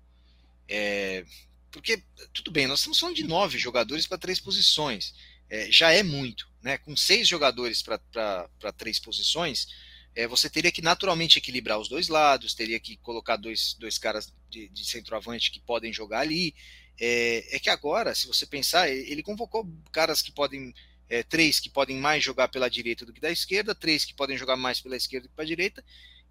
É, 0.67 1.23
porque, 1.71 2.01
tudo 2.33 2.51
bem, 2.51 2.67
nós 2.67 2.79
estamos 2.79 2.99
falando 2.99 3.15
de 3.15 3.23
nove 3.23 3.57
jogadores 3.57 4.07
para 4.07 4.17
três 4.17 4.39
posições. 4.39 5.13
É, 5.49 5.71
já 5.71 5.91
é 5.91 6.03
muito. 6.03 6.47
Né? 6.61 6.77
Com 6.77 6.95
seis 6.95 7.27
jogadores 7.27 7.81
para 7.81 8.71
três 8.75 8.99
posições, 8.99 9.67
é, 10.15 10.27
você 10.27 10.49
teria 10.49 10.71
que 10.71 10.81
naturalmente 10.81 11.37
equilibrar 11.37 11.79
os 11.79 11.87
dois 11.87 12.07
lados, 12.07 12.53
teria 12.53 12.79
que 12.79 12.97
colocar 12.97 13.37
dois, 13.37 13.75
dois 13.79 13.97
caras 13.97 14.33
de, 14.49 14.67
de 14.69 14.85
centroavante 14.85 15.51
que 15.51 15.59
podem 15.59 15.93
jogar 15.93 16.21
ali. 16.21 16.55
É, 16.99 17.55
é, 17.55 17.59
que 17.59 17.69
agora, 17.69 18.15
se 18.15 18.25
você 18.25 18.45
pensar, 18.45 18.89
ele 18.89 19.21
convocou 19.21 19.69
caras 19.91 20.21
que 20.21 20.31
podem 20.31 20.73
é, 21.07 21.21
três 21.21 21.59
que 21.59 21.69
podem 21.69 21.97
mais 21.97 22.23
jogar 22.23 22.47
pela 22.47 22.69
direita 22.69 23.05
do 23.05 23.13
que 23.13 23.21
da 23.21 23.31
esquerda, 23.31 23.75
três 23.75 24.03
que 24.03 24.13
podem 24.13 24.37
jogar 24.37 24.57
mais 24.57 24.81
pela 24.81 24.95
esquerda 24.95 25.27
do 25.27 25.29
que 25.29 25.35
pela 25.35 25.47
direita, 25.47 25.83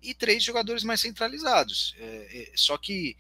e 0.03 0.13
três 0.13 0.43
jogadores 0.43 0.83
mais 0.83 1.01
centralizados. 1.01 1.95
É, 1.99 2.05
é, 2.05 2.53
só 2.57 2.77
que 2.77 3.17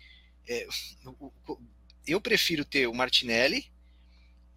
é, 0.48 0.66
eu 2.06 2.20
prefiro 2.20 2.64
ter 2.64 2.86
o 2.86 2.94
Martinelli 2.94 3.70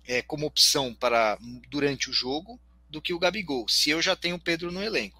é, 0.05 0.21
como 0.21 0.45
opção 0.45 0.93
para 0.93 1.37
durante 1.69 2.09
o 2.09 2.13
jogo 2.13 2.59
do 2.89 3.01
que 3.01 3.13
o 3.13 3.19
Gabigol, 3.19 3.67
se 3.67 3.89
eu 3.89 4.01
já 4.01 4.15
tenho 4.15 4.35
o 4.35 4.39
Pedro 4.39 4.71
no 4.71 4.83
elenco. 4.83 5.19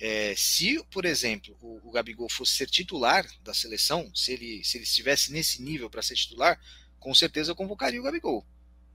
É, 0.00 0.34
se, 0.36 0.82
por 0.90 1.04
exemplo, 1.04 1.56
o, 1.60 1.88
o, 1.88 1.92
Gabigol 1.92 2.28
fosse 2.28 2.52
ser 2.52 2.68
titular 2.68 3.24
da 3.42 3.54
seleção, 3.54 4.10
se 4.14 4.32
ele, 4.32 4.64
se 4.64 4.76
ele 4.76 4.84
estivesse 4.84 5.30
nesse 5.30 5.62
nível 5.62 5.88
para 5.88 6.02
ser 6.02 6.16
titular, 6.16 6.60
com 6.98 7.14
certeza 7.14 7.52
eu 7.52 7.56
convocaria 7.56 8.00
o 8.00 8.02
Gabigol. 8.02 8.44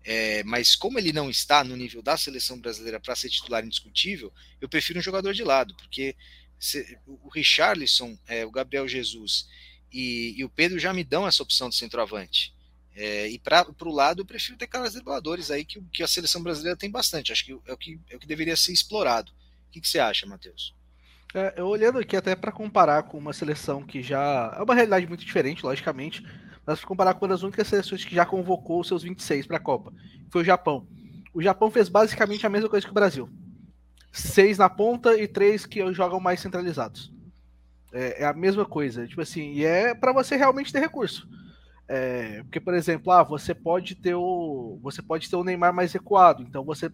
É, 0.04 0.44
mas 0.44 0.76
como 0.76 0.98
ele 0.98 1.14
não 1.14 1.30
está 1.30 1.64
no 1.64 1.76
nível 1.76 2.02
da 2.02 2.18
seleção 2.18 2.60
brasileira 2.60 3.00
para 3.00 3.16
ser 3.16 3.30
titular 3.30 3.64
indiscutível, 3.64 4.34
eu 4.60 4.68
prefiro 4.68 5.00
um 5.00 5.02
jogador 5.02 5.34
de 5.34 5.44
lado, 5.44 5.76
porque 5.76 6.16
se, 6.60 6.98
o 7.06 7.30
Richarlison, 7.30 8.18
é, 8.28 8.46
o 8.46 8.52
Gabriel 8.52 8.88
Jesus 8.88 9.48
e, 9.92 10.34
e, 10.38 10.44
o 10.44 10.50
Pedro 10.50 10.80
já 10.80 10.94
me 10.94 11.04
dão 11.04 11.28
essa 11.28 11.44
opção 11.44 11.70
de 11.70 11.76
centroavante. 11.76 12.54
É, 13.00 13.30
e 13.30 13.38
para 13.38 13.64
o 13.86 13.94
lado 13.94 14.22
eu 14.22 14.26
prefiro 14.26 14.58
ter 14.58 14.66
caras 14.66 14.94
dribladores 14.94 15.52
aí 15.52 15.64
que, 15.64 15.80
que, 15.94 16.02
a 16.02 16.08
seleção 16.08 16.42
brasileira 16.42 16.76
tem 16.76 16.90
bastante. 16.90 17.32
Acho 17.32 17.46
que 17.46 17.52
é 17.52 17.74
o 17.74 17.78
que, 17.78 18.00
é 18.10 18.16
o 18.16 18.20
que 18.20 18.26
deveria 18.26 18.58
ser 18.58 18.74
explorado. 18.74 19.32
O 19.32 19.72
que, 19.72 19.80
que 19.80 19.88
você 19.88 20.00
acha, 20.00 20.26
Matheus? 20.26 20.76
É, 21.32 21.62
olhando 21.62 22.00
aqui 22.00 22.18
até 22.18 22.36
para 22.36 22.52
comparar 22.52 23.04
com 23.04 23.20
uma 23.20 23.34
seleção 23.34 23.84
que 23.84 24.02
já 24.02 24.52
é 24.58 24.64
uma 24.64 24.74
realidade 24.74 25.06
muito 25.06 25.24
diferente, 25.24 25.64
logicamente, 25.64 26.24
mas 26.66 26.80
para 26.80 26.88
comparar 26.88 27.14
com 27.14 27.26
uma 27.26 27.36
das 27.36 27.44
únicas 27.44 27.68
seleções 27.68 28.04
que 28.04 28.16
já 28.16 28.26
convocou 28.26 28.80
os 28.80 28.88
seus 28.88 29.04
26 29.04 29.46
para 29.46 29.58
a 29.58 29.60
Copa, 29.60 29.94
foi 30.32 30.42
o 30.42 30.46
Japão. 30.46 30.88
O 31.36 31.42
Japão 31.42 31.70
fez 31.70 31.90
basicamente 31.90 32.48
a 32.48 32.50
mesma 32.50 32.68
coisa 32.68 32.84
que 32.84 32.92
o 32.92 32.96
Brasil. 32.96 33.30
Seis 34.12 34.58
na 34.58 34.72
ponta 34.72 35.16
e 35.16 35.28
três 35.28 35.68
que 35.68 35.94
jogam 35.94 36.20
mais 36.20 36.40
centralizados. 36.40 37.14
É, 37.94 38.24
é 38.24 38.26
a 38.26 38.34
mesma 38.34 38.66
coisa, 38.66 39.06
tipo 39.06 39.22
assim, 39.22 39.52
e 39.54 39.64
é 39.64 39.94
para 39.94 40.12
você 40.12 40.36
realmente 40.36 40.74
ter 40.74 40.80
recurso. 40.80 41.30
É, 41.88 42.44
porque, 42.44 42.60
por 42.60 42.74
exemplo, 42.74 43.12
ah, 43.12 43.24
você 43.24 43.56
pode 43.56 43.96
ter 43.96 44.14
o. 44.14 44.78
Você 44.84 45.02
pode 45.02 45.30
ter 45.30 45.36
o 45.36 45.44
Neymar 45.44 45.74
mais 45.74 45.94
recuado. 45.94 46.44
Então 46.44 46.64
você, 46.64 46.90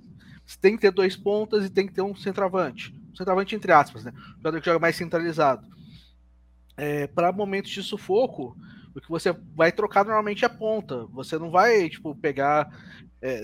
você 0.45 0.57
tem 0.59 0.75
que 0.75 0.81
ter 0.81 0.91
dois 0.91 1.15
pontas 1.15 1.65
e 1.65 1.69
tem 1.69 1.87
que 1.87 1.93
ter 1.93 2.01
um 2.01 2.15
centroavante. 2.15 2.93
Um 3.11 3.15
centroavante 3.15 3.55
entre 3.55 3.71
aspas, 3.71 4.03
né? 4.03 4.13
Um 4.15 4.37
jogador 4.37 4.59
que 4.59 4.65
joga 4.65 4.79
mais 4.79 4.95
centralizado. 4.95 5.67
É, 6.77 7.07
para 7.07 7.31
momentos 7.31 7.71
de 7.71 7.81
sufoco, 7.81 8.55
o 8.95 9.01
que 9.01 9.09
você 9.09 9.35
vai 9.55 9.71
trocar 9.71 10.05
normalmente 10.05 10.43
é 10.43 10.47
a 10.47 10.49
ponta. 10.49 11.05
Você 11.07 11.39
não 11.39 11.49
vai, 11.49 11.89
tipo, 11.89 12.15
pegar. 12.15 12.69
É, 13.19 13.41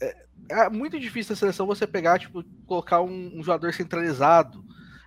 é, 0.00 0.26
é 0.48 0.70
muito 0.70 0.98
difícil 0.98 1.32
na 1.32 1.38
seleção 1.38 1.66
você 1.66 1.86
pegar, 1.86 2.18
tipo, 2.18 2.42
colocar 2.66 3.02
um, 3.02 3.38
um 3.38 3.42
jogador 3.42 3.74
centralizado 3.74 4.64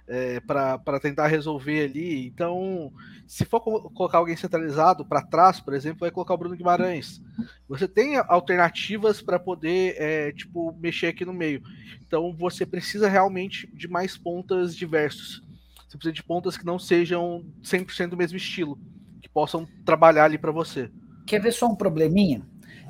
é, 0.09 0.39
para 0.39 0.99
tentar 0.99 1.27
resolver 1.27 1.85
ali. 1.85 2.25
Então, 2.25 2.91
se 3.27 3.45
for 3.45 3.61
colocar 3.61 4.17
alguém 4.17 4.35
centralizado 4.35 5.05
para 5.05 5.21
trás, 5.21 5.59
por 5.59 5.73
exemplo, 5.73 5.99
vai 5.99 6.11
colocar 6.11 6.33
o 6.33 6.37
Bruno 6.37 6.55
Guimarães. 6.55 7.21
Você 7.67 7.87
tem 7.87 8.17
alternativas 8.17 9.21
para 9.21 9.39
poder 9.39 9.95
é, 9.97 10.31
tipo 10.31 10.75
mexer 10.79 11.07
aqui 11.07 11.23
no 11.23 11.33
meio. 11.33 11.61
Então, 12.05 12.35
você 12.35 12.65
precisa 12.65 13.07
realmente 13.07 13.69
de 13.73 13.87
mais 13.87 14.17
pontas 14.17 14.75
diversos. 14.75 15.43
Você 15.87 15.97
precisa 15.97 16.13
de 16.13 16.23
pontas 16.23 16.57
que 16.57 16.65
não 16.65 16.79
sejam 16.79 17.45
100% 17.63 18.09
do 18.09 18.17
mesmo 18.17 18.37
estilo, 18.37 18.79
que 19.21 19.29
possam 19.29 19.67
trabalhar 19.85 20.25
ali 20.25 20.37
para 20.37 20.51
você. 20.51 20.89
Quer 21.25 21.39
ver 21.39 21.53
só 21.53 21.67
um 21.67 21.75
probleminha? 21.75 22.41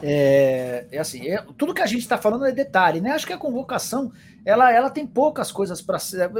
É, 0.02 0.88
é 0.92 0.98
assim, 0.98 1.28
é, 1.28 1.44
tudo 1.58 1.74
que 1.74 1.82
a 1.82 1.86
gente 1.86 2.02
está 2.02 2.18
falando 2.18 2.46
é 2.46 2.52
detalhe, 2.52 3.02
né? 3.02 3.12
Acho 3.12 3.28
que 3.28 3.34
a 3.34 3.38
convocação 3.38 4.12
ela, 4.46 4.72
ela 4.72 4.90
tem 4.90 5.06
poucas 5.06 5.52
coisas 5.52 5.82
para 5.82 6.00
ser. 6.00 6.32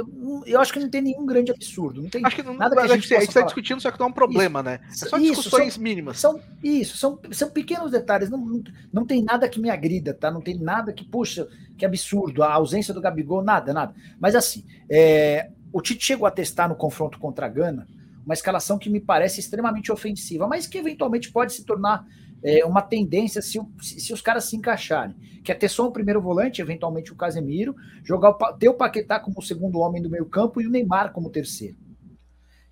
Eu 0.46 0.60
acho 0.60 0.72
que 0.72 0.80
não 0.80 0.88
tem 0.88 1.02
nenhum 1.02 1.26
grande 1.26 1.50
absurdo. 1.50 2.02
Não 2.02 2.08
tem 2.08 2.24
acho 2.24 2.36
que 2.36 2.42
não, 2.42 2.54
nada 2.54 2.74
que 2.74 2.82
a 2.82 2.96
gente 2.96 3.12
está 3.12 3.42
discutindo, 3.42 3.80
só 3.80 3.90
que 3.90 3.98
não 3.98 4.06
é 4.06 4.08
um 4.08 4.12
problema, 4.12 4.60
isso, 4.60 4.68
né? 4.68 4.80
É 4.88 4.92
só 4.94 5.18
isso, 5.18 5.42
discussões 5.42 5.74
são, 5.74 5.82
mínimas. 5.82 6.18
São, 6.18 6.40
isso, 6.62 6.96
são, 6.96 7.18
são 7.30 7.50
pequenos 7.50 7.90
detalhes. 7.90 8.30
Não, 8.30 8.38
não, 8.38 8.62
não 8.92 9.06
tem 9.06 9.22
nada 9.22 9.48
que 9.48 9.60
me 9.60 9.70
agrida, 9.70 10.14
tá? 10.14 10.30
Não 10.30 10.40
tem 10.40 10.58
nada 10.58 10.92
que, 10.92 11.04
puxa, 11.04 11.46
que 11.76 11.84
absurdo. 11.84 12.42
A 12.42 12.52
ausência 12.54 12.94
do 12.94 13.00
Gabigol, 13.00 13.42
nada, 13.42 13.72
nada. 13.72 13.94
Mas 14.18 14.34
assim, 14.34 14.64
é, 14.88 15.50
o 15.72 15.82
Tite 15.82 16.04
chegou 16.04 16.26
a 16.26 16.30
testar 16.30 16.68
no 16.68 16.74
confronto 16.74 17.18
contra 17.18 17.46
a 17.46 17.48
Gana 17.48 17.86
uma 18.24 18.34
escalação 18.34 18.78
que 18.78 18.90
me 18.90 19.00
parece 19.00 19.40
extremamente 19.40 19.90
ofensiva, 19.90 20.46
mas 20.46 20.66
que 20.66 20.78
eventualmente 20.78 21.32
pode 21.32 21.52
se 21.52 21.64
tornar 21.64 22.06
é, 22.42 22.64
uma 22.64 22.82
tendência 22.82 23.42
se, 23.42 23.60
se, 23.80 24.12
os 24.12 24.20
caras 24.20 24.44
se 24.44 24.56
encaixarem. 24.56 25.14
Que 25.44 25.52
é 25.52 25.54
ter 25.54 25.68
só 25.68 25.86
o 25.86 25.92
primeiro 25.92 26.20
volante, 26.20 26.60
eventualmente 26.60 27.12
o 27.12 27.16
Casemiro, 27.16 27.74
jogar 28.04 28.30
o, 28.30 28.52
ter 28.54 28.68
o 28.68 28.74
Paquetá 28.74 29.18
como 29.18 29.42
segundo 29.42 29.78
homem 29.78 30.02
do 30.02 30.10
meio 30.10 30.26
campo 30.26 30.60
e 30.60 30.66
o 30.66 30.70
Neymar 30.70 31.12
como 31.12 31.30
terceiro. 31.30 31.76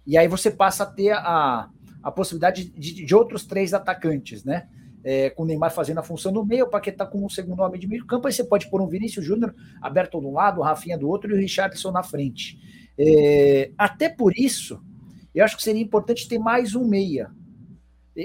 E 0.06 0.16
aí 0.16 0.28
você 0.28 0.50
passa 0.50 0.84
a 0.84 0.86
ter 0.86 1.12
a, 1.12 1.68
a 2.02 2.10
possibilidade 2.10 2.64
de, 2.70 3.04
de 3.04 3.14
outros 3.14 3.44
três 3.44 3.74
atacantes, 3.74 4.44
né? 4.44 4.68
É, 5.04 5.30
com 5.30 5.44
o 5.44 5.46
Neymar 5.46 5.70
fazendo 5.72 5.98
a 5.98 6.02
função 6.02 6.32
do 6.32 6.44
meio, 6.44 6.66
o 6.66 6.70
Paquetá 6.70 7.06
como 7.06 7.26
o 7.26 7.30
segundo 7.30 7.60
homem 7.60 7.80
de 7.80 7.86
meio 7.86 8.04
campo, 8.04 8.26
aí 8.26 8.32
você 8.32 8.42
pode 8.42 8.68
pôr 8.68 8.80
um 8.82 8.88
Vinícius 8.88 9.24
Júnior 9.24 9.54
aberto 9.80 10.20
de 10.20 10.26
um 10.26 10.32
lado, 10.32 10.60
o 10.60 10.64
Rafinha 10.64 10.98
do 10.98 11.08
outro 11.08 11.30
e 11.30 11.34
o 11.34 11.36
Richardson 11.36 11.92
na 11.92 12.02
frente. 12.02 12.58
É, 12.98 13.70
até 13.78 14.08
por 14.08 14.36
isso, 14.36 14.82
eu 15.34 15.44
acho 15.44 15.56
que 15.56 15.62
seria 15.62 15.80
importante 15.80 16.26
ter 16.26 16.38
mais 16.38 16.74
um 16.74 16.84
meia, 16.86 17.30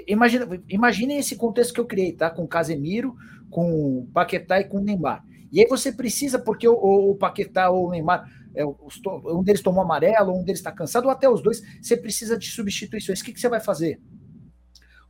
Imagina, 0.08 0.47
imaginem 0.67 1.19
esse 1.19 1.36
contexto 1.36 1.73
que 1.73 1.79
eu 1.79 1.86
criei, 1.86 2.13
tá? 2.13 2.29
Com 2.29 2.47
Casemiro, 2.47 3.15
com 3.49 4.08
Paquetá 4.13 4.60
e 4.60 4.63
com 4.63 4.79
Neymar. 4.79 5.23
E 5.51 5.60
aí 5.60 5.67
você 5.67 5.91
precisa, 5.91 6.39
porque 6.39 6.67
o, 6.67 6.73
o 6.73 7.15
Paquetá 7.15 7.69
ou 7.69 7.88
o 7.88 7.91
Neymar, 7.91 8.27
é, 8.56 8.65
um 8.65 9.43
deles 9.43 9.62
tomou 9.62 9.84
amarelo, 9.84 10.36
um 10.36 10.43
deles 10.43 10.60
está 10.60 10.71
cansado, 10.71 11.06
ou 11.06 11.12
até 11.12 11.29
os 11.29 11.43
dois, 11.43 11.62
você 11.82 11.95
precisa 11.95 12.38
de 12.38 12.47
substituições. 12.47 13.21
O 13.21 13.23
que, 13.23 13.34
que 13.34 13.39
você 13.39 13.49
vai 13.49 13.60
fazer? 13.60 14.01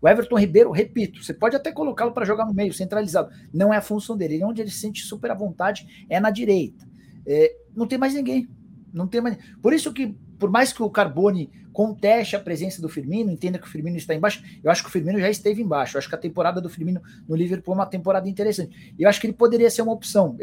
O 0.02 0.10
Everton 0.10 0.38
Ribeiro, 0.38 0.70
repito, 0.70 1.24
você 1.24 1.34
pode 1.34 1.56
até 1.56 1.72
colocá-lo 1.72 2.12
para 2.12 2.26
jogar 2.26 2.46
no 2.46 2.54
meio, 2.54 2.74
centralizado. 2.74 3.32
Não 3.54 3.74
é 3.74 3.78
a 3.78 3.82
função 3.82 4.18
dele. 4.18 4.36
Ele, 4.36 4.44
onde 4.44 4.62
ele 4.62 4.70
se 4.70 4.80
sente 4.80 5.02
super 5.02 5.32
à 5.32 5.34
vontade 5.34 6.06
é 6.10 6.20
na 6.20 6.30
direita. 6.30 6.86
É, 7.26 7.56
não 7.74 7.88
tem 7.88 7.98
mais 7.98 8.14
ninguém. 8.14 8.50
Não 8.94 9.08
tem 9.08 9.22
mais. 9.22 9.38
Por 9.62 9.74
isso 9.74 9.94
que, 9.94 10.14
por 10.44 10.52
mais 10.52 10.74
que 10.74 10.84
o 10.84 10.90
Carbone 10.90 11.50
conteste 11.72 12.36
a 12.36 12.40
presença 12.40 12.82
do 12.82 12.90
Firmino, 12.90 13.32
entenda 13.32 13.58
que 13.58 13.66
o 13.66 13.70
Firmino 13.70 13.96
está 13.96 14.14
embaixo. 14.14 14.44
Eu 14.62 14.70
acho 14.70 14.84
que 14.84 14.90
o 14.90 14.92
Firmino 14.92 15.18
já 15.18 15.30
esteve 15.30 15.62
embaixo. 15.62 15.96
Eu 15.96 16.00
acho 16.00 16.10
que 16.10 16.16
a 16.16 16.18
temporada 16.18 16.60
do 16.60 16.68
Firmino 16.68 17.02
no 17.26 17.34
Liverpool 17.34 17.74
é 17.74 17.78
uma 17.78 17.86
temporada 17.86 18.28
interessante. 18.28 18.94
Eu 19.00 19.08
acho 19.08 19.22
que 19.22 19.28
ele 19.28 19.34
poderia 19.34 19.70
ser 19.70 19.84
uma 19.84 19.94
opção. 19.94 20.36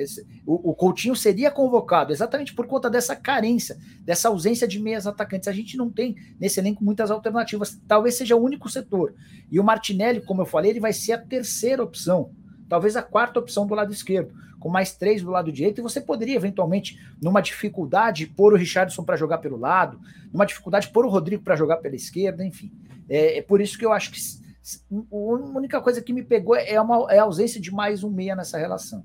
O, 0.46 0.70
o 0.70 0.74
Coutinho 0.74 1.14
seria 1.14 1.50
convocado 1.50 2.14
exatamente 2.14 2.54
por 2.54 2.66
conta 2.66 2.88
dessa 2.88 3.14
carência, 3.14 3.76
dessa 4.00 4.28
ausência 4.28 4.66
de 4.66 4.80
meias 4.80 5.06
atacantes. 5.06 5.48
A 5.48 5.52
gente 5.52 5.76
não 5.76 5.90
tem 5.90 6.16
nesse 6.40 6.58
elenco 6.58 6.82
muitas 6.82 7.10
alternativas. 7.10 7.78
Talvez 7.86 8.14
seja 8.14 8.36
o 8.36 8.42
único 8.42 8.70
setor. 8.70 9.12
E 9.50 9.60
o 9.60 9.62
Martinelli, 9.62 10.22
como 10.22 10.40
eu 10.40 10.46
falei, 10.46 10.70
ele 10.70 10.80
vai 10.80 10.94
ser 10.94 11.12
a 11.12 11.18
terceira 11.18 11.82
opção. 11.82 12.30
Talvez 12.70 12.96
a 12.96 13.02
quarta 13.02 13.38
opção 13.38 13.66
do 13.66 13.74
lado 13.74 13.92
esquerdo 13.92 14.32
com 14.60 14.68
mais 14.68 14.92
três 14.92 15.22
do 15.22 15.30
lado 15.30 15.50
direito, 15.50 15.80
e 15.80 15.82
você 15.82 16.00
poderia, 16.00 16.36
eventualmente, 16.36 17.00
numa 17.20 17.40
dificuldade, 17.40 18.26
pôr 18.26 18.52
o 18.52 18.56
Richardson 18.56 19.02
para 19.02 19.16
jogar 19.16 19.38
pelo 19.38 19.56
lado, 19.56 19.98
numa 20.32 20.46
dificuldade, 20.46 20.90
pôr 20.90 21.06
o 21.06 21.08
Rodrigo 21.08 21.42
para 21.42 21.56
jogar 21.56 21.78
pela 21.78 21.96
esquerda, 21.96 22.44
enfim. 22.44 22.70
É, 23.08 23.38
é, 23.38 23.42
por 23.42 23.60
isso 23.60 23.76
que 23.76 23.84
eu 23.84 23.92
acho 23.92 24.12
que 24.12 24.20
a 24.20 25.56
única 25.56 25.80
coisa 25.80 26.00
que 26.02 26.12
me 26.12 26.22
pegou 26.22 26.54
é, 26.54 26.80
uma, 26.80 27.10
é 27.10 27.18
a 27.18 27.24
ausência 27.24 27.60
de 27.60 27.72
mais 27.72 28.04
um 28.04 28.10
meia 28.10 28.36
nessa 28.36 28.58
relação. 28.58 29.02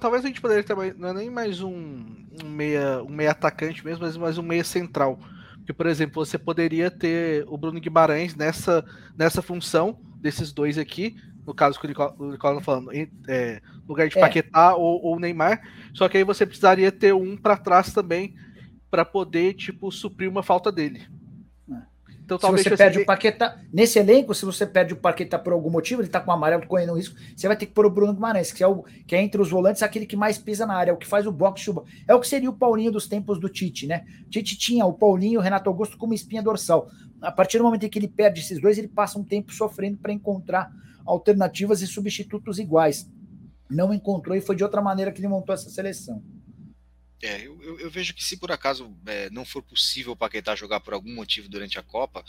Talvez 0.00 0.24
a 0.24 0.28
gente 0.28 0.40
poderia 0.40 0.62
ter 0.62 0.76
não 0.96 1.08
é 1.08 1.12
nem 1.12 1.30
mais 1.30 1.60
um, 1.60 1.72
um, 2.42 2.48
meia, 2.48 3.02
um 3.02 3.10
meia 3.10 3.32
atacante 3.32 3.84
mesmo, 3.84 4.04
mas 4.04 4.16
mais 4.16 4.38
um 4.38 4.42
meia 4.42 4.64
central. 4.64 5.18
Porque, 5.56 5.72
por 5.72 5.86
exemplo, 5.86 6.24
você 6.24 6.38
poderia 6.38 6.90
ter 6.90 7.44
o 7.48 7.56
Bruno 7.56 7.80
Guimarães 7.80 8.34
nessa, 8.34 8.84
nessa 9.16 9.42
função 9.42 9.98
desses 10.20 10.52
dois 10.52 10.78
aqui, 10.78 11.16
no 11.46 11.54
caso 11.54 11.78
que 11.80 11.86
o 11.86 11.88
Nicola 11.88 12.56
tá 12.56 12.60
falando, 12.60 12.90
é, 13.28 13.60
lugar 13.88 14.08
de 14.08 14.16
é. 14.16 14.20
Paquetá 14.20 14.74
ou, 14.74 15.02
ou 15.02 15.18
Neymar, 15.18 15.60
só 15.92 16.08
que 16.08 16.16
aí 16.18 16.24
você 16.24 16.46
precisaria 16.46 16.92
ter 16.92 17.12
um 17.12 17.36
para 17.36 17.56
trás 17.56 17.92
também 17.92 18.34
para 18.90 19.04
poder 19.04 19.54
tipo 19.54 19.90
suprir 19.90 20.28
uma 20.28 20.42
falta 20.42 20.70
dele. 20.70 21.06
Então, 22.36 22.56
se 22.56 22.62
talvez 22.62 22.64
você 22.64 22.76
perde 22.76 22.98
o 23.00 23.06
Paquetá 23.06 23.60
nesse 23.72 23.98
elenco, 23.98 24.34
se 24.34 24.44
você 24.44 24.66
perde 24.66 24.94
o 24.94 24.96
Paquetá 24.96 25.38
por 25.38 25.52
algum 25.52 25.70
motivo, 25.70 26.00
ele 26.00 26.08
está 26.08 26.20
com 26.20 26.30
o 26.30 26.34
amarelo 26.34 26.66
correndo 26.66 26.94
risco, 26.94 27.16
você 27.36 27.46
vai 27.46 27.56
ter 27.56 27.66
que 27.66 27.72
pôr 27.72 27.86
o 27.86 27.90
Bruno 27.90 28.14
Guimarães, 28.14 28.52
que 28.52 28.62
é, 28.62 28.66
o, 28.66 28.82
que 29.06 29.14
é 29.14 29.22
entre 29.22 29.40
os 29.40 29.50
volantes 29.50 29.82
aquele 29.82 30.06
que 30.06 30.16
mais 30.16 30.38
pisa 30.38 30.66
na 30.66 30.74
área, 30.74 30.90
é 30.90 30.94
o 30.94 30.96
que 30.96 31.06
faz 31.06 31.26
o 31.26 31.32
box 31.32 31.60
chuba. 31.60 31.84
É 32.06 32.14
o 32.14 32.20
que 32.20 32.28
seria 32.28 32.50
o 32.50 32.52
Paulinho 32.52 32.92
dos 32.92 33.06
tempos 33.06 33.38
do 33.38 33.48
Tite, 33.48 33.86
né? 33.86 34.04
Tite 34.30 34.56
tinha 34.56 34.84
o 34.84 34.92
Paulinho 34.92 35.34
e 35.34 35.38
o 35.38 35.40
Renato 35.40 35.68
Augusto 35.68 35.96
como 35.96 36.14
espinha 36.14 36.42
dorsal. 36.42 36.88
A 37.20 37.30
partir 37.30 37.58
do 37.58 37.64
momento 37.64 37.84
em 37.84 37.88
que 37.88 37.98
ele 37.98 38.08
perde 38.08 38.40
esses 38.40 38.60
dois, 38.60 38.78
ele 38.78 38.88
passa 38.88 39.18
um 39.18 39.24
tempo 39.24 39.52
sofrendo 39.52 39.98
para 39.98 40.12
encontrar 40.12 40.70
alternativas 41.04 41.82
e 41.82 41.86
substitutos 41.86 42.58
iguais. 42.58 43.08
Não 43.70 43.92
encontrou 43.92 44.36
e 44.36 44.40
foi 44.40 44.56
de 44.56 44.64
outra 44.64 44.82
maneira 44.82 45.12
que 45.12 45.20
ele 45.20 45.28
montou 45.28 45.54
essa 45.54 45.70
seleção. 45.70 46.22
É, 47.22 47.46
eu, 47.46 47.62
eu, 47.62 47.78
eu 47.78 47.90
vejo 47.90 48.12
que 48.12 48.24
se 48.24 48.36
por 48.36 48.50
acaso 48.50 48.92
é, 49.06 49.30
não 49.30 49.44
for 49.44 49.62
possível 49.62 50.12
o 50.12 50.16
Paquetá 50.16 50.56
jogar 50.56 50.80
por 50.80 50.92
algum 50.92 51.14
motivo 51.14 51.48
durante 51.48 51.78
a 51.78 51.82
Copa, 51.82 52.24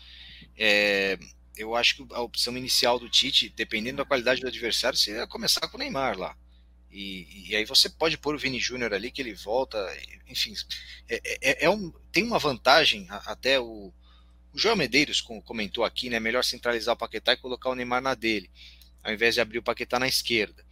é, 0.55 1.17
eu 1.57 1.75
acho 1.75 1.95
que 1.95 2.13
a 2.13 2.21
opção 2.21 2.55
inicial 2.55 2.99
do 2.99 3.09
Tite, 3.09 3.51
dependendo 3.55 3.97
da 3.97 4.05
qualidade 4.05 4.41
do 4.41 4.47
adversário, 4.47 4.97
seria 4.97 5.25
começar 5.25 5.67
com 5.67 5.77
o 5.77 5.79
Neymar 5.79 6.17
lá. 6.17 6.37
E, 6.91 7.49
e, 7.49 7.55
aí 7.55 7.65
você 7.65 7.89
pode 7.89 8.19
pôr 8.19 8.35
o 8.35 8.37
Vini 8.37 8.59
Júnior 8.59 8.93
ali 8.93 9.09
que 9.09 9.19
ele 9.19 9.33
volta, 9.33 9.79
enfim, 10.27 10.53
é, 11.09 11.39
é, 11.41 11.65
é 11.65 11.69
um, 11.69 11.91
tem 12.11 12.23
uma 12.23 12.37
vantagem 12.37 13.07
até 13.09 13.59
o, 13.59 13.91
o 14.53 14.59
João 14.59 14.75
Medeiros 14.75 15.19
comentou 15.19 15.83
aqui, 15.83 16.07
né? 16.07 16.19
Melhor 16.19 16.43
centralizar 16.43 16.93
o 16.93 16.97
Paquetá 16.97 17.33
e 17.33 17.37
colocar 17.37 17.71
o 17.71 17.75
Neymar 17.75 17.99
na 17.99 18.13
dele, 18.13 18.47
ao 19.03 19.11
invés 19.11 19.33
de 19.33 19.41
abrir 19.41 19.57
o 19.57 19.63
Paquetá 19.63 19.97
na 19.97 20.07
esquerda. 20.07 20.63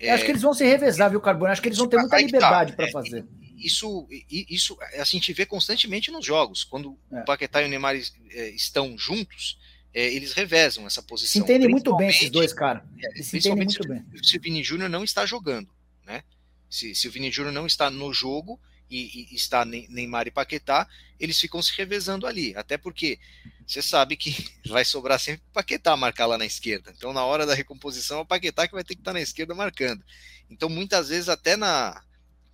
É, 0.00 0.12
acho 0.12 0.24
que 0.24 0.30
eles 0.30 0.40
vão 0.40 0.54
se 0.54 0.64
revezar, 0.64 1.10
viu, 1.10 1.20
Carbone? 1.20 1.52
Acho 1.52 1.60
que 1.60 1.68
eles 1.68 1.76
vão 1.76 1.88
ter 1.88 1.98
muita 1.98 2.16
tá. 2.16 2.22
liberdade 2.22 2.70
tá. 2.70 2.76
para 2.76 2.90
fazer. 2.90 3.26
Isso, 3.60 4.08
isso, 4.30 4.78
assim, 4.94 5.00
a 5.00 5.04
gente 5.04 5.32
vê 5.32 5.44
constantemente 5.44 6.10
nos 6.10 6.24
jogos. 6.24 6.64
Quando 6.64 6.98
é. 7.12 7.20
o 7.20 7.24
Paquetá 7.24 7.62
e 7.62 7.66
o 7.66 7.68
Neymar 7.68 7.94
é, 7.96 8.48
estão 8.50 8.96
juntos, 8.96 9.58
é, 9.92 10.06
eles 10.12 10.32
revezam 10.32 10.86
essa 10.86 11.02
posição. 11.02 11.32
Se 11.32 11.38
entendem 11.38 11.68
muito 11.68 11.94
bem 11.96 12.08
esses 12.08 12.30
dois, 12.30 12.52
cara. 12.52 12.84
É, 13.02 13.22
se 13.22 13.38
entendem 13.38 13.64
muito 13.64 13.82
se, 13.82 13.88
bem. 13.88 14.04
Se 14.22 14.36
o 14.36 14.40
Vini 14.40 14.62
Júnior 14.62 14.88
não 14.88 15.04
está 15.04 15.26
jogando, 15.26 15.68
né? 16.06 16.22
Se, 16.68 16.94
se 16.94 17.08
o 17.08 17.10
Vini 17.10 17.30
Júnior 17.30 17.52
não 17.52 17.66
está 17.66 17.90
no 17.90 18.12
jogo, 18.12 18.60
e, 18.90 19.28
e, 19.30 19.34
está 19.34 19.64
Neymar 19.64 20.26
e 20.26 20.32
Paquetá, 20.32 20.88
eles 21.18 21.38
ficam 21.38 21.62
se 21.62 21.72
revezando 21.76 22.26
ali. 22.26 22.54
Até 22.56 22.76
porque 22.76 23.18
você 23.66 23.80
sabe 23.80 24.16
que 24.16 24.34
vai 24.66 24.84
sobrar 24.84 25.20
sempre 25.20 25.42
Paquetá 25.52 25.96
marcar 25.96 26.26
lá 26.26 26.36
na 26.36 26.44
esquerda. 26.44 26.92
Então, 26.96 27.12
na 27.12 27.24
hora 27.24 27.46
da 27.46 27.54
recomposição, 27.54 28.18
é 28.18 28.22
o 28.22 28.26
Paquetá 28.26 28.66
que 28.66 28.74
vai 28.74 28.82
ter 28.82 28.94
que 28.94 29.00
estar 29.00 29.12
na 29.12 29.20
esquerda 29.20 29.54
marcando. 29.54 30.04
Então, 30.50 30.68
muitas 30.68 31.08
vezes, 31.08 31.28
até 31.28 31.56
na 31.56 32.02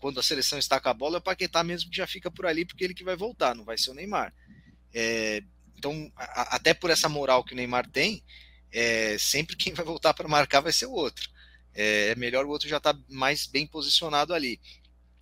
quando 0.07 0.21
a 0.21 0.23
seleção 0.23 0.57
está 0.57 0.79
com 0.79 0.89
a 0.89 0.95
bola, 0.95 1.17
é 1.17 1.19
o 1.19 1.21
Paquetá 1.21 1.65
mesmo 1.65 1.91
que 1.91 1.97
já 1.97 2.07
fica 2.07 2.31
por 2.31 2.47
ali, 2.47 2.65
porque 2.65 2.85
ele 2.85 2.95
que 2.95 3.03
vai 3.03 3.17
voltar, 3.17 3.57
não 3.57 3.65
vai 3.65 3.77
ser 3.77 3.91
o 3.91 3.95
Neymar. 3.95 4.33
É, 4.95 5.43
então, 5.77 6.13
a, 6.15 6.55
até 6.55 6.73
por 6.73 6.91
essa 6.91 7.09
moral 7.09 7.43
que 7.43 7.55
o 7.55 7.57
Neymar 7.57 7.91
tem, 7.91 8.23
é, 8.73 9.19
sempre 9.19 9.57
quem 9.57 9.75
vai 9.75 9.85
voltar 9.85 10.15
para 10.15 10.29
marcar 10.29 10.61
vai 10.61 10.73
ser 10.73 10.87
o 10.87 10.93
outro. 10.93 11.29
É, 11.75 12.11
é 12.11 12.15
melhor 12.15 12.47
o 12.47 12.51
outro 12.51 12.69
já 12.69 12.77
estar 12.77 12.95
tá 12.95 13.01
mais 13.09 13.49
bem 13.49 13.67
posicionado 13.67 14.33
ali. 14.33 14.61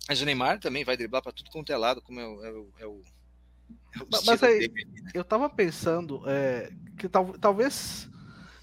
Mas 0.07 0.21
o 0.21 0.25
Neymar 0.25 0.59
também 0.59 0.83
vai 0.83 0.95
driblar 0.95 1.23
para 1.23 1.31
tudo 1.31 1.49
quanto 1.49 1.73
é 1.73 1.77
lado, 1.77 1.99
como 1.99 2.19
é 2.19 2.27
o. 2.27 2.45
É 2.45 2.51
o, 2.51 2.73
é 2.81 2.85
o, 2.85 3.03
é 4.01 4.03
o 4.03 4.07
mas 4.23 4.43
aí, 4.43 4.67
dele, 4.69 4.85
né? 5.01 5.11
eu 5.15 5.23
tava 5.23 5.49
pensando 5.49 6.21
é, 6.27 6.71
que 6.95 7.09
tal, 7.09 7.33
talvez. 7.39 8.07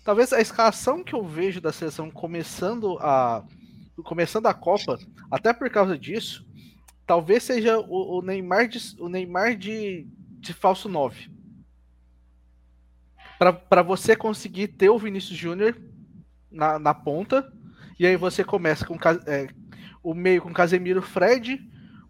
Talvez 0.05 0.33
a 0.33 0.41
escalação 0.41 1.03
que 1.03 1.15
eu 1.15 1.27
vejo 1.27 1.61
da 1.61 1.73
seleção 1.73 2.13
começando 2.13 2.97
a. 3.01 3.45
Começando 4.05 4.47
a 4.47 4.55
Copa, 4.55 4.99
até 5.31 5.53
por 5.53 5.69
causa 5.71 5.99
disso, 5.99 6.47
talvez 7.07 7.43
seja 7.43 7.79
o, 7.79 8.19
o 8.19 8.23
Neymar 8.23 8.69
de, 8.69 8.79
o 8.99 9.09
Neymar 9.09 9.57
de, 9.57 10.07
de 10.41 10.53
falso 10.53 10.89
9. 10.89 11.31
Para 13.39 13.83
você 13.83 14.15
conseguir 14.15 14.69
ter 14.69 14.89
o 14.89 14.99
Vinícius 14.99 15.37
Júnior 15.37 15.77
na, 16.51 16.79
na 16.79 16.95
ponta, 16.95 17.53
e 17.99 18.07
aí 18.07 18.17
você 18.17 18.45
começa 18.45 18.87
com 18.87 18.97
é, 19.27 19.49
o 20.03 20.15
meio 20.15 20.41
com 20.43 20.53
Casemiro 20.53 21.03
Fred, 21.03 21.61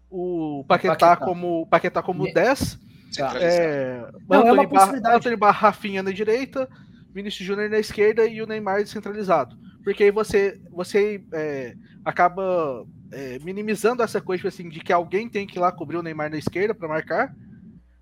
o 0.09 0.63
Paquetá, 0.67 0.95
Paquetá. 0.95 1.25
como 1.25 1.67
Paquetá 1.67 2.03
como 2.03 2.23
Me... 2.23 2.33
10, 2.33 2.79
tá. 3.17 3.33
é, 3.41 4.07
Não, 4.29 4.41
Anthony, 4.41 4.63
é 4.63 4.67
Bar, 4.67 5.15
Anthony 5.15 5.35
Bar, 5.35 5.51
Rafinha 5.51 6.03
na 6.03 6.11
direita, 6.11 6.69
Vinícius 7.11 7.47
Júnior 7.47 7.69
na 7.69 7.79
esquerda 7.79 8.25
e 8.25 8.41
o 8.41 8.47
Neymar 8.47 8.83
descentralizado. 8.83 9.57
Porque 9.83 10.03
aí 10.03 10.11
você, 10.11 10.61
você 10.71 11.23
é, 11.33 11.75
acaba 12.05 12.85
é, 13.11 13.39
minimizando 13.39 14.01
essa 14.01 14.21
coisa 14.21 14.39
tipo 14.39 14.47
assim, 14.47 14.69
de 14.69 14.79
que 14.79 14.93
alguém 14.93 15.29
tem 15.29 15.45
que 15.45 15.57
ir 15.57 15.61
lá 15.61 15.71
cobrir 15.71 15.97
o 15.97 16.03
Neymar 16.03 16.29
na 16.29 16.37
esquerda 16.37 16.73
para 16.73 16.87
marcar. 16.87 17.35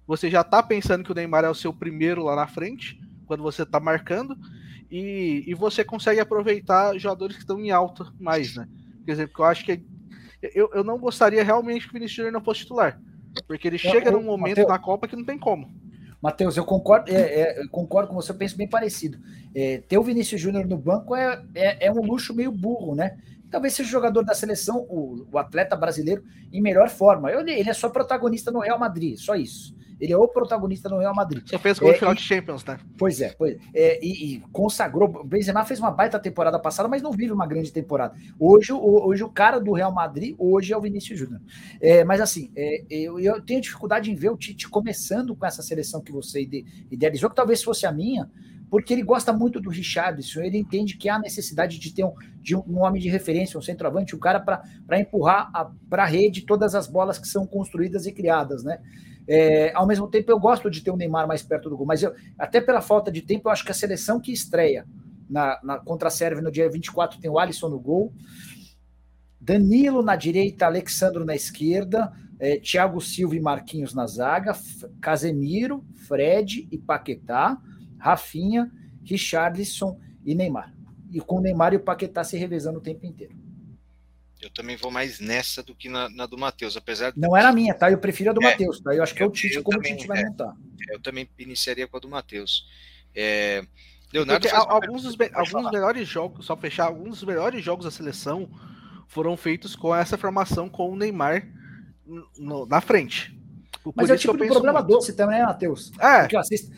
Você 0.06 0.30
já 0.30 0.44
tá 0.44 0.62
pensando 0.62 1.04
que 1.04 1.12
o 1.12 1.16
Neymar 1.16 1.44
é 1.44 1.50
o 1.50 1.56
seu 1.56 1.74
primeiro 1.74 2.24
lá 2.24 2.36
na 2.36 2.48
frente, 2.48 3.00
quando 3.26 3.44
você 3.44 3.66
tá 3.66 3.80
marcando, 3.80 4.36
e, 4.90 5.44
e 5.48 5.54
você 5.54 5.84
consegue 5.84 6.20
aproveitar 6.20 6.98
jogadores 6.98 7.38
que 7.38 7.44
estão 7.44 7.60
em 7.60 7.72
alta 7.72 8.12
mais, 8.20 8.56
né? 8.56 8.68
Quer 9.06 9.12
dizer, 9.12 9.28
porque 9.28 9.42
eu 9.42 9.46
acho 9.46 9.66
que 9.66 9.84
eu, 10.54 10.70
eu 10.74 10.84
não 10.84 10.98
gostaria 10.98 11.44
realmente 11.44 11.86
que 11.86 11.92
o 11.92 11.94
Vinicius 11.94 12.16
Júnior 12.16 12.34
não 12.34 12.44
fosse 12.44 12.62
titular. 12.62 13.00
Porque 13.48 13.68
ele 13.68 13.78
chega 13.78 14.10
eu, 14.10 14.14
num 14.14 14.24
momento 14.24 14.58
Mateus, 14.58 14.68
na 14.68 14.80
Copa 14.80 15.08
que 15.08 15.16
não 15.16 15.24
tem 15.24 15.38
como. 15.38 15.74
Matheus, 16.22 16.56
eu 16.56 16.64
concordo, 16.64 17.12
é, 17.12 17.16
é, 17.16 17.62
eu 17.64 17.70
concordo 17.70 18.10
com 18.10 18.16
você, 18.16 18.32
eu 18.32 18.36
penso 18.36 18.56
bem 18.56 18.68
parecido. 18.68 19.18
É, 19.56 19.80
ter 19.80 19.98
o 19.98 20.04
Vinícius 20.04 20.40
Júnior 20.40 20.68
no 20.68 20.78
banco 20.78 21.16
é, 21.16 21.44
é, 21.56 21.88
é, 21.88 21.92
um 21.92 22.02
luxo 22.02 22.34
meio 22.34 22.52
burro, 22.52 22.94
né? 22.94 23.18
Talvez 23.50 23.74
seja 23.74 23.90
o 23.90 23.92
jogador 23.92 24.24
da 24.24 24.34
seleção, 24.34 24.86
o, 24.88 25.28
o 25.32 25.38
atleta 25.38 25.76
brasileiro, 25.76 26.24
em 26.54 26.62
melhor 26.62 26.90
forma. 26.90 27.32
Ele, 27.32 27.52
ele 27.52 27.70
é 27.70 27.74
só 27.74 27.90
protagonista 27.90 28.52
no 28.52 28.60
Real 28.60 28.80
Madrid, 28.80 29.18
só 29.18 29.36
isso. 29.36 29.76
Ele 30.02 30.14
é 30.14 30.18
o 30.18 30.28
protagonista 30.28 30.90
no 30.90 30.98
Real 30.98 31.14
Madrid. 31.14 31.44
Só 31.46 31.60
fez 31.60 31.78
gol 31.78 31.92
é, 31.92 31.94
final 31.94 32.14
e, 32.14 32.18
de 32.18 32.24
Champions, 32.24 32.66
né? 32.66 32.80
Pois 32.98 33.22
é, 33.22 33.36
pois 33.38 33.56
é, 33.72 34.04
e, 34.04 34.36
e, 34.36 34.40
consagrou. 34.52 35.08
O 35.08 35.24
Benzema 35.24 35.64
fez 35.64 35.80
uma 35.80 35.92
baita 35.92 36.20
temporada 36.20 36.58
passada, 36.60 36.90
mas 36.90 37.04
não 37.04 37.12
vive 37.12 37.32
uma 37.32 37.46
grande 37.46 37.72
temporada. 37.72 38.16
Hoje, 38.40 38.74
o, 38.74 38.80
hoje 38.80 39.24
o 39.24 39.30
cara 39.30 39.60
do 39.60 39.72
Real 39.72 39.94
Madrid, 39.94 40.36
hoje 40.40 40.74
é 40.74 40.78
o 40.78 40.82
Vinícius 40.82 41.20
Júnior. 41.20 41.40
É, 41.80 42.04
mas 42.04 42.20
assim, 42.20 42.52
é, 42.56 42.84
eu, 42.90 43.20
eu, 43.20 43.40
tenho 43.42 43.62
dificuldade 43.62 44.10
em 44.10 44.16
ver 44.16 44.32
o 44.32 44.38
Tite 44.38 44.68
começando 44.68 45.36
com 45.36 45.46
essa 45.46 45.62
seleção 45.62 46.02
que 46.02 46.12
você 46.12 46.50
idealizou, 46.90 47.30
que 47.30 47.36
talvez 47.36 47.62
fosse 47.62 47.86
a 47.86 47.92
minha, 47.92 48.28
porque 48.72 48.94
ele 48.94 49.04
gosta 49.04 49.32
muito 49.32 49.60
do 49.60 49.70
Richardson, 49.70 50.42
ele 50.42 50.58
entende 50.58 50.98
que 50.98 51.10
há 51.10 51.20
necessidade 51.20 51.78
de 51.78 51.94
ter 51.94 52.06
um, 52.06 52.14
de 52.42 52.56
um, 52.56 52.80
homem 52.80 53.00
de 53.00 53.10
referência, 53.10 53.60
um 53.60 53.62
centroavante, 53.62 54.16
um 54.16 54.20
cara 54.20 54.40
para 54.40 55.00
empurrar 55.00 55.52
para 55.88 56.04
a 56.04 56.08
rede 56.08 56.46
todas 56.46 56.74
as 56.74 56.88
bolas 56.88 57.20
que 57.20 57.28
são 57.28 57.46
construídas 57.46 58.08
e 58.08 58.12
criadas, 58.12 58.64
né? 58.64 58.80
É, 59.34 59.72
ao 59.74 59.88
mesmo 59.88 60.10
tempo, 60.10 60.30
eu 60.30 60.38
gosto 60.38 60.70
de 60.70 60.82
ter 60.82 60.92
o 60.92 60.98
Neymar 60.98 61.26
mais 61.26 61.42
perto 61.42 61.70
do 61.70 61.78
gol, 61.78 61.86
mas 61.86 62.04
eu, 62.04 62.14
até 62.38 62.60
pela 62.60 62.82
falta 62.82 63.10
de 63.10 63.22
tempo, 63.22 63.48
eu 63.48 63.52
acho 63.54 63.64
que 63.64 63.72
a 63.72 63.74
seleção 63.74 64.20
que 64.20 64.30
estreia 64.30 64.86
na, 65.30 65.58
na, 65.64 65.80
contra 65.80 66.10
a 66.10 66.12
Sérvia 66.12 66.44
no 66.44 66.52
dia 66.52 66.70
24 66.70 67.18
tem 67.18 67.32
o 67.32 67.40
Alisson 67.40 67.70
no 67.70 67.80
gol, 67.80 68.12
Danilo 69.40 70.04
na 70.04 70.18
direita, 70.18 70.66
Alexandro 70.66 71.24
na 71.24 71.34
esquerda, 71.34 72.12
é, 72.38 72.58
Thiago 72.58 73.00
Silva 73.00 73.38
e 73.38 73.40
Marquinhos 73.40 73.94
na 73.94 74.06
zaga, 74.06 74.52
Casemiro, 75.00 75.86
Fred 76.06 76.68
e 76.70 76.78
Paquetá, 76.78 77.58
Rafinha, 77.98 78.70
Richarlison 79.02 79.98
e 80.26 80.36
Neymar. 80.36 80.76
E 81.10 81.22
com 81.22 81.38
o 81.38 81.42
Neymar 81.42 81.74
e 81.74 81.78
o 81.78 81.84
Paquetá 81.84 82.22
se 82.26 82.36
revezando 82.36 82.80
o 82.80 82.82
tempo 82.82 83.06
inteiro. 83.06 83.41
Eu 84.42 84.50
também 84.50 84.76
vou 84.76 84.92
mais 84.92 85.20
nessa 85.20 85.62
do 85.62 85.76
que 85.76 85.88
na, 85.88 86.10
na 86.10 86.26
do 86.26 86.38
Matheus, 86.38 86.76
apesar 86.76 87.14
Não 87.16 87.38
era 87.38 87.50
a 87.50 87.54
minha, 87.54 87.74
tá? 87.74 87.92
Eu 87.92 88.00
prefiro 88.00 88.32
a 88.32 88.34
do 88.34 88.42
é, 88.44 88.52
Matheus, 88.52 88.80
tá? 88.80 88.94
Eu 88.94 89.04
acho 89.04 89.14
que 89.14 89.22
é 89.22 89.26
o 89.26 89.30
Tite, 89.30 89.62
como 89.62 89.78
também, 89.78 89.94
o 89.94 89.98
Tite 89.98 90.08
vai 90.08 90.22
é, 90.22 90.26
montar. 90.26 90.56
Eu 90.90 91.00
também 91.00 91.30
iniciaria 91.38 91.88
com 91.88 91.98
a 91.98 92.00
do 92.00 92.10
Matheus. 92.10 92.66
É, 93.14 93.64
Leonardo 94.12 94.48
alguns 94.50 95.04
dos, 95.04 95.16
alguns 95.34 95.72
melhores 95.72 96.08
jogos, 96.08 96.46
só 96.46 96.58
fechar, 96.58 96.86
alguns 96.86 97.20
dos 97.20 97.24
melhores 97.24 97.64
jogos 97.64 97.86
da 97.86 97.92
seleção 97.92 98.50
foram 99.08 99.38
feitos 99.38 99.76
com 99.76 99.96
essa 99.96 100.18
formação 100.18 100.70
com 100.70 100.90
o 100.90 100.96
Neymar 100.96 101.48
no, 102.38 102.66
na 102.66 102.82
frente. 102.82 103.38
Mas 103.96 104.10
é 104.10 104.14
o 104.14 104.18
tipo 104.18 104.38
de 104.38 104.48
problema 104.48 104.80
muito. 104.80 104.94
doce 104.94 105.14
também, 105.14 105.40
né, 105.40 105.46
Matheus? 105.46 105.92
É. 106.00 106.28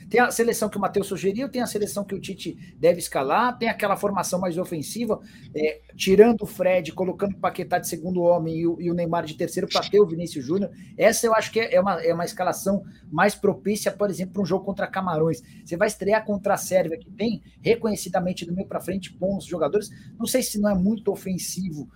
Tem 0.09 0.21
a 0.21 0.31
seleção 0.31 0.69
que 0.69 0.77
o 0.77 0.79
Matheus 0.79 1.07
sugeriu, 1.07 1.49
tem 1.49 1.61
a 1.61 1.67
seleção 1.67 2.03
que 2.03 2.15
o 2.15 2.19
Tite 2.19 2.57
deve 2.77 2.99
escalar, 2.99 3.57
tem 3.57 3.67
aquela 3.67 3.97
formação 3.97 4.39
mais 4.39 4.57
ofensiva, 4.57 5.19
é, 5.53 5.81
tirando 5.95 6.43
o 6.43 6.45
Fred, 6.45 6.93
colocando 6.93 7.33
o 7.33 7.37
Paquetá 7.37 7.77
de 7.77 7.87
segundo 7.87 8.21
homem 8.21 8.59
e 8.59 8.67
o, 8.67 8.81
e 8.81 8.89
o 8.89 8.93
Neymar 8.93 9.25
de 9.25 9.33
terceiro 9.33 9.67
para 9.67 9.81
ter 9.89 9.99
o 9.99 10.05
Vinícius 10.05 10.45
Júnior. 10.45 10.71
Essa 10.97 11.27
eu 11.27 11.33
acho 11.33 11.51
que 11.51 11.59
é, 11.59 11.75
é 11.75 11.81
uma, 11.81 12.01
é 12.01 12.13
uma 12.13 12.25
escalação 12.25 12.83
mais 13.11 13.35
propícia, 13.35 13.91
por 13.91 14.09
exemplo, 14.09 14.33
para 14.33 14.41
um 14.43 14.45
jogo 14.45 14.63
contra 14.63 14.87
Camarões. 14.87 15.41
Você 15.65 15.75
vai 15.75 15.87
estrear 15.87 16.25
contra 16.25 16.53
a 16.53 16.57
Sérvia, 16.57 16.97
que 16.97 17.11
tem 17.11 17.41
reconhecidamente 17.61 18.45
do 18.45 18.53
meio 18.53 18.67
para 18.67 18.79
frente 18.79 19.13
bons 19.13 19.45
jogadores. 19.45 19.89
Não 20.17 20.25
sei 20.25 20.41
se 20.41 20.59
não 20.59 20.69
é 20.69 20.75
muito 20.75 21.11
ofensivo. 21.11 21.89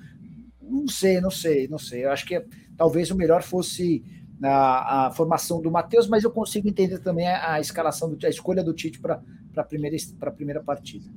Não 0.61 0.87
sei, 0.87 1.21
não 1.21 1.31
sei, 1.31 1.67
não 1.67 1.77
sei. 1.77 2.03
Eu 2.03 2.11
acho 2.11 2.25
que 2.25 2.43
talvez 2.75 3.09
o 3.09 3.15
melhor 3.15 3.41
fosse 3.41 4.03
a, 4.43 5.07
a 5.07 5.11
formação 5.11 5.61
do 5.61 5.71
Matheus, 5.71 6.07
mas 6.07 6.23
eu 6.23 6.31
consigo 6.31 6.67
entender 6.67 6.99
também 6.99 7.27
a, 7.27 7.53
a 7.53 7.59
escalação, 7.59 8.13
do, 8.13 8.25
a 8.25 8.29
escolha 8.29 8.63
do 8.63 8.73
Tite 8.73 8.99
para 8.99 9.21
a 9.55 9.63
primeira, 9.63 9.97
primeira 10.35 10.63
partida. 10.63 11.09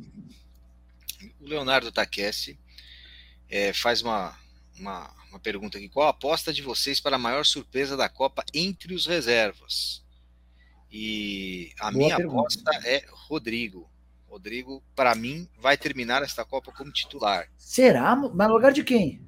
O 1.40 1.46
Leonardo 1.46 1.92
Taquesse 1.92 2.58
é, 3.48 3.72
faz 3.72 4.02
uma, 4.02 4.36
uma, 4.78 5.10
uma, 5.28 5.38
pergunta 5.38 5.78
aqui: 5.78 5.88
qual 5.88 6.06
a 6.06 6.10
aposta 6.10 6.52
de 6.52 6.62
vocês 6.62 7.00
para 7.00 7.16
a 7.16 7.18
maior 7.18 7.44
surpresa 7.44 7.96
da 7.96 8.08
Copa 8.08 8.44
entre 8.54 8.94
os 8.94 9.06
reservas? 9.06 10.02
E 10.90 11.72
a 11.78 11.90
Boa 11.90 11.92
minha 11.92 12.16
pergunta. 12.16 12.40
aposta 12.40 12.88
é 12.88 13.04
Rodrigo. 13.10 13.88
Rodrigo, 14.28 14.82
para 14.94 15.14
mim, 15.14 15.48
vai 15.58 15.76
terminar 15.76 16.22
esta 16.22 16.44
Copa 16.44 16.72
como 16.72 16.92
titular. 16.92 17.48
Será? 17.56 18.14
Mas 18.14 18.48
no 18.48 18.54
lugar 18.54 18.72
de 18.72 18.84
quem? 18.84 19.20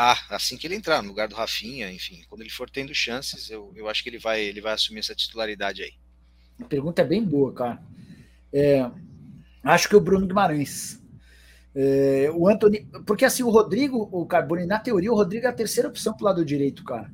Ah, 0.00 0.16
assim 0.30 0.56
que 0.56 0.64
ele 0.64 0.76
entrar, 0.76 1.02
no 1.02 1.08
lugar 1.08 1.26
do 1.26 1.34
Rafinha, 1.34 1.90
enfim, 1.90 2.22
quando 2.28 2.42
ele 2.42 2.50
for 2.50 2.70
tendo 2.70 2.94
chances, 2.94 3.50
eu, 3.50 3.72
eu 3.74 3.88
acho 3.88 4.00
que 4.00 4.08
ele 4.08 4.18
vai, 4.20 4.40
ele 4.40 4.60
vai 4.60 4.72
assumir 4.72 5.00
essa 5.00 5.12
titularidade 5.12 5.82
aí. 5.82 5.90
A 6.62 6.66
pergunta 6.66 7.02
é 7.02 7.04
bem 7.04 7.20
boa, 7.20 7.52
cara. 7.52 7.82
É, 8.52 8.88
acho 9.64 9.88
que 9.88 9.96
o 9.96 10.00
Bruno 10.00 10.28
Guimarães. 10.28 11.02
É, 11.74 12.30
o 12.32 12.48
Anthony. 12.48 12.86
Porque 13.04 13.24
assim, 13.24 13.42
o 13.42 13.50
Rodrigo, 13.50 14.08
o 14.12 14.24
Carboni, 14.24 14.66
na 14.66 14.78
teoria, 14.78 15.10
o 15.10 15.16
Rodrigo 15.16 15.46
é 15.46 15.48
a 15.48 15.52
terceira 15.52 15.88
opção 15.88 16.14
pro 16.14 16.26
lado 16.26 16.44
direito, 16.44 16.84
cara. 16.84 17.10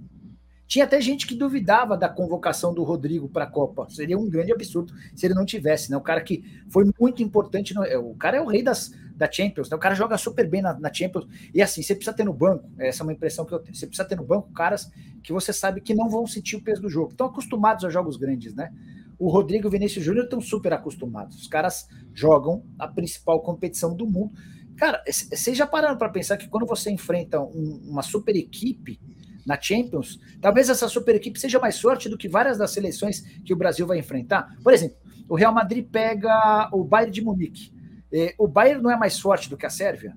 Tinha 0.74 0.86
até 0.86 1.00
gente 1.00 1.24
que 1.24 1.36
duvidava 1.36 1.96
da 1.96 2.08
convocação 2.08 2.74
do 2.74 2.82
Rodrigo 2.82 3.28
para 3.28 3.44
a 3.44 3.46
Copa. 3.46 3.86
Seria 3.88 4.18
um 4.18 4.28
grande 4.28 4.52
absurdo 4.52 4.92
se 5.14 5.24
ele 5.24 5.32
não 5.32 5.44
tivesse, 5.44 5.88
né? 5.88 5.96
O 5.96 6.00
cara 6.00 6.20
que 6.20 6.42
foi 6.68 6.84
muito 6.98 7.22
importante. 7.22 7.72
No, 7.72 7.84
é, 7.84 7.96
o 7.96 8.12
cara 8.16 8.38
é 8.38 8.40
o 8.40 8.46
rei 8.46 8.60
das, 8.60 8.92
da 9.14 9.30
Champions, 9.30 9.70
né? 9.70 9.76
O 9.76 9.78
cara 9.78 9.94
joga 9.94 10.18
super 10.18 10.50
bem 10.50 10.60
na, 10.60 10.76
na, 10.76 10.92
Champions. 10.92 11.28
E 11.54 11.62
assim, 11.62 11.80
você 11.80 11.94
precisa 11.94 12.16
ter 12.16 12.24
no 12.24 12.32
banco, 12.32 12.68
essa 12.76 13.04
é 13.04 13.04
uma 13.04 13.12
impressão 13.12 13.44
que 13.44 13.54
eu 13.54 13.60
tenho. 13.60 13.72
Você 13.72 13.86
precisa 13.86 14.08
ter 14.08 14.16
no 14.16 14.24
banco 14.24 14.52
caras 14.52 14.90
que 15.22 15.32
você 15.32 15.52
sabe 15.52 15.80
que 15.80 15.94
não 15.94 16.10
vão 16.10 16.26
sentir 16.26 16.56
o 16.56 16.60
peso 16.60 16.82
do 16.82 16.88
jogo. 16.88 17.12
Estão 17.12 17.28
acostumados 17.28 17.84
a 17.84 17.88
jogos 17.88 18.16
grandes, 18.16 18.52
né? 18.52 18.72
O 19.16 19.30
Rodrigo 19.30 19.66
e 19.66 19.68
o 19.68 19.70
Vinícius 19.70 20.04
Júnior 20.04 20.24
estão 20.24 20.40
super 20.40 20.72
acostumados. 20.72 21.40
Os 21.40 21.46
caras 21.46 21.86
jogam 22.12 22.64
a 22.80 22.88
principal 22.88 23.40
competição 23.42 23.94
do 23.94 24.08
mundo. 24.08 24.32
Cara, 24.76 25.04
vocês 25.06 25.56
já 25.56 25.68
pararam 25.68 25.96
para 25.96 26.08
pensar 26.08 26.36
que 26.36 26.48
quando 26.48 26.66
você 26.66 26.90
enfrenta 26.90 27.40
um, 27.40 27.80
uma 27.84 28.02
super 28.02 28.34
equipe 28.34 28.98
na 29.46 29.60
Champions, 29.60 30.18
talvez 30.40 30.68
essa 30.68 30.88
super 30.88 31.14
equipe 31.14 31.38
seja 31.38 31.58
mais 31.58 31.74
sorte 31.74 32.08
do 32.08 32.16
que 32.16 32.28
várias 32.28 32.58
das 32.58 32.70
seleções 32.70 33.20
que 33.44 33.52
o 33.52 33.56
Brasil 33.56 33.86
vai 33.86 33.98
enfrentar? 33.98 34.56
Por 34.62 34.72
exemplo, 34.72 34.96
o 35.28 35.34
Real 35.34 35.52
Madrid 35.52 35.86
pega 35.90 36.68
o 36.72 36.84
Bayern 36.84 37.12
de 37.12 37.22
Munique. 37.22 37.72
É, 38.12 38.34
o 38.38 38.46
Bayern 38.46 38.82
não 38.82 38.90
é 38.90 38.96
mais 38.96 39.18
forte 39.18 39.50
do 39.50 39.56
que 39.56 39.66
a 39.66 39.70
Sérvia? 39.70 40.16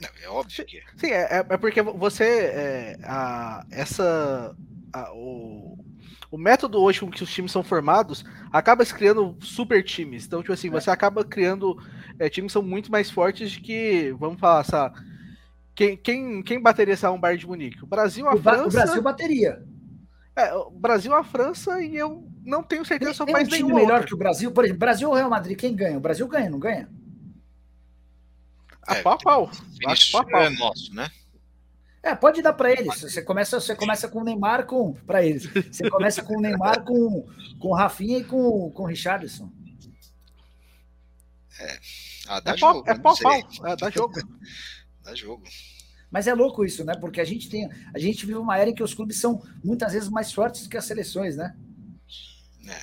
Não, 0.00 0.08
é 0.22 0.28
óbvio 0.28 0.64
que 0.64 0.78
é. 0.78 0.82
Sim, 0.96 1.10
é, 1.10 1.44
é 1.48 1.56
porque 1.56 1.82
você. 1.82 2.24
É, 2.24 2.98
a, 3.02 3.66
essa. 3.70 4.56
A, 4.92 5.12
o, 5.12 5.76
o 6.30 6.38
método 6.38 6.80
hoje 6.80 7.00
com 7.00 7.10
que 7.10 7.22
os 7.22 7.32
times 7.32 7.50
são 7.50 7.62
formados 7.62 8.24
acaba 8.52 8.84
se 8.84 8.94
criando 8.94 9.36
super 9.40 9.82
times. 9.82 10.24
Então, 10.24 10.40
tipo 10.40 10.52
assim, 10.52 10.68
é. 10.68 10.70
você 10.70 10.90
acaba 10.90 11.24
criando 11.24 11.76
é, 12.18 12.28
times 12.28 12.50
que 12.50 12.52
são 12.52 12.62
muito 12.62 12.90
mais 12.92 13.10
fortes 13.10 13.50
de 13.50 13.60
que, 13.60 14.14
vamos 14.18 14.38
falar, 14.38 14.60
essa, 14.60 14.92
quem, 15.78 15.96
quem, 15.96 16.42
quem 16.42 16.60
bateria 16.60 16.94
esse 16.94 17.06
um 17.06 17.20
Bayern 17.20 17.38
de 17.38 17.46
Munique? 17.46 17.84
O 17.84 17.86
Brasil, 17.86 18.26
a 18.26 18.34
o 18.34 18.42
França. 18.42 18.66
O 18.66 18.70
Brasil 18.72 19.00
bateria. 19.00 19.64
É, 20.34 20.52
o 20.52 20.70
Brasil, 20.72 21.14
a 21.14 21.22
França 21.22 21.80
e 21.80 21.94
eu 21.94 22.28
não 22.44 22.64
tenho 22.64 22.84
certeza 22.84 23.14
sobre 23.14 23.32
mais 23.32 23.46
um 23.46 23.50
time 23.52 23.72
melhor 23.72 23.98
outro. 24.00 24.08
que 24.08 24.14
o 24.14 24.18
Brasil. 24.18 24.50
Por 24.50 24.64
exemplo, 24.64 24.80
Brasil 24.80 25.08
ou 25.08 25.14
Real 25.14 25.30
Madrid, 25.30 25.56
quem 25.56 25.76
ganha? 25.76 25.96
O 25.96 26.00
Brasil 26.00 26.26
ganha, 26.26 26.50
não 26.50 26.58
ganha? 26.58 26.90
A 28.88 28.96
é, 28.96 29.02
pau 29.02 29.12
a 29.12 29.18
pau. 29.18 29.50
Acho 29.86 30.10
pau, 30.10 30.26
pau. 30.26 30.42
é 30.42 30.50
nosso, 30.50 30.92
né? 30.92 31.08
É, 32.02 32.12
pode 32.12 32.42
dar 32.42 32.54
para 32.54 32.72
eles. 32.72 33.00
Você 33.00 33.22
começa, 33.22 33.60
você 33.60 33.76
começa 33.76 34.08
com 34.08 34.18
o 34.18 34.24
Neymar 34.24 34.66
com 34.66 34.94
para 35.06 35.24
eles. 35.24 35.46
Você 35.70 35.88
começa 35.88 36.24
com 36.24 36.38
o 36.38 36.40
Neymar 36.40 36.82
com 36.82 37.24
com 37.56 37.68
o 37.68 37.74
Rafinha 37.74 38.18
e 38.18 38.24
com 38.24 38.72
com 38.72 38.82
o 38.82 38.86
Richardson. 38.86 39.48
É. 41.60 41.78
Ah, 42.26 42.40
dá 42.40 42.54
é 42.54 42.56
jogo. 42.56 42.82
Pau, 42.82 42.94
é 42.94 42.98
pau, 42.98 43.16
pau. 43.16 43.70
É, 43.70 43.76
dá 43.76 43.90
jogo. 43.90 44.14
dá 45.08 45.14
jogo. 45.14 45.42
Mas 46.10 46.26
é 46.26 46.34
louco 46.34 46.64
isso, 46.64 46.84
né? 46.84 46.94
Porque 47.00 47.20
a 47.20 47.24
gente 47.24 47.48
tem, 47.48 47.68
a 47.94 47.98
gente 47.98 48.24
vive 48.24 48.38
uma 48.38 48.56
era 48.56 48.70
em 48.70 48.74
que 48.74 48.82
os 48.82 48.94
clubes 48.94 49.20
são 49.20 49.42
muitas 49.62 49.92
vezes 49.92 50.08
mais 50.08 50.32
fortes 50.32 50.62
do 50.62 50.68
que 50.68 50.76
as 50.76 50.84
seleções, 50.84 51.36
né? 51.36 51.54
É. 52.66 52.82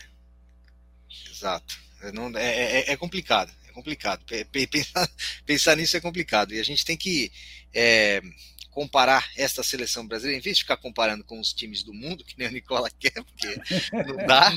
Exato. 1.32 1.78
É, 2.01 2.11
não, 2.11 2.28
é, 2.38 2.82
é, 2.82 2.91
é 2.91 2.97
complicado. 2.97 3.51
É 3.67 3.71
complicado. 3.71 4.23
Pensar, 4.71 5.09
pensar 5.45 5.76
nisso 5.76 5.97
é 5.97 6.01
complicado. 6.01 6.53
E 6.53 6.59
a 6.59 6.63
gente 6.63 6.86
tem 6.86 6.95
que 6.95 7.32
é, 7.73 8.21
comparar 8.69 9.28
esta 9.36 9.63
seleção 9.63 10.05
brasileira, 10.05 10.38
em 10.38 10.43
vez 10.43 10.57
de 10.57 10.63
ficar 10.63 10.78
comparando 10.78 11.23
com 11.23 11.39
os 11.39 11.51
times 11.51 11.82
do 11.82 11.93
mundo, 11.93 12.23
que 12.23 12.38
nem 12.38 12.47
o 12.47 12.51
Nicola 12.51 12.91
quer, 12.99 13.23
porque 13.23 13.55
não 13.91 14.17
dá, 14.28 14.53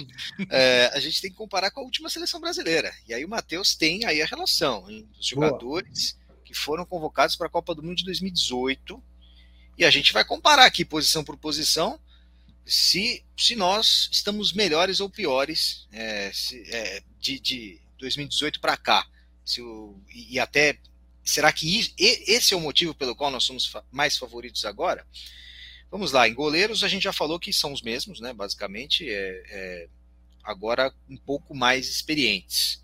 é, 0.50 0.90
a 0.92 1.00
gente 1.00 1.22
tem 1.22 1.30
que 1.30 1.36
comparar 1.36 1.70
com 1.70 1.80
a 1.80 1.84
última 1.84 2.10
seleção 2.10 2.40
brasileira. 2.40 2.94
E 3.06 3.14
aí 3.14 3.24
o 3.24 3.28
Matheus 3.28 3.74
tem 3.74 4.04
aí 4.04 4.20
a 4.20 4.26
relação 4.26 4.90
hein, 4.90 5.08
dos 5.16 5.26
jogadores 5.26 6.12
Boa. 6.12 6.27
Que 6.48 6.54
foram 6.54 6.86
convocados 6.86 7.36
para 7.36 7.46
a 7.46 7.50
Copa 7.50 7.74
do 7.74 7.82
Mundo 7.82 7.98
de 7.98 8.04
2018. 8.04 9.02
E 9.76 9.84
a 9.84 9.90
gente 9.90 10.14
vai 10.14 10.24
comparar 10.24 10.64
aqui 10.64 10.82
posição 10.82 11.22
por 11.22 11.36
posição 11.36 12.00
se, 12.64 13.22
se 13.36 13.54
nós 13.54 14.08
estamos 14.10 14.54
melhores 14.54 14.98
ou 14.98 15.10
piores 15.10 15.86
é, 15.92 16.32
se, 16.32 16.62
é, 16.72 17.02
de, 17.20 17.38
de 17.38 17.80
2018 17.98 18.60
para 18.60 18.78
cá. 18.78 19.06
Se 19.44 19.60
o, 19.60 20.00
e 20.10 20.40
até 20.40 20.78
Será 21.28 21.52
que 21.52 21.92
esse 21.98 22.54
é 22.54 22.56
o 22.56 22.60
motivo 22.60 22.94
pelo 22.94 23.14
qual 23.14 23.30
nós 23.30 23.44
somos 23.44 23.70
mais 23.92 24.16
favoritos 24.16 24.64
agora? 24.64 25.06
Vamos 25.90 26.10
lá, 26.10 26.26
em 26.26 26.32
goleiros 26.32 26.82
a 26.82 26.88
gente 26.88 27.02
já 27.02 27.12
falou 27.12 27.38
que 27.38 27.52
são 27.52 27.70
os 27.70 27.82
mesmos, 27.82 28.18
né? 28.18 28.32
Basicamente, 28.32 29.06
é, 29.06 29.42
é 29.46 29.88
agora 30.42 30.90
um 31.06 31.18
pouco 31.18 31.54
mais 31.54 31.86
experientes. 31.86 32.82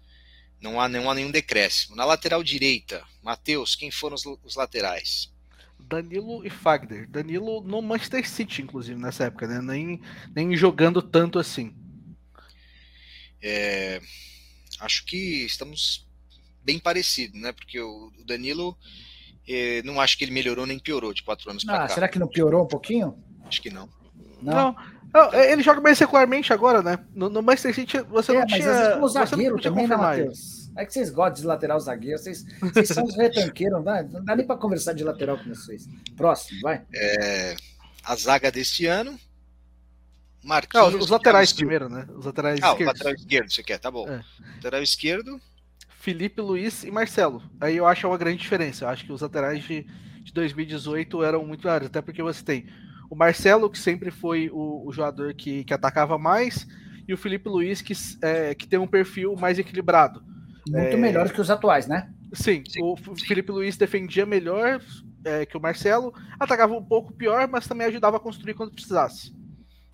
Não 0.65 0.81
há, 0.81 0.89
não 0.89 1.11
há 1.11 1.15
nenhum 1.15 1.31
decréscimo. 1.31 1.95
Na 1.95 2.07
lateral 2.07 2.43
direita, 2.43 3.05
Matheus, 3.23 3.77
quem 3.77 3.91
foram 3.91 4.15
os, 4.15 4.25
os 4.43 4.57
laterais? 4.57 5.31
Danilo 5.79 6.43
e 6.43 6.49
Fagner. 6.49 7.07
Danilo 7.07 7.61
no 7.61 7.83
Manchester 7.83 8.27
City, 8.27 8.62
inclusive, 8.62 8.99
nessa 8.99 9.25
época, 9.25 9.47
né? 9.47 9.61
Nem, 9.61 10.01
nem 10.35 10.57
jogando 10.57 11.03
tanto 11.03 11.39
assim. 11.39 11.75
É, 13.43 14.01
acho 14.81 15.05
que 15.05 15.45
estamos 15.45 16.09
bem 16.65 16.79
parecido, 16.79 17.37
né? 17.39 17.53
Porque 17.53 17.79
o, 17.79 18.11
Danilo 18.25 18.75
eh, 19.47 19.83
não 19.85 20.01
acho 20.01 20.17
que 20.17 20.25
ele 20.25 20.33
melhorou 20.33 20.65
nem 20.65 20.79
piorou 20.79 21.12
de 21.12 21.23
quatro 21.23 21.51
anos 21.51 21.62
para 21.62 21.85
ah, 21.85 21.89
cá. 21.89 21.95
Será 21.95 22.09
que 22.09 22.19
não 22.19 22.27
piorou 22.27 22.65
um 22.65 22.69
pouquinho? 22.69 23.23
Acho 23.45 23.61
que 23.61 23.69
não. 23.69 23.87
Não. 24.41 24.73
não. 24.73 24.94
Ele 25.33 25.62
joga 25.62 25.81
mais 25.81 25.97
secularmente 25.97 26.53
agora, 26.53 26.83
né? 26.83 26.99
No, 27.15 27.29
no 27.29 27.41
Manchester 27.41 27.75
City 27.75 27.99
você 28.09 28.33
é, 28.33 28.35
não 28.35 28.41
mas 28.43 28.53
tinha. 28.53 28.71
Às 28.71 28.79
vezes, 28.79 28.95
como 28.95 29.09
zagueiro 29.09 29.61
também, 29.61 29.87
né, 29.87 29.97
Matheus? 29.97 30.71
É 30.77 30.85
que 30.85 30.93
vocês 30.93 31.11
gostam 31.11 31.43
de 31.43 31.47
lateral 31.47 31.79
zagueiro, 31.79 32.19
vocês, 32.19 32.45
vocês 32.61 32.89
são 32.89 33.05
os 33.05 33.17
retanqueiros, 33.17 33.77
não 33.77 33.85
dá, 33.85 34.03
não 34.03 34.25
dá 34.25 34.35
nem 34.35 34.45
para 34.45 34.57
conversar 34.57 34.93
de 34.93 35.05
lateral 35.05 35.39
com 35.39 35.49
vocês. 35.55 35.87
Próximo, 36.17 36.61
vai. 36.62 36.83
É, 36.93 37.55
a 38.03 38.17
zaga 38.17 38.51
deste 38.51 38.87
ano. 38.87 39.19
Marquinhos. 40.43 40.93
Não, 40.93 41.01
os 41.01 41.09
laterais 41.09 41.53
primeiro, 41.53 41.89
né? 41.89 42.07
Os 42.15 42.27
laterais 42.27 42.61
ah, 42.62 42.73
esquerdos. 42.73 42.81
o 42.81 42.87
lateral 42.87 43.15
esquerdo, 43.15 43.53
você 43.53 43.62
quer, 43.62 43.79
tá 43.79 43.91
bom. 43.91 44.09
É. 44.09 44.23
Lateral 44.57 44.83
esquerdo. 44.83 45.41
Felipe 46.01 46.41
Luiz 46.43 46.85
e 46.85 46.91
Marcelo. 46.91 47.43
Aí 47.61 47.77
eu 47.77 47.87
acho 47.87 48.07
uma 48.07 48.19
grande 48.19 48.39
diferença. 48.39 48.85
Eu 48.85 48.89
acho 48.89 49.07
que 49.07 49.12
os 49.12 49.23
laterais 49.23 49.62
de, 49.65 49.87
de 50.23 50.33
2018 50.35 51.23
eram 51.23 51.47
muito 51.47 51.65
melhores, 51.65 51.87
até 51.87 52.03
porque 52.03 52.23
você 52.23 52.45
tem 52.45 52.67
o 53.11 53.17
Marcelo, 53.17 53.71
que 53.71 53.79
sempre 53.79 54.11
foi 54.11 54.51
o, 54.51 54.87
o 54.87 54.93
jogador 54.93 55.35
que, 55.35 55.65
que 55.65 55.75
atacava 55.75 56.19
mais, 56.19 56.67
e 57.07 57.13
o 57.13 57.19
Felipe 57.19 57.49
Luiz, 57.49 57.83
que, 57.83 57.93
é, 58.23 58.55
que 58.55 58.67
tem 58.67 58.79
um 58.79 58.87
perfil 58.87 59.37
mais 59.37 59.59
equilibrado. 59.59 60.23
Muito 60.69 60.97
é... 60.97 60.97
melhor 60.97 61.31
que 61.31 61.41
os 61.41 61.51
atuais, 61.51 61.87
né? 61.87 62.11
Sim, 62.33 62.65
Sim. 62.67 62.81
o 62.83 62.97
Felipe 62.97 63.53
Luiz 63.53 63.77
defendia 63.77 64.27
melhor 64.27 64.81
é, 65.25 65.47
que 65.47 65.57
o 65.57 65.61
Marcelo, 65.61 66.13
atacava 66.39 66.75
um 66.75 66.85
pouco 66.85 67.13
pior, 67.13 67.49
mas 67.49 67.67
também 67.67 67.87
ajudava 67.87 68.19
a 68.19 68.21
construir 68.21 68.55
quando 68.55 68.73
precisasse. 68.73 69.35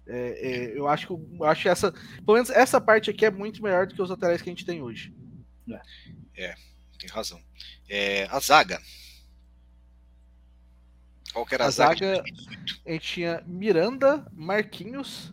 É, 0.07 0.73
é, 0.73 0.79
eu 0.79 0.89
acho 0.89 1.07
que 1.07 1.13
eu 1.13 1.45
acho 1.45 1.69
essa, 1.69 1.93
pelo 1.93 2.35
menos 2.35 2.51
essa 2.51 2.81
parte 2.81 3.11
aqui 3.11 3.25
é 3.25 3.31
muito 3.31 3.63
melhor 3.63 3.87
do 3.87 3.95
que 3.95 4.03
os 4.03 4.11
laterais 4.11 4.43
que 4.43 4.51
a 4.51 4.53
gente 4.53 4.67
tem 4.67 4.83
hoje. 4.83 5.15
É, 6.37 6.47
é 6.47 6.55
tem 6.99 7.09
razão. 7.09 7.41
É, 7.89 8.27
a 8.31 8.41
zaga. 8.41 8.81
Qual 11.33 11.47
que 11.47 11.55
era 11.55 11.65
a, 11.65 11.69
a 11.69 11.71
zaga? 11.71 12.17
zaga 12.17 12.25
a 12.87 12.93
gente 12.93 13.13
tinha 13.13 13.43
Miranda, 13.47 14.27
Marquinhos, 14.33 15.33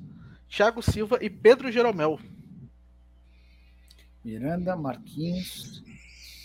Thiago 0.49 0.81
Silva 0.81 1.17
e 1.21 1.29
Pedro 1.29 1.71
Jeromel. 1.71 2.19
Miranda, 4.23 4.75
Marquinhos, 4.75 5.83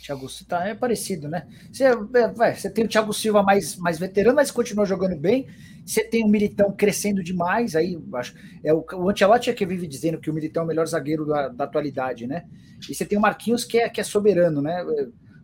Thiago 0.05 0.29
Silva. 0.29 0.49
Tá, 0.49 0.69
é 0.69 0.75
parecido, 0.75 1.29
né? 1.29 1.47
Você, 1.71 1.85
é, 1.85 2.29
vai, 2.29 2.55
você 2.55 2.71
tem 2.71 2.85
o 2.85 2.89
Thiago 2.89 3.13
Silva 3.13 3.43
mais, 3.43 3.77
mais 3.77 3.99
veterano, 3.99 4.37
mas 4.37 4.51
continua 4.51 4.87
jogando 4.87 5.17
bem. 5.17 5.47
Você 5.85 6.05
tem 6.05 6.25
o 6.25 6.29
Militão 6.29 6.73
crescendo 6.73 7.23
demais. 7.23 7.75
Aí 7.75 8.01
acho 8.15 8.35
é 8.63 8.73
o, 8.73 8.85
o 8.95 9.11
Ancelotti 9.11 9.51
é 9.51 9.53
que 9.53 9.67
vive 9.67 9.87
dizendo 9.87 10.19
que 10.19 10.31
o 10.31 10.35
Militão 10.35 10.63
é 10.63 10.65
o 10.65 10.69
melhor 10.69 10.87
zagueiro 10.87 11.27
da, 11.27 11.49
da 11.49 11.65
atualidade, 11.65 12.27
né? 12.27 12.45
E 12.89 12.95
você 12.95 13.05
tem 13.05 13.19
o 13.19 13.21
Marquinhos 13.21 13.65
que 13.65 13.79
é, 13.79 13.89
que 13.89 14.01
é 14.01 14.05
soberano, 14.05 14.63
né? 14.63 14.85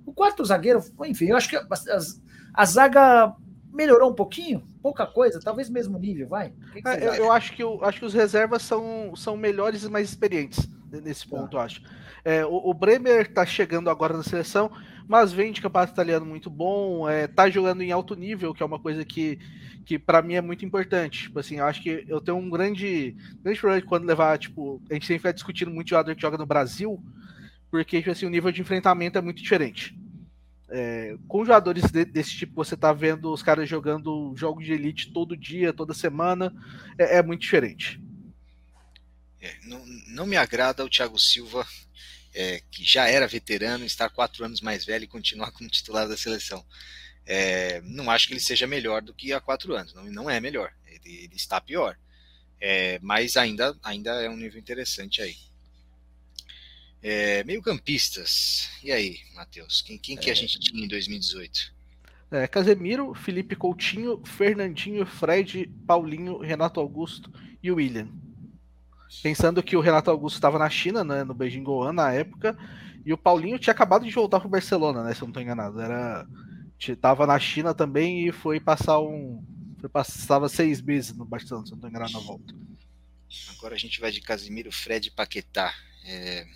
O 0.06 0.12
quarto 0.12 0.44
zagueiro, 0.44 0.82
enfim, 1.06 1.26
eu 1.26 1.36
acho 1.36 1.48
que 1.48 1.56
a, 1.56 1.60
a, 1.60 1.98
a 2.54 2.64
zaga 2.64 3.36
melhorou 3.72 4.10
um 4.10 4.14
pouquinho, 4.14 4.62
pouca 4.82 5.06
coisa, 5.06 5.40
talvez 5.40 5.68
mesmo 5.68 5.98
nível, 5.98 6.28
vai. 6.28 6.52
Que 6.72 6.82
que 6.82 6.88
é, 6.88 7.08
eu, 7.08 7.14
eu, 7.14 7.32
acho 7.32 7.52
que 7.52 7.62
eu 7.62 7.84
acho 7.84 8.00
que 8.00 8.04
os 8.04 8.14
reservas 8.14 8.62
são, 8.62 9.14
são 9.14 9.36
melhores 9.36 9.84
e 9.84 9.88
mais 9.88 10.08
experientes 10.08 10.68
nesse 10.90 11.28
tá. 11.28 11.36
ponto, 11.36 11.56
eu 11.56 11.60
acho. 11.60 11.82
É, 12.24 12.44
o, 12.44 12.70
o, 12.70 12.74
Bremer 12.74 13.32
tá 13.32 13.44
chegando 13.46 13.90
agora 13.90 14.16
na 14.16 14.22
seleção, 14.22 14.70
mas 15.06 15.32
vem 15.32 15.52
de 15.52 15.60
campeonato 15.60 15.92
italiano 15.92 16.26
muito 16.26 16.50
bom, 16.50 17.08
é, 17.08 17.26
tá 17.26 17.48
jogando 17.48 17.82
em 17.82 17.92
alto 17.92 18.14
nível, 18.14 18.54
que 18.54 18.62
é 18.62 18.66
uma 18.66 18.78
coisa 18.78 19.04
que, 19.04 19.38
que 19.84 19.98
para 19.98 20.22
mim 20.22 20.34
é 20.34 20.40
muito 20.40 20.64
importante. 20.64 21.24
Tipo 21.24 21.38
assim, 21.38 21.56
eu 21.56 21.66
acho 21.66 21.82
que 21.82 22.04
eu 22.08 22.20
tenho 22.20 22.36
um 22.36 22.50
grande, 22.50 23.16
grande 23.42 23.60
problema 23.60 23.86
quando 23.86 24.06
levar, 24.06 24.38
tipo, 24.38 24.82
a 24.90 24.94
gente 24.94 25.06
sempre 25.06 25.24
vai 25.24 25.32
discutindo 25.32 25.70
muito 25.70 25.90
jogador 25.90 26.14
que 26.14 26.22
joga 26.22 26.38
no 26.38 26.46
Brasil, 26.46 27.02
porque 27.70 27.98
tipo 27.98 28.10
assim, 28.10 28.26
o 28.26 28.30
nível 28.30 28.50
de 28.50 28.60
enfrentamento 28.60 29.18
é 29.18 29.20
muito 29.20 29.42
diferente. 29.42 29.96
É, 30.70 31.16
com 31.26 31.44
jogadores 31.44 31.90
de, 31.90 32.04
desse 32.04 32.36
tipo, 32.36 32.54
você 32.54 32.76
tá 32.76 32.92
vendo 32.92 33.32
os 33.32 33.42
caras 33.42 33.68
jogando 33.68 34.34
jogos 34.36 34.64
de 34.64 34.72
elite 34.72 35.12
todo 35.12 35.36
dia, 35.36 35.72
toda 35.72 35.94
semana, 35.94 36.52
é, 36.98 37.18
é 37.18 37.22
muito 37.22 37.40
diferente. 37.40 38.00
É, 39.40 39.56
não, 39.64 39.84
não, 40.08 40.26
me 40.26 40.36
agrada 40.36 40.84
o 40.84 40.90
Thiago 40.90 41.18
Silva, 41.18 41.66
é, 42.34 42.60
que 42.70 42.84
já 42.84 43.08
era 43.08 43.26
veterano, 43.26 43.84
estar 43.84 44.10
quatro 44.10 44.44
anos 44.44 44.60
mais 44.60 44.84
velho 44.84 45.04
e 45.04 45.08
continuar 45.08 45.52
como 45.52 45.70
titular 45.70 46.06
da 46.06 46.16
seleção. 46.16 46.64
É, 47.24 47.80
não 47.82 48.10
acho 48.10 48.26
que 48.26 48.34
ele 48.34 48.40
seja 48.40 48.66
melhor 48.66 49.00
do 49.00 49.14
que 49.14 49.32
há 49.32 49.40
quatro 49.40 49.74
anos, 49.74 49.94
não, 49.94 50.04
não 50.04 50.30
é 50.30 50.40
melhor. 50.40 50.72
ele, 50.86 51.24
ele 51.24 51.36
está 51.36 51.60
pior. 51.60 51.96
É, 52.60 52.98
mas 53.00 53.36
ainda, 53.36 53.78
ainda 53.82 54.10
é 54.22 54.28
um 54.28 54.36
nível 54.36 54.58
interessante 54.58 55.22
aí. 55.22 55.36
É, 57.02 57.44
meio 57.44 57.62
campistas. 57.62 58.68
E 58.82 58.90
aí, 58.90 59.18
Matheus? 59.34 59.82
Quem, 59.82 59.98
quem 59.98 60.16
que 60.16 60.28
a 60.28 60.32
é. 60.32 60.36
gente 60.36 60.58
tinha 60.58 60.84
em 60.84 60.88
2018? 60.88 61.72
É, 62.30 62.46
Casemiro, 62.46 63.14
Felipe 63.14 63.56
Coutinho, 63.56 64.22
Fernandinho, 64.24 65.06
Fred, 65.06 65.66
Paulinho, 65.86 66.38
Renato 66.38 66.78
Augusto 66.78 67.32
e 67.62 67.70
William. 67.70 68.08
Pensando 69.22 69.62
que 69.62 69.76
o 69.76 69.80
Renato 69.80 70.10
Augusto 70.10 70.36
estava 70.36 70.58
na 70.58 70.68
China, 70.68 71.02
né, 71.02 71.24
no 71.24 71.32
Beijing 71.32 71.62
Goan 71.62 71.94
na 71.94 72.12
época, 72.12 72.56
e 73.06 73.12
o 73.12 73.16
Paulinho 73.16 73.58
tinha 73.58 73.72
acabado 73.72 74.04
de 74.04 74.10
voltar 74.10 74.40
para 74.40 74.46
o 74.46 74.50
Barcelona, 74.50 75.02
né, 75.02 75.14
se 75.14 75.22
eu 75.22 75.26
não 75.26 75.30
estou 75.30 75.42
enganado. 75.42 75.80
Era, 75.80 76.26
estava 76.78 77.26
na 77.26 77.38
China 77.38 77.72
também 77.72 78.28
e 78.28 78.32
foi 78.32 78.60
passar 78.60 79.00
um, 79.00 79.42
foi 79.80 79.88
passava 79.88 80.48
seis 80.48 80.82
meses 80.82 81.16
no 81.16 81.24
Barcelona, 81.24 81.64
se 81.64 81.72
eu 81.72 81.76
não 81.76 81.78
estou 81.78 81.88
enganado 81.88 82.12
na 82.12 82.18
volta. 82.18 82.54
Agora 83.56 83.74
a 83.74 83.78
gente 83.78 84.00
vai 84.00 84.10
de 84.10 84.20
Casemiro, 84.20 84.70
Fred 84.70 85.08
e 85.08 85.10
Paquetá. 85.10 85.72
É... 86.04 86.46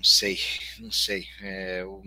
Não 0.00 0.04
sei, 0.04 0.40
não 0.78 0.90
sei. 0.90 1.28
É, 1.42 1.84
o 1.84 2.02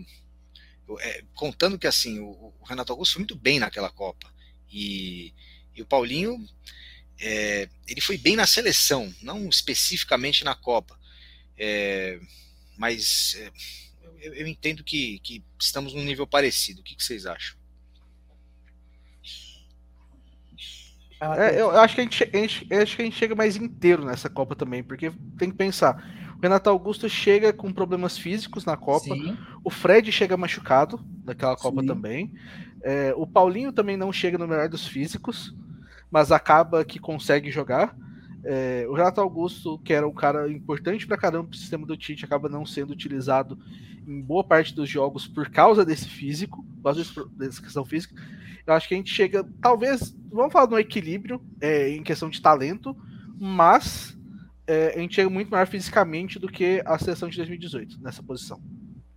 é, 0.99 1.23
contando 1.35 1.77
que 1.77 1.85
assim 1.85 2.17
o, 2.17 2.25
o, 2.59 2.63
Renato 2.65 2.91
Augusto 2.91 3.13
foi 3.13 3.19
muito 3.19 3.35
bem 3.35 3.59
naquela 3.59 3.91
Copa 3.91 4.33
e, 4.67 5.31
e 5.75 5.81
o 5.83 5.85
Paulinho 5.85 6.43
é, 7.19 7.69
ele 7.87 8.01
foi 8.01 8.17
bem 8.17 8.35
na 8.35 8.47
seleção, 8.47 9.13
não 9.21 9.47
especificamente 9.47 10.43
na 10.43 10.55
Copa, 10.55 10.99
é, 11.55 12.19
mas 12.75 13.35
é, 13.37 13.51
eu, 14.21 14.33
eu, 14.33 14.47
entendo 14.47 14.83
que, 14.83 15.19
que, 15.19 15.43
estamos 15.61 15.93
num 15.93 16.03
nível 16.03 16.25
parecido. 16.25 16.81
O 16.81 16.83
que, 16.83 16.95
que 16.95 17.03
vocês 17.03 17.27
acham? 17.27 17.55
É, 21.21 21.61
eu 21.61 21.69
acho 21.79 21.93
que 21.93 22.01
a 22.01 22.03
gente, 22.03 22.23
a 22.23 22.37
gente, 22.37 22.73
acho 22.73 22.95
que 22.95 23.01
a 23.03 23.05
gente 23.05 23.17
chega 23.17 23.35
mais 23.35 23.55
inteiro 23.55 24.03
nessa 24.03 24.31
Copa 24.31 24.55
também, 24.55 24.83
porque 24.83 25.11
tem 25.37 25.51
que 25.51 25.55
pensar 25.55 26.22
Renato 26.43 26.69
Augusto 26.69 27.07
chega 27.07 27.53
com 27.53 27.71
problemas 27.71 28.17
físicos 28.17 28.65
na 28.65 28.75
Copa. 28.75 29.15
Sim. 29.15 29.37
O 29.63 29.69
Fred 29.69 30.11
chega 30.11 30.35
machucado 30.35 30.99
naquela 31.23 31.55
Copa 31.55 31.79
Sim. 31.79 31.87
também. 31.87 32.33
É, 32.83 33.13
o 33.15 33.25
Paulinho 33.25 33.71
também 33.71 33.95
não 33.95 34.11
chega 34.11 34.37
no 34.37 34.45
melhor 34.45 34.67
dos 34.67 34.85
físicos, 34.85 35.55
mas 36.11 36.33
acaba 36.33 36.83
que 36.83 36.99
consegue 36.99 37.49
jogar. 37.49 37.95
É, 38.43 38.85
o 38.89 38.93
Renato 38.93 39.21
Augusto, 39.21 39.79
que 39.85 39.93
era 39.93 40.05
um 40.05 40.13
cara 40.13 40.51
importante 40.51 41.07
pra 41.07 41.15
caramba 41.15 41.47
pro 41.47 41.57
sistema 41.57 41.85
do 41.85 41.95
Tite, 41.95 42.25
acaba 42.25 42.49
não 42.49 42.65
sendo 42.65 42.91
utilizado 42.91 43.57
em 44.05 44.21
boa 44.21 44.43
parte 44.43 44.75
dos 44.75 44.89
jogos 44.89 45.25
por 45.25 45.49
causa 45.49 45.85
desse 45.85 46.09
físico, 46.09 46.61
por 46.75 46.83
causa 46.83 47.05
dessa 47.37 47.61
questão 47.61 47.85
física. 47.85 48.21
Eu 48.67 48.73
acho 48.73 48.89
que 48.89 48.95
a 48.95 48.97
gente 48.97 49.13
chega, 49.13 49.47
talvez, 49.61 50.13
vamos 50.29 50.51
falar 50.51 50.67
no 50.67 50.77
equilíbrio 50.77 51.41
é, 51.61 51.89
em 51.91 52.03
questão 52.03 52.29
de 52.29 52.41
talento, 52.41 52.93
mas 53.39 54.13
é, 54.68 54.93
a 54.95 54.99
gente 54.99 55.16
chega 55.16 55.30
muito 55.30 55.49
maior 55.49 55.68
fisicamente 55.68 56.39
do 56.39 56.47
que 56.47 56.82
a 56.86 56.97
seleção 56.97 57.30
de 57.30 57.38
2018 57.38 58.01
nessa 58.01 58.24
posição. 58.24 58.61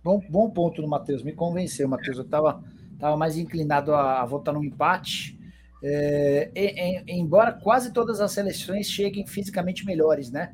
Bom, 0.03 0.21
bom 0.29 0.49
ponto 0.49 0.81
no 0.81 0.87
Matheus, 0.87 1.23
me 1.23 1.33
convenceu, 1.33 1.87
Matheus. 1.87 2.17
Eu 2.17 2.23
estava 2.23 2.63
tava 2.99 3.15
mais 3.15 3.37
inclinado 3.37 3.93
a, 3.93 4.21
a 4.21 4.25
votar 4.25 4.53
no 4.53 4.63
empate. 4.63 5.37
É, 5.83 6.49
em, 6.55 7.03
embora 7.19 7.53
quase 7.53 7.93
todas 7.93 8.19
as 8.19 8.31
seleções 8.31 8.89
cheguem 8.89 9.25
fisicamente 9.25 9.85
melhores, 9.85 10.31
né? 10.31 10.53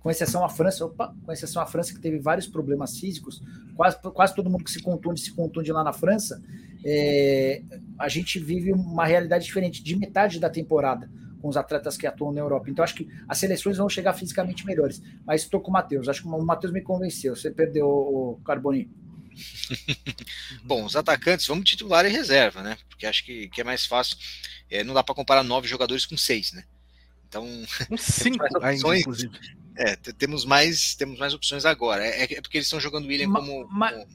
Com 0.00 0.10
exceção 0.10 0.44
a 0.44 0.48
França, 0.48 0.84
opa, 0.84 1.14
com 1.24 1.32
exceção 1.32 1.62
a 1.62 1.66
França 1.66 1.94
que 1.94 2.00
teve 2.00 2.18
vários 2.18 2.46
problemas 2.46 2.98
físicos, 2.98 3.40
quase, 3.74 3.96
quase 4.02 4.34
todo 4.34 4.50
mundo 4.50 4.64
que 4.64 4.70
se 4.70 4.82
contunde 4.82 5.20
se 5.20 5.32
contunde 5.32 5.72
lá 5.72 5.82
na 5.82 5.92
França. 5.92 6.42
É, 6.84 7.62
a 7.98 8.08
gente 8.08 8.38
vive 8.38 8.72
uma 8.72 9.06
realidade 9.06 9.44
diferente 9.44 9.82
de 9.82 9.96
metade 9.96 10.38
da 10.38 10.50
temporada 10.50 11.08
com 11.44 11.50
os 11.50 11.58
atletas 11.58 11.98
que 11.98 12.06
atuam 12.06 12.32
na 12.32 12.40
Europa. 12.40 12.70
Então, 12.70 12.82
acho 12.82 12.94
que 12.94 13.06
as 13.28 13.36
seleções 13.36 13.76
vão 13.76 13.86
chegar 13.86 14.14
fisicamente 14.14 14.64
melhores. 14.64 15.02
Mas 15.26 15.42
estou 15.42 15.60
com 15.60 15.68
o 15.68 15.74
Matheus. 15.74 16.08
Acho 16.08 16.22
que 16.22 16.28
o 16.28 16.42
Matheus 16.42 16.72
me 16.72 16.80
convenceu. 16.80 17.36
Você 17.36 17.50
perdeu 17.50 17.86
o 17.86 18.40
Carboni. 18.42 18.90
Bom, 20.64 20.86
os 20.86 20.96
atacantes, 20.96 21.46
vamos 21.46 21.68
titular 21.68 22.06
e 22.06 22.08
reserva, 22.08 22.62
né? 22.62 22.78
Porque 22.88 23.04
acho 23.04 23.22
que, 23.26 23.50
que 23.50 23.60
é 23.60 23.64
mais 23.64 23.84
fácil. 23.84 24.16
É, 24.70 24.82
não 24.82 24.94
dá 24.94 25.04
para 25.04 25.14
comparar 25.14 25.42
nove 25.42 25.68
jogadores 25.68 26.06
com 26.06 26.16
seis, 26.16 26.50
né? 26.54 26.64
Então. 27.28 27.46
Com 27.90 27.96
cinco 28.00 28.42
ainda, 28.62 28.96
inclusive. 28.96 29.38
É, 29.76 29.96
temos 29.96 30.46
mais, 30.46 30.94
temos 30.94 31.18
mais 31.18 31.34
opções 31.34 31.66
agora. 31.66 32.06
É, 32.06 32.22
é 32.22 32.40
porque 32.40 32.56
eles 32.56 32.68
estão 32.68 32.80
jogando 32.80 33.04
o 33.04 33.08
William 33.08 33.28
ma, 33.28 33.40
como. 33.40 33.68
Ma, 33.68 33.92
como... 33.92 34.06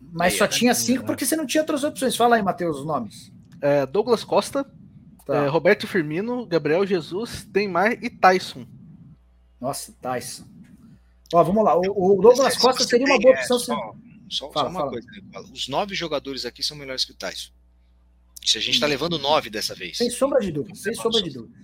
Mas 0.00 0.32
aí, 0.32 0.38
só 0.40 0.46
é, 0.46 0.48
tinha 0.48 0.74
cinco 0.74 1.04
porque 1.04 1.24
você 1.24 1.36
não 1.36 1.46
tinha 1.46 1.62
outras 1.62 1.84
opções. 1.84 2.16
Fala 2.16 2.34
aí, 2.34 2.42
Matheus, 2.42 2.78
os 2.78 2.84
nomes. 2.84 3.32
É, 3.60 3.86
Douglas 3.86 4.24
Costa, 4.24 4.66
Tá. 5.24 5.44
É, 5.44 5.48
Roberto 5.48 5.86
Firmino, 5.86 6.46
Gabriel 6.46 6.86
Jesus, 6.86 7.46
Neymar 7.54 7.92
e 8.02 8.10
Tyson. 8.10 8.66
Nossa, 9.60 9.94
Tyson. 10.00 10.44
Ó, 11.32 11.42
vamos 11.42 11.64
lá. 11.64 11.76
O, 11.76 12.18
o 12.18 12.20
Douglas 12.20 12.56
Costa 12.56 12.84
seria 12.84 13.06
uma 13.06 13.18
boa 13.18 13.34
opção. 13.34 13.56
É, 13.56 13.60
só, 13.60 13.74
só, 14.28 14.52
fala, 14.52 14.66
só 14.66 14.70
uma 14.70 14.80
fala. 14.80 14.90
coisa, 14.92 15.08
Nicola. 15.10 15.48
Os 15.52 15.68
nove 15.68 15.94
jogadores 15.94 16.44
aqui 16.44 16.62
são 16.62 16.76
melhores 16.76 17.04
que 17.04 17.12
o 17.12 17.16
Tyson. 17.16 17.50
Se 18.44 18.58
a 18.58 18.60
gente 18.60 18.74
está 18.74 18.86
levando 18.86 19.18
nove 19.18 19.48
dessa 19.48 19.74
vez. 19.74 19.98
Sem 19.98 20.10
sombra 20.10 20.40
de 20.40 20.50
dúvida. 20.50 20.74
Sem 20.74 20.92
sombra 20.94 21.22
de 21.22 21.30
dúvida. 21.30 21.56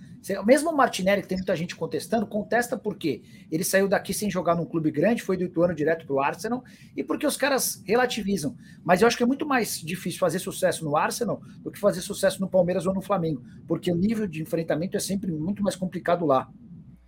Mesmo 0.45 0.69
o 0.69 0.75
Martinelli, 0.75 1.21
que 1.21 1.27
tem 1.29 1.37
muita 1.37 1.55
gente 1.55 1.75
contestando, 1.75 2.27
contesta 2.27 2.77
porque 2.77 3.21
ele 3.49 3.63
saiu 3.63 3.87
daqui 3.87 4.13
sem 4.13 4.29
jogar 4.29 4.55
num 4.55 4.65
clube 4.65 4.91
grande, 4.91 5.21
foi 5.21 5.37
do 5.37 5.45
Ituano 5.45 5.73
direto 5.73 6.05
para 6.05 6.13
o 6.13 6.19
Arsenal, 6.19 6.63
e 6.95 7.03
porque 7.03 7.25
os 7.25 7.37
caras 7.37 7.81
relativizam. 7.85 8.55
Mas 8.83 9.01
eu 9.01 9.07
acho 9.07 9.15
que 9.15 9.23
é 9.23 9.25
muito 9.25 9.45
mais 9.45 9.79
difícil 9.79 10.19
fazer 10.19 10.39
sucesso 10.39 10.83
no 10.83 10.97
Arsenal 10.97 11.41
do 11.61 11.71
que 11.71 11.79
fazer 11.79 12.01
sucesso 12.01 12.41
no 12.41 12.49
Palmeiras 12.49 12.85
ou 12.85 12.93
no 12.93 13.01
Flamengo, 13.01 13.41
porque 13.67 13.91
o 13.91 13.95
nível 13.95 14.27
de 14.27 14.41
enfrentamento 14.41 14.97
é 14.97 14.99
sempre 14.99 15.31
muito 15.31 15.63
mais 15.63 15.75
complicado 15.75 16.25
lá. 16.25 16.49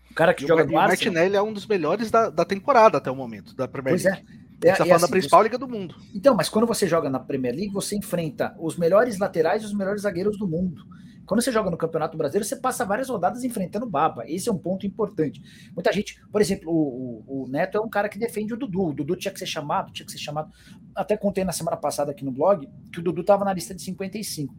O 0.09 0.13
cara 0.13 0.33
que 0.33 0.43
e 0.43 0.47
joga 0.47 0.63
no 0.63 0.77
Arsenal... 0.77 0.87
Martinelli 0.87 1.35
é 1.35 1.41
um 1.41 1.53
dos 1.53 1.67
melhores 1.67 2.09
da, 2.09 2.29
da 2.29 2.45
temporada 2.45 2.97
até 2.97 3.11
o 3.11 3.15
momento, 3.15 3.55
da 3.55 3.67
Premier 3.67 3.95
League. 3.95 4.23
Pois 4.23 4.37
é. 4.37 4.41
É, 4.63 4.71
está 4.71 4.85
falando 4.85 4.95
assim, 4.97 5.05
da 5.05 5.11
principal 5.11 5.39
você... 5.39 5.43
liga 5.45 5.57
do 5.57 5.67
mundo. 5.67 5.95
Então, 6.13 6.35
mas 6.35 6.47
quando 6.47 6.67
você 6.67 6.87
joga 6.87 7.09
na 7.09 7.19
Premier 7.19 7.55
League, 7.55 7.73
você 7.73 7.95
enfrenta 7.95 8.55
os 8.59 8.77
melhores 8.77 9.17
laterais 9.17 9.63
e 9.63 9.65
os 9.65 9.73
melhores 9.73 10.03
zagueiros 10.03 10.37
do 10.37 10.47
mundo. 10.47 10.83
Quando 11.31 11.41
você 11.41 11.49
joga 11.53 11.71
no 11.71 11.77
Campeonato 11.77 12.17
Brasileiro, 12.17 12.43
você 12.43 12.57
passa 12.57 12.83
várias 12.83 13.07
rodadas 13.07 13.45
enfrentando 13.45 13.85
baba. 13.85 14.29
Esse 14.29 14.49
é 14.49 14.51
um 14.51 14.57
ponto 14.57 14.85
importante. 14.85 15.41
Muita 15.73 15.89
gente, 15.93 16.21
por 16.29 16.41
exemplo, 16.41 16.69
o, 16.69 17.23
o, 17.25 17.43
o, 17.43 17.47
Neto 17.47 17.77
é 17.77 17.79
um 17.79 17.87
cara 17.87 18.09
que 18.09 18.19
defende 18.19 18.53
o 18.53 18.57
Dudu. 18.57 18.87
O 18.87 18.93
Dudu 18.93 19.15
tinha 19.15 19.31
que 19.31 19.39
ser 19.39 19.45
chamado, 19.45 19.93
tinha 19.93 20.05
que 20.05 20.11
ser 20.11 20.17
chamado. 20.17 20.51
Até 20.93 21.15
contei 21.15 21.45
na 21.45 21.53
semana 21.53 21.77
passada 21.77 22.11
aqui 22.11 22.25
no 22.25 22.33
blog 22.33 22.67
que 22.91 22.99
o 22.99 23.01
Dudu 23.01 23.21
estava 23.21 23.45
na 23.45 23.53
lista 23.53 23.73
de 23.73 23.81
55. 23.81 24.53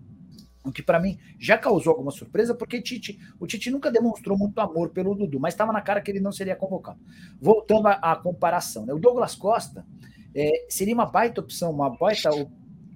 O 0.64 0.72
que 0.72 0.82
para 0.82 0.98
mim 0.98 1.18
já 1.38 1.58
causou 1.58 1.90
alguma 1.90 2.10
surpresa, 2.10 2.54
porque 2.54 2.80
Tite, 2.80 3.18
o 3.38 3.46
Tite 3.46 3.70
nunca 3.70 3.90
demonstrou 3.90 4.38
muito 4.38 4.58
amor 4.58 4.88
pelo 4.94 5.14
Dudu, 5.14 5.38
mas 5.38 5.52
estava 5.52 5.74
na 5.74 5.82
cara 5.82 6.00
que 6.00 6.10
ele 6.10 6.20
não 6.20 6.32
seria 6.32 6.56
convocado. 6.56 6.98
Voltando 7.38 7.88
à, 7.88 8.12
à 8.12 8.16
comparação, 8.16 8.86
né? 8.86 8.94
o 8.94 8.98
Douglas 8.98 9.34
Costa 9.34 9.84
é, 10.34 10.64
seria 10.70 10.94
uma 10.94 11.04
baita 11.04 11.42
opção, 11.42 11.70
uma 11.70 11.90
baita 11.90 12.30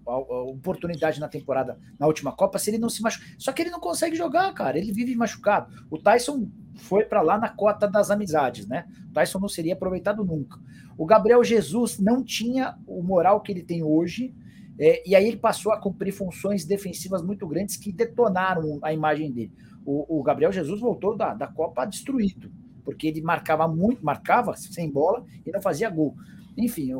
oportunidade 0.06 1.18
na 1.18 1.28
temporada, 1.28 1.78
na 1.98 2.06
última 2.06 2.32
Copa, 2.32 2.58
se 2.58 2.70
ele 2.70 2.78
não 2.78 2.88
se 2.88 3.02
machucar. 3.02 3.28
Só 3.38 3.52
que 3.52 3.62
ele 3.62 3.70
não 3.70 3.80
consegue 3.80 4.14
jogar, 4.14 4.52
cara. 4.54 4.78
Ele 4.78 4.92
vive 4.92 5.16
machucado. 5.16 5.72
O 5.90 5.98
Tyson 5.98 6.48
foi 6.76 7.04
para 7.04 7.22
lá 7.22 7.38
na 7.38 7.48
cota 7.48 7.88
das 7.88 8.10
amizades, 8.10 8.66
né? 8.66 8.86
O 9.10 9.12
Tyson 9.12 9.38
não 9.38 9.48
seria 9.48 9.74
aproveitado 9.74 10.24
nunca. 10.24 10.58
O 10.96 11.04
Gabriel 11.04 11.42
Jesus 11.42 11.98
não 11.98 12.22
tinha 12.22 12.76
o 12.86 13.02
moral 13.02 13.40
que 13.40 13.52
ele 13.52 13.62
tem 13.62 13.82
hoje. 13.82 14.34
É, 14.78 15.02
e 15.08 15.16
aí 15.16 15.26
ele 15.26 15.38
passou 15.38 15.72
a 15.72 15.80
cumprir 15.80 16.12
funções 16.12 16.64
defensivas 16.64 17.22
muito 17.22 17.46
grandes 17.46 17.76
que 17.76 17.90
detonaram 17.90 18.78
a 18.82 18.92
imagem 18.92 19.32
dele. 19.32 19.52
O, 19.84 20.18
o 20.18 20.22
Gabriel 20.22 20.52
Jesus 20.52 20.80
voltou 20.80 21.16
da, 21.16 21.32
da 21.32 21.46
Copa 21.46 21.86
destruído, 21.86 22.50
porque 22.84 23.06
ele 23.06 23.22
marcava 23.22 23.66
muito, 23.66 24.04
marcava 24.04 24.54
sem 24.56 24.90
bola 24.90 25.24
e 25.46 25.50
não 25.50 25.62
fazia 25.62 25.88
gol. 25.88 26.14
Enfim, 26.56 26.90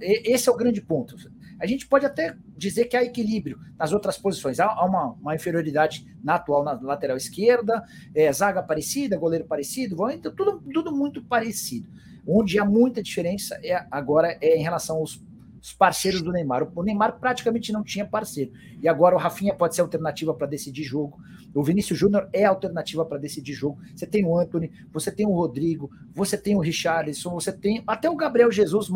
esse 0.00 0.48
é 0.48 0.52
o 0.52 0.56
grande 0.56 0.80
ponto. 0.80 1.16
A 1.58 1.66
gente 1.66 1.86
pode 1.86 2.04
até 2.04 2.36
dizer 2.56 2.86
que 2.86 2.96
há 2.96 3.02
equilíbrio 3.02 3.58
nas 3.78 3.92
outras 3.92 4.18
posições. 4.18 4.60
Há, 4.60 4.84
uma, 4.84 5.12
uma 5.20 5.34
inferioridade 5.34 6.06
na 6.22 6.34
atual 6.34 6.64
na 6.64 6.72
lateral 6.72 7.16
esquerda, 7.16 7.84
é, 8.14 8.32
zaga 8.32 8.62
parecida, 8.62 9.16
goleiro 9.16 9.44
parecido, 9.44 9.96
então 10.10 10.34
tudo, 10.34 10.62
tudo 10.72 10.94
muito 10.94 11.22
parecido. 11.22 11.88
Onde 12.26 12.58
há 12.58 12.64
muita 12.64 13.02
diferença 13.02 13.58
é 13.62 13.86
agora 13.90 14.36
é 14.40 14.56
em 14.56 14.62
relação 14.62 14.96
aos 14.96 15.24
os 15.66 15.72
parceiros 15.72 16.22
do 16.22 16.30
Neymar. 16.30 16.68
O 16.72 16.82
Neymar 16.84 17.18
praticamente 17.18 17.72
não 17.72 17.82
tinha 17.82 18.06
parceiro. 18.06 18.52
E 18.80 18.88
agora 18.88 19.16
o 19.16 19.18
Rafinha 19.18 19.52
pode 19.52 19.74
ser 19.74 19.80
alternativa 19.80 20.32
para 20.32 20.46
decidir 20.46 20.84
jogo. 20.84 21.18
O 21.52 21.60
Vinícius 21.60 21.98
Júnior 21.98 22.28
é 22.32 22.44
alternativa 22.44 23.04
para 23.04 23.18
decidir 23.18 23.52
jogo. 23.52 23.80
Você 23.92 24.06
tem 24.06 24.24
o 24.24 24.38
Anthony, 24.38 24.70
você 24.92 25.10
tem 25.10 25.26
o 25.26 25.32
Rodrigo, 25.32 25.90
você 26.14 26.38
tem 26.38 26.54
o 26.54 26.60
Richarlison, 26.60 27.30
você 27.30 27.50
tem 27.50 27.82
até 27.84 28.08
o 28.08 28.14
Gabriel 28.14 28.52
Jesus 28.52 28.88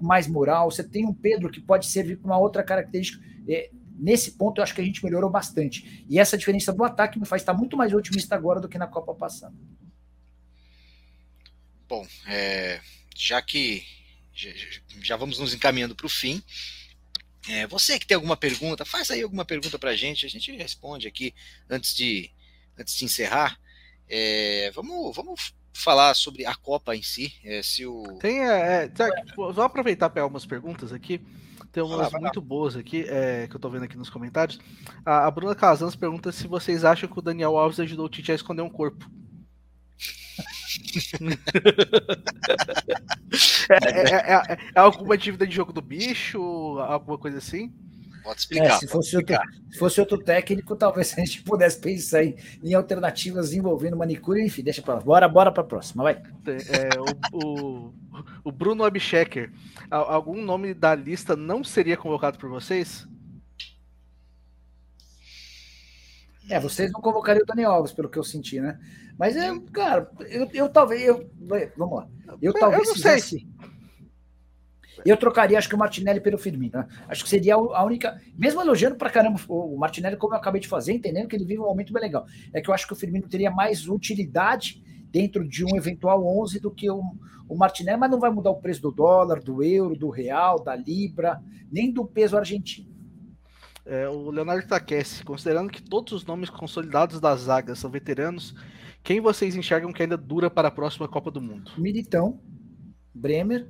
mais, 0.00 0.26
mais 0.26 0.26
moral. 0.26 0.70
Você 0.70 0.82
tem 0.82 1.06
o 1.06 1.14
Pedro 1.14 1.50
que 1.50 1.60
pode 1.60 1.86
servir 1.86 2.16
para 2.16 2.26
uma 2.26 2.38
outra 2.38 2.62
característica. 2.62 3.22
É, 3.48 3.70
nesse 3.98 4.32
ponto, 4.32 4.58
eu 4.58 4.62
acho 4.62 4.74
que 4.74 4.80
a 4.80 4.84
gente 4.84 5.04
melhorou 5.04 5.30
bastante. 5.30 6.04
E 6.08 6.18
essa 6.18 6.36
diferença 6.36 6.72
do 6.72 6.84
ataque 6.84 7.18
me 7.18 7.26
faz 7.26 7.42
estar 7.42 7.54
muito 7.54 7.76
mais 7.76 7.92
otimista 7.92 8.34
agora 8.34 8.60
do 8.60 8.68
que 8.68 8.78
na 8.78 8.86
Copa 8.86 9.14
passada. 9.14 9.54
Bom, 11.88 12.06
é, 12.26 12.80
já 13.16 13.42
que 13.42 13.84
já 15.02 15.16
vamos 15.16 15.38
nos 15.38 15.52
encaminhando 15.52 15.94
para 15.94 16.06
o 16.06 16.10
fim. 16.10 16.42
É, 17.48 17.66
você 17.66 17.98
que 17.98 18.06
tem 18.06 18.14
alguma 18.14 18.36
pergunta, 18.36 18.84
faz 18.84 19.10
aí 19.10 19.22
alguma 19.22 19.44
pergunta 19.44 19.78
para 19.78 19.90
a 19.90 19.96
gente, 19.96 20.26
a 20.26 20.28
gente 20.28 20.52
responde 20.52 21.08
aqui 21.08 21.34
antes 21.68 21.94
de, 21.94 22.30
antes 22.78 22.94
de 22.94 23.04
encerrar, 23.04 23.58
é, 24.08 24.70
vamos, 24.72 25.14
vamos 25.14 25.54
falar 25.72 26.14
sobre 26.14 26.44
a 26.46 26.54
Copa 26.54 26.94
em 26.94 27.02
si. 27.02 27.32
É, 27.44 27.62
se 27.62 27.86
o... 27.86 28.02
Tem, 28.20 28.40
é, 28.40 28.84
é, 28.84 28.92
vou 29.34 29.62
aproveitar 29.62 30.08
para 30.08 30.14
pegar 30.14 30.24
algumas 30.24 30.46
perguntas 30.46 30.92
aqui. 30.92 31.20
Tem 31.72 31.82
umas 31.82 32.12
muito 32.12 32.40
boas 32.40 32.74
aqui, 32.74 33.04
é, 33.08 33.46
que 33.48 33.54
eu 33.54 33.60
tô 33.60 33.70
vendo 33.70 33.84
aqui 33.84 33.96
nos 33.96 34.10
comentários. 34.10 34.58
A, 35.06 35.26
a 35.26 35.30
Bruna 35.30 35.54
Casans 35.54 35.94
pergunta 35.94 36.32
se 36.32 36.48
vocês 36.48 36.84
acham 36.84 37.08
que 37.08 37.18
o 37.18 37.22
Daniel 37.22 37.56
Alves 37.56 37.78
ajudou 37.78 38.06
o 38.06 38.08
Tite 38.08 38.32
a 38.32 38.34
esconder 38.34 38.62
um 38.62 38.70
corpo. 38.70 39.08
É, 43.70 43.74
é, 43.74 44.10
é, 44.10 44.32
é, 44.32 44.58
é, 44.74 44.80
alguma 44.80 45.16
dívida 45.16 45.46
de 45.46 45.54
jogo 45.54 45.72
do 45.72 45.80
bicho? 45.80 46.40
Alguma 46.80 47.16
coisa 47.16 47.38
assim? 47.38 47.72
Pode 48.22 48.36
é, 48.36 48.40
explicar. 48.40 48.78
se, 48.78 48.86
fosse 48.86 49.16
outro, 49.16 49.36
se 49.70 49.78
fosse 49.78 50.00
outro 50.00 50.18
técnico, 50.18 50.76
talvez 50.76 51.12
a 51.18 51.20
gente 51.20 51.42
pudesse 51.42 51.78
pensar 51.78 52.24
em, 52.24 52.36
em 52.62 52.74
alternativas 52.74 53.52
envolvendo 53.52 53.96
manicure. 53.96 54.44
Enfim, 54.44 54.62
deixa 54.62 54.82
para 54.82 54.94
lá. 54.94 55.00
Bora, 55.00 55.28
bora 55.28 55.52
para 55.52 55.62
a 55.62 55.66
próxima, 55.66 56.02
vai. 56.02 56.22
o, 57.32 57.36
o, 57.36 57.94
o, 58.44 58.52
Bruno 58.52 58.84
Abchecker, 58.84 59.52
algum 59.90 60.42
nome 60.42 60.74
da 60.74 60.94
lista 60.94 61.34
não 61.34 61.64
seria 61.64 61.96
convocado 61.96 62.38
por 62.38 62.50
vocês? 62.50 63.08
É, 66.48 66.58
vocês 66.58 66.90
não 66.90 67.00
convocariam 67.00 67.44
o 67.44 67.46
Dani 67.46 67.64
Alves, 67.64 67.92
pelo 67.92 68.08
que 68.08 68.18
eu 68.18 68.24
senti, 68.24 68.60
né? 68.60 68.78
Mas, 69.16 69.36
é, 69.36 69.56
cara, 69.72 70.10
eu, 70.28 70.48
eu 70.52 70.68
talvez. 70.68 71.02
Eu, 71.02 71.30
vamos 71.76 71.98
lá. 71.98 72.08
Eu, 72.26 72.38
eu 72.40 72.52
talvez 72.54 72.88
eu 72.88 72.94
fizesse. 72.94 73.46
Eu 75.04 75.16
trocaria, 75.16 75.58
acho 75.58 75.68
que 75.68 75.74
o 75.74 75.78
Martinelli 75.78 76.20
pelo 76.20 76.38
Firmino. 76.38 76.78
Né? 76.78 76.88
Acho 77.08 77.24
que 77.24 77.30
seria 77.30 77.54
a 77.54 77.84
única. 77.84 78.20
Mesmo 78.36 78.60
elogiando 78.60 78.96
pra 78.96 79.10
caramba 79.10 79.40
o 79.48 79.76
Martinelli, 79.78 80.16
como 80.16 80.34
eu 80.34 80.38
acabei 80.38 80.60
de 80.60 80.68
fazer, 80.68 80.92
entendendo 80.92 81.28
que 81.28 81.36
ele 81.36 81.44
vive 81.44 81.60
um 81.60 81.66
momento 81.66 81.92
bem 81.92 82.02
legal. 82.02 82.26
É 82.52 82.60
que 82.60 82.70
eu 82.70 82.74
acho 82.74 82.86
que 82.86 82.92
o 82.92 82.96
Firmino 82.96 83.28
teria 83.28 83.50
mais 83.50 83.88
utilidade 83.88 84.82
dentro 85.10 85.46
de 85.46 85.64
um 85.64 85.76
eventual 85.76 86.24
11 86.40 86.60
do 86.60 86.70
que 86.70 86.90
o, 86.90 87.02
o 87.48 87.56
Martinelli, 87.56 87.98
mas 87.98 88.10
não 88.10 88.20
vai 88.20 88.30
mudar 88.30 88.50
o 88.50 88.60
preço 88.60 88.80
do 88.80 88.92
dólar, 88.92 89.42
do 89.42 89.62
euro, 89.62 89.96
do 89.96 90.08
real, 90.08 90.62
da 90.62 90.76
libra, 90.76 91.42
nem 91.70 91.92
do 91.92 92.04
peso 92.06 92.36
argentino. 92.36 92.88
É, 93.84 94.08
o 94.08 94.30
Leonardo 94.30 94.68
Taquesse, 94.68 95.24
considerando 95.24 95.70
que 95.70 95.82
todos 95.82 96.12
os 96.12 96.24
nomes 96.24 96.48
consolidados 96.48 97.18
da 97.18 97.34
zaga 97.34 97.74
são 97.74 97.90
veteranos, 97.90 98.54
quem 99.02 99.20
vocês 99.20 99.56
enxergam 99.56 99.92
que 99.92 100.02
ainda 100.02 100.16
dura 100.16 100.50
para 100.50 100.68
a 100.68 100.70
próxima 100.70 101.08
Copa 101.08 101.30
do 101.30 101.40
Mundo? 101.40 101.72
Militão, 101.78 102.40
Bremer. 103.14 103.68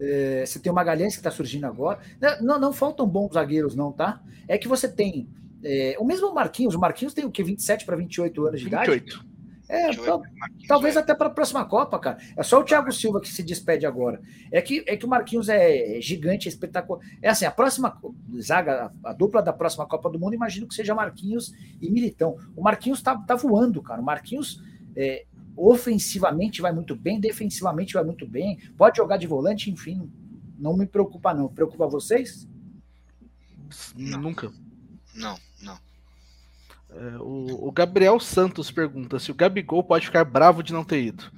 É, 0.00 0.44
você 0.46 0.58
tem 0.58 0.70
o 0.70 0.74
Magalhães 0.74 1.14
que 1.14 1.20
está 1.20 1.30
surgindo 1.30 1.66
agora. 1.66 1.98
Não, 2.40 2.58
não 2.58 2.72
faltam 2.72 3.06
bons 3.06 3.34
zagueiros, 3.34 3.74
não, 3.74 3.92
tá? 3.92 4.22
É 4.46 4.56
que 4.56 4.68
você 4.68 4.88
tem. 4.88 5.28
É, 5.62 5.96
o 5.98 6.04
mesmo 6.04 6.32
Marquinhos, 6.32 6.74
o 6.74 6.78
Marquinhos 6.78 7.14
tem 7.14 7.24
o 7.24 7.30
que? 7.30 7.42
27 7.42 7.84
para 7.84 7.96
28 7.96 8.46
anos 8.46 8.60
de 8.60 8.66
28. 8.66 9.08
idade? 9.08 9.28
É, 9.68 9.94
tal, 9.94 10.22
talvez 10.66 10.96
até 10.96 11.14
para 11.14 11.26
a 11.26 11.30
próxima 11.30 11.62
Copa, 11.66 11.98
cara. 11.98 12.18
É 12.34 12.42
só 12.42 12.58
o 12.58 12.64
Thiago 12.64 12.90
Silva 12.90 13.20
que 13.20 13.28
se 13.28 13.42
despede 13.42 13.84
agora. 13.84 14.20
É 14.50 14.62
que, 14.62 14.82
é 14.86 14.96
que 14.96 15.04
o 15.04 15.08
Marquinhos 15.08 15.50
é 15.50 16.00
gigante, 16.00 16.48
é 16.48 16.50
espetacular. 16.50 17.04
É 17.20 17.28
assim, 17.28 17.44
a 17.44 17.50
próxima 17.50 18.00
zaga, 18.40 18.90
a, 19.04 19.10
a, 19.10 19.12
dupla 19.12 19.42
da 19.42 19.52
próxima 19.52 19.86
Copa 19.86 20.08
do 20.08 20.18
Mundo, 20.18 20.32
imagino 20.32 20.66
que 20.66 20.74
seja 20.74 20.94
Marquinhos 20.94 21.52
e 21.82 21.90
Militão. 21.90 22.38
O 22.56 22.62
Marquinhos 22.62 23.02
tá, 23.02 23.14
tá 23.18 23.34
voando, 23.34 23.82
cara. 23.82 24.00
O 24.00 24.04
Marquinhos 24.04 24.62
é, 24.96 25.26
ofensivamente 25.58 26.60
vai 26.60 26.72
muito 26.72 26.94
bem, 26.94 27.18
defensivamente 27.18 27.94
vai 27.94 28.04
muito 28.04 28.26
bem, 28.26 28.58
pode 28.76 28.98
jogar 28.98 29.16
de 29.16 29.26
volante, 29.26 29.70
enfim. 29.70 30.10
Não 30.58 30.76
me 30.76 30.86
preocupa, 30.86 31.34
não. 31.34 31.48
Preocupa 31.48 31.86
vocês? 31.86 32.48
Não. 33.96 34.20
Nunca. 34.20 34.52
Não, 35.14 35.38
não. 35.60 35.78
É, 36.90 37.16
o, 37.18 37.68
o, 37.68 37.72
Gabriel 37.72 38.18
Santos 38.18 38.70
pergunta 38.70 39.18
se 39.18 39.30
o 39.30 39.34
Gabigol 39.34 39.84
pode 39.84 40.06
ficar 40.06 40.24
bravo 40.24 40.62
de 40.62 40.72
não 40.72 40.84
ter 40.84 41.02
ido. 41.02 41.30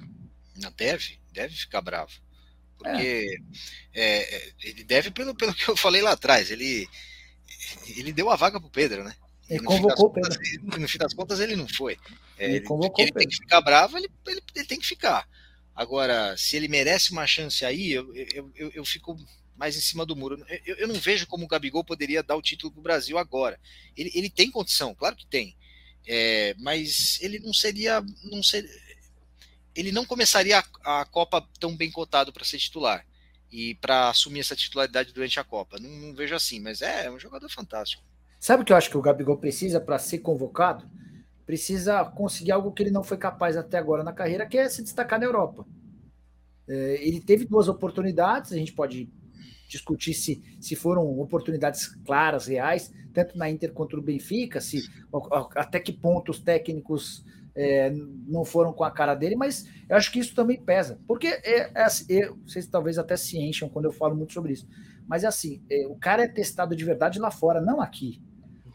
Não 0.55 0.71
deve, 0.71 1.19
deve 1.33 1.55
ficar 1.55 1.81
bravo. 1.81 2.11
Porque 2.77 3.41
é. 3.93 4.19
É, 4.21 4.53
ele 4.63 4.83
deve, 4.83 5.11
pelo, 5.11 5.35
pelo 5.35 5.53
que 5.53 5.67
eu 5.67 5.75
falei 5.75 6.01
lá 6.01 6.13
atrás, 6.13 6.49
ele, 6.49 6.87
ele 7.95 8.13
deu 8.13 8.29
a 8.29 8.35
vaga 8.35 8.59
pro 8.59 8.69
Pedro, 8.69 9.03
né? 9.03 9.15
Ele 9.51 9.63
convocou 9.63 10.07
o 10.07 10.09
Pedro. 10.09 10.39
no 10.79 10.87
fim 10.87 10.97
das 10.97 11.13
contas, 11.13 11.39
ele 11.39 11.55
não 11.55 11.67
foi. 11.67 11.97
É, 12.37 12.45
ele, 12.45 12.61
convocou 12.61 13.03
ele 13.03 13.11
tem 13.11 13.27
que 13.27 13.35
ficar 13.35 13.59
bravo, 13.61 13.97
ele, 13.97 14.09
ele, 14.27 14.41
ele, 14.55 14.65
tem 14.65 14.79
que 14.79 14.87
ficar. 14.87 15.27
Agora, 15.75 16.37
se 16.37 16.55
ele 16.55 16.69
merece 16.69 17.11
uma 17.11 17.27
chance 17.27 17.65
aí, 17.65 17.91
eu, 17.91 18.15
eu, 18.15 18.51
eu, 18.55 18.71
eu 18.75 18.85
fico 18.85 19.17
mais 19.55 19.75
em 19.75 19.81
cima 19.81 20.05
do 20.05 20.15
muro. 20.15 20.43
Eu, 20.65 20.75
eu 20.77 20.87
não 20.87 20.95
vejo 20.95 21.27
como 21.27 21.43
o 21.43 21.47
Gabigol 21.47 21.83
poderia 21.83 22.23
dar 22.23 22.37
o 22.37 22.41
título 22.41 22.71
para 22.71 22.79
o 22.79 22.83
Brasil 22.83 23.17
agora. 23.17 23.59
Ele, 23.95 24.09
ele 24.15 24.29
tem 24.29 24.49
condição, 24.49 24.95
claro 24.95 25.17
que 25.17 25.25
tem. 25.25 25.55
É, 26.07 26.55
mas 26.57 27.19
ele 27.21 27.39
não 27.39 27.53
seria. 27.53 28.01
Não 28.23 28.41
ser, 28.41 28.65
ele 29.75 29.91
não 29.91 30.05
começaria 30.05 30.63
a, 30.83 31.01
a 31.01 31.05
Copa 31.05 31.45
tão 31.59 31.75
bem 31.75 31.91
cotado 31.91 32.31
para 32.31 32.45
ser 32.45 32.57
titular 32.57 33.05
e 33.51 33.75
para 33.75 34.09
assumir 34.09 34.39
essa 34.39 34.55
titularidade 34.55 35.11
durante 35.11 35.39
a 35.39 35.43
Copa. 35.43 35.77
Não, 35.77 35.89
não, 35.89 36.15
vejo 36.15 36.33
assim, 36.33 36.59
mas 36.59 36.81
é, 36.81 37.05
é 37.05 37.11
um 37.11 37.19
jogador 37.19 37.49
fantástico. 37.49 38.03
Sabe 38.41 38.63
o 38.63 38.65
que 38.65 38.73
eu 38.73 38.77
acho 38.77 38.89
que 38.89 38.97
o 38.97 39.01
Gabigol 39.03 39.37
precisa 39.37 39.79
para 39.79 39.99
ser 39.99 40.17
convocado? 40.17 40.89
Precisa 41.45 42.03
conseguir 42.03 42.51
algo 42.51 42.71
que 42.71 42.81
ele 42.81 42.89
não 42.89 43.03
foi 43.03 43.15
capaz 43.15 43.55
até 43.55 43.77
agora 43.77 44.03
na 44.03 44.11
carreira, 44.11 44.47
que 44.47 44.57
é 44.57 44.67
se 44.67 44.81
destacar 44.81 45.19
na 45.19 45.27
Europa. 45.27 45.63
É, 46.67 47.07
ele 47.07 47.21
teve 47.21 47.45
duas 47.45 47.67
oportunidades, 47.67 48.51
a 48.51 48.55
gente 48.55 48.73
pode 48.73 49.07
discutir 49.69 50.15
se, 50.15 50.41
se 50.59 50.75
foram 50.75 51.19
oportunidades 51.19 51.85
claras, 52.03 52.47
reais, 52.47 52.91
tanto 53.13 53.37
na 53.37 53.47
Inter 53.47 53.73
quanto 53.73 53.95
no 53.95 54.01
Benfica, 54.01 54.59
se 54.59 54.81
até 55.55 55.79
que 55.79 55.93
pontos 55.93 56.39
técnicos 56.39 57.23
é, 57.53 57.91
não 58.27 58.43
foram 58.43 58.73
com 58.73 58.83
a 58.83 58.89
cara 58.89 59.13
dele, 59.13 59.35
mas 59.35 59.69
eu 59.87 59.95
acho 59.95 60.11
que 60.11 60.17
isso 60.17 60.33
também 60.33 60.59
pesa. 60.59 60.99
Porque 61.07 61.27
é, 61.27 61.71
é 61.75 61.83
assim, 61.83 62.05
eu, 62.09 62.37
vocês 62.37 62.65
talvez 62.65 62.97
até 62.97 63.15
se 63.15 63.37
encham 63.37 63.69
quando 63.69 63.85
eu 63.85 63.91
falo 63.91 64.15
muito 64.15 64.33
sobre 64.33 64.53
isso. 64.53 64.67
Mas 65.07 65.23
é 65.23 65.27
assim, 65.27 65.61
é, 65.69 65.85
o 65.85 65.95
cara 65.95 66.23
é 66.23 66.27
testado 66.27 66.75
de 66.75 66.83
verdade 66.83 67.19
lá 67.19 67.29
fora, 67.29 67.61
não 67.61 67.79
aqui. 67.79 68.19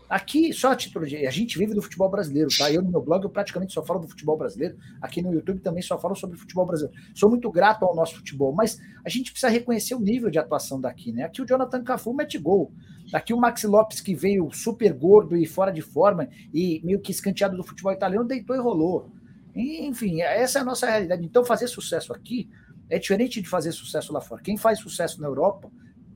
Aqui, 0.08 0.52
só 0.52 0.70
a 0.70 0.76
título 0.76 1.04
de. 1.04 1.26
A 1.26 1.30
gente 1.30 1.58
vive 1.58 1.74
do 1.74 1.82
futebol 1.82 2.08
brasileiro, 2.08 2.48
tá? 2.56 2.70
Eu 2.70 2.80
no 2.80 2.90
meu 2.90 3.02
blog 3.02 3.24
eu 3.24 3.30
praticamente 3.30 3.72
só 3.72 3.84
falo 3.84 3.98
do 3.98 4.08
futebol 4.08 4.36
brasileiro. 4.36 4.76
Aqui 5.02 5.20
no 5.20 5.32
YouTube 5.32 5.60
também 5.60 5.82
só 5.82 5.98
falo 5.98 6.14
sobre 6.14 6.38
futebol 6.38 6.64
brasileiro. 6.64 6.96
Sou 7.12 7.28
muito 7.28 7.50
grato 7.50 7.84
ao 7.84 7.94
nosso 7.94 8.16
futebol, 8.16 8.52
mas 8.52 8.80
a 9.04 9.08
gente 9.08 9.32
precisa 9.32 9.50
reconhecer 9.50 9.96
o 9.96 10.00
nível 10.00 10.30
de 10.30 10.38
atuação 10.38 10.80
daqui, 10.80 11.12
né? 11.12 11.24
Aqui 11.24 11.42
o 11.42 11.46
Jonathan 11.46 11.82
Cafu 11.82 12.14
mete 12.14 12.38
gol. 12.38 12.72
Aqui 13.12 13.34
o 13.34 13.36
Maxi 13.36 13.66
Lopes, 13.66 14.00
que 14.00 14.14
veio 14.14 14.48
super 14.52 14.92
gordo 14.92 15.36
e 15.36 15.44
fora 15.44 15.72
de 15.72 15.82
forma 15.82 16.28
e 16.54 16.80
meio 16.84 17.00
que 17.00 17.10
escanteado 17.10 17.56
do 17.56 17.64
futebol 17.64 17.92
italiano, 17.92 18.26
deitou 18.26 18.54
e 18.54 18.60
rolou. 18.60 19.10
Enfim, 19.56 20.20
essa 20.20 20.60
é 20.60 20.62
a 20.62 20.64
nossa 20.64 20.86
realidade. 20.88 21.24
Então, 21.24 21.44
fazer 21.44 21.66
sucesso 21.66 22.12
aqui 22.12 22.48
é 22.88 22.98
diferente 22.98 23.40
de 23.40 23.48
fazer 23.48 23.72
sucesso 23.72 24.12
lá 24.12 24.20
fora. 24.20 24.42
Quem 24.42 24.56
faz 24.56 24.78
sucesso 24.78 25.20
na 25.20 25.26
Europa 25.26 25.70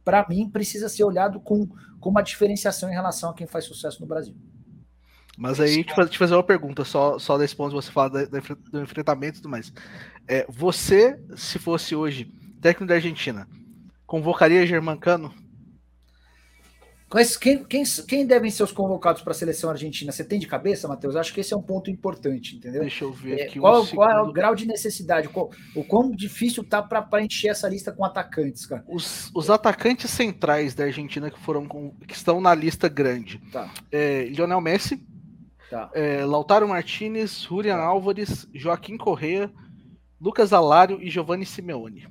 para 0.05 0.27
mim, 0.29 0.49
precisa 0.49 0.89
ser 0.89 1.05
olhado 1.05 1.41
com, 1.41 1.67
com 1.99 2.11
uma 2.11 2.23
diferenciação 2.23 2.89
em 2.89 2.95
relação 2.95 3.31
a 3.31 3.35
quem 3.35 3.47
faz 3.47 3.65
sucesso 3.65 4.01
no 4.01 4.07
Brasil. 4.07 4.35
Mas 5.37 5.59
aí, 5.59 5.83
te, 5.85 5.95
te 6.09 6.19
fazer 6.19 6.35
uma 6.35 6.43
pergunta, 6.43 6.85
só, 6.85 7.19
só 7.19 7.39
desse 7.39 7.57
ponto 7.57 7.73
você 7.73 7.91
fala 7.91 8.11
do, 8.11 8.29
do 8.71 8.83
enfrentamento 8.83 9.39
e 9.39 9.43
tudo 9.43 9.51
mais. 9.51 9.73
É, 10.29 10.45
você, 10.49 11.19
se 11.35 11.59
fosse 11.59 11.95
hoje 11.95 12.31
técnico 12.61 12.89
da 12.89 12.95
Argentina, 12.95 13.49
convocaria 14.07 14.67
Germancano 14.67 15.33
quem, 17.41 17.65
quem, 17.65 17.83
quem 18.07 18.25
devem 18.25 18.53
ser 18.53 18.63
os 18.63 18.71
convocados 18.71 19.21
para 19.21 19.33
a 19.33 19.35
seleção 19.35 19.69
argentina? 19.69 20.13
Você 20.13 20.23
tem 20.23 20.39
de 20.39 20.47
cabeça, 20.47 20.87
Matheus? 20.87 21.17
Acho 21.17 21.35
que 21.35 21.41
esse 21.41 21.53
é 21.53 21.57
um 21.57 21.63
ponto 21.63 21.91
importante, 21.91 22.55
entendeu? 22.55 22.83
Deixa 22.83 23.03
eu 23.03 23.13
ver 23.13 23.41
é, 23.41 23.43
aqui. 23.45 23.59
qual, 23.59 23.85
qual 23.89 24.09
é 24.09 24.23
o 24.23 24.33
grau 24.33 24.55
de 24.55 24.65
necessidade? 24.65 25.29
Qual, 25.29 25.51
o 25.75 25.83
quão 25.83 26.13
difícil 26.13 26.63
tá 26.63 26.81
para 26.81 27.21
encher 27.21 27.49
essa 27.49 27.69
lista 27.69 27.91
com 27.91 28.05
atacantes, 28.05 28.65
cara? 28.65 28.85
Os, 28.87 29.29
os 29.35 29.51
atacantes 29.51 30.09
centrais 30.09 30.73
da 30.73 30.85
Argentina 30.85 31.33
que 31.33 31.41
foram 31.41 31.67
com, 31.67 31.91
que 32.07 32.15
estão 32.15 32.41
na 32.41 32.55
lista 32.55 32.89
grande. 32.89 33.39
Tá. 33.51 33.75
É, 33.91 34.27
Lionel 34.27 34.61
Messi, 34.61 35.05
tá. 35.69 35.91
é, 35.93 36.25
Lautaro 36.25 36.69
Martinez, 36.69 37.41
Julian 37.41 37.77
tá. 37.77 37.83
Álvares, 37.83 38.47
Joaquim 38.55 38.97
Correa, 38.97 39.51
Lucas 40.21 40.53
Alário 40.53 41.03
e 41.03 41.11
Giovanni 41.11 41.45
Simeone. 41.45 42.07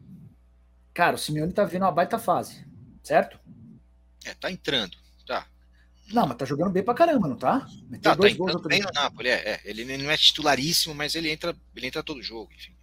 Cara, 0.93 1.15
o 1.15 1.19
Simeone 1.19 1.53
tá 1.53 1.63
vendo 1.63 1.83
uma 1.83 1.91
baita 1.91 2.19
fase, 2.19 2.65
certo? 3.01 3.39
É, 4.26 4.34
tá 4.34 4.51
entrando, 4.51 4.97
tá. 5.26 5.47
Não, 6.11 6.28
mas 6.28 6.38
tá 6.38 6.45
jogando 6.45 6.72
bem 6.72 6.84
pra 6.84 6.93
caramba, 6.93 7.28
não 7.28 7.38
tá? 7.38 7.67
Meteu 7.89 8.11
tá, 8.11 8.15
tá 8.15 8.30
entrando 8.30 8.67
bem 8.67 8.82
no 8.82 8.91
Napoli, 8.93 9.30
é, 9.30 9.51
é, 9.51 9.61
Ele 9.63 9.97
não 9.97 10.09
é 10.09 10.17
titularíssimo, 10.17 10.95
mas 10.95 11.15
ele 11.15 11.30
entra, 11.30 11.55
ele 11.76 11.88
entra 11.88 12.03
todo 12.03 12.22
jogo, 12.22 12.51
enfim. 12.53 12.74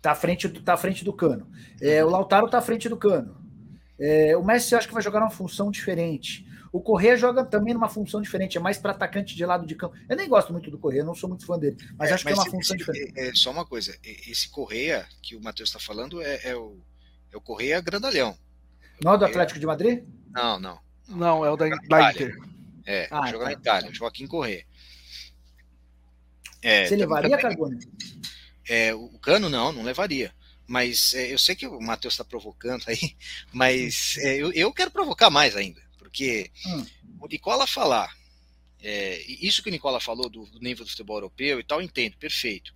Tá 0.00 0.12
à 0.12 0.14
frente, 0.14 0.48
tá 0.48 0.74
à 0.74 0.76
frente 0.76 1.04
do 1.04 1.12
cano. 1.12 1.50
É, 1.80 2.04
o 2.04 2.10
Lautaro 2.10 2.48
tá 2.48 2.58
à 2.58 2.62
frente 2.62 2.88
do 2.88 2.96
cano. 2.96 3.36
É, 3.98 4.36
o 4.36 4.44
Messi 4.44 4.72
eu 4.72 4.78
acho 4.78 4.86
que 4.86 4.94
vai 4.94 5.02
jogar 5.02 5.20
numa 5.20 5.30
função 5.30 5.70
diferente. 5.70 6.46
O 6.70 6.80
Correia 6.80 7.16
joga 7.16 7.44
também 7.44 7.74
numa 7.74 7.88
função 7.88 8.20
diferente, 8.20 8.58
é 8.58 8.60
mais 8.60 8.78
para 8.78 8.92
atacante 8.92 9.34
de 9.34 9.44
lado 9.44 9.66
de 9.66 9.74
campo. 9.74 9.96
Eu 10.08 10.16
nem 10.16 10.28
gosto 10.28 10.52
muito 10.52 10.70
do 10.70 10.78
Correia, 10.78 11.02
não 11.02 11.14
sou 11.14 11.28
muito 11.28 11.46
fã 11.46 11.58
dele, 11.58 11.76
mas 11.96 12.10
é, 12.10 12.14
acho 12.14 12.24
mas 12.24 12.34
que 12.34 12.40
é 12.40 12.42
uma 12.42 12.50
função 12.50 12.76
esse, 12.76 12.84
diferente. 12.84 13.18
É, 13.18 13.28
é, 13.28 13.34
só 13.34 13.50
uma 13.50 13.64
coisa, 13.64 13.96
esse 14.02 14.48
Correia 14.50 15.06
que 15.22 15.34
o 15.34 15.42
Matheus 15.42 15.70
está 15.70 15.80
falando 15.80 16.22
é, 16.22 16.40
é, 16.44 16.56
o, 16.56 16.78
é 17.32 17.36
o 17.36 17.40
Correia 17.40 17.80
grandalhão. 17.80 18.36
Não 19.02 19.14
é 19.14 19.18
do 19.18 19.24
Atlético 19.24 19.58
de 19.58 19.66
Madrid? 19.66 20.04
Não, 20.38 20.60
não. 20.60 20.80
Não, 21.08 21.44
é 21.44 21.50
o 21.50 21.56
da, 21.56 21.68
da 21.68 22.10
Inter. 22.10 22.36
É, 22.86 23.08
ah, 23.10 23.26
joga 23.26 23.38
tá. 23.38 23.44
na 23.44 23.52
Itália, 23.52 23.92
Joaquim 23.92 24.26
Corrêa. 24.26 24.64
É, 26.62 26.86
Você 26.86 26.96
levaria, 26.96 27.30
também, 27.30 27.42
Carbone? 27.42 27.78
É, 28.68 28.94
o 28.94 29.18
Cano 29.18 29.48
não, 29.48 29.72
não 29.72 29.82
levaria. 29.82 30.32
Mas 30.66 31.14
é, 31.14 31.32
eu 31.32 31.38
sei 31.38 31.56
que 31.56 31.66
o 31.66 31.80
Matheus 31.80 32.14
está 32.14 32.24
provocando 32.24 32.84
aí, 32.86 33.16
mas 33.52 34.16
é, 34.18 34.36
eu, 34.36 34.52
eu 34.52 34.72
quero 34.72 34.90
provocar 34.90 35.30
mais 35.30 35.56
ainda, 35.56 35.80
porque 35.98 36.50
hum. 36.66 36.84
o 37.20 37.26
Nicola 37.26 37.66
falar, 37.66 38.14
é, 38.82 39.18
isso 39.26 39.62
que 39.62 39.70
o 39.70 39.72
Nicola 39.72 39.98
falou 39.98 40.28
do, 40.28 40.44
do, 40.44 40.60
nível 40.60 40.84
do 40.84 40.90
futebol 40.90 41.16
europeu 41.16 41.58
e 41.58 41.64
tal, 41.64 41.80
eu 41.80 41.84
entendo, 41.84 42.18
perfeito. 42.18 42.74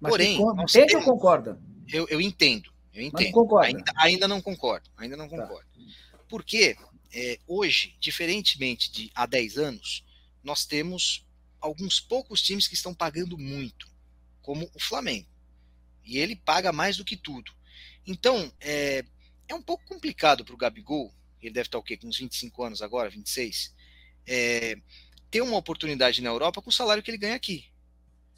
Mas 0.00 0.10
Porém, 0.10 0.38
entende 0.62 0.96
ou 0.96 1.02
concorda? 1.02 1.60
Eu, 1.92 2.08
eu 2.08 2.20
entendo, 2.20 2.72
eu 2.94 3.02
entendo. 3.02 3.34
Não 3.34 3.58
ainda, 3.58 3.92
ainda, 3.96 4.26
não 4.26 4.40
concordo, 4.40 4.88
ainda 4.96 5.16
não 5.16 5.28
tá. 5.28 5.36
concordo. 5.36 5.68
Tá. 5.68 6.18
Porque 6.28 6.76
é, 7.14 7.38
hoje, 7.46 7.94
diferentemente 8.00 8.90
de 8.90 9.10
há 9.14 9.24
10 9.24 9.56
anos, 9.58 10.04
nós 10.42 10.66
temos 10.66 11.24
alguns 11.60 12.00
poucos 12.00 12.42
times 12.42 12.66
que 12.66 12.74
estão 12.74 12.92
pagando 12.92 13.38
muito, 13.38 13.88
como 14.42 14.68
o 14.74 14.80
Flamengo. 14.80 15.28
E 16.04 16.18
ele 16.18 16.34
paga 16.34 16.72
mais 16.72 16.96
do 16.96 17.04
que 17.04 17.16
tudo. 17.16 17.52
Então, 18.04 18.52
é, 18.60 19.04
é 19.48 19.54
um 19.54 19.62
pouco 19.62 19.84
complicado 19.86 20.44
para 20.44 20.54
o 20.54 20.58
Gabigol, 20.58 21.14
ele 21.40 21.54
deve 21.54 21.68
estar 21.68 21.78
o 21.78 21.82
quê? 21.82 21.96
Com 21.96 22.08
uns 22.08 22.18
25 22.18 22.64
anos 22.64 22.82
agora, 22.82 23.08
26, 23.08 23.72
é, 24.26 24.76
ter 25.30 25.40
uma 25.40 25.56
oportunidade 25.56 26.20
na 26.20 26.30
Europa 26.30 26.60
com 26.60 26.70
o 26.70 26.72
salário 26.72 27.02
que 27.02 27.10
ele 27.10 27.18
ganha 27.18 27.36
aqui. 27.36 27.66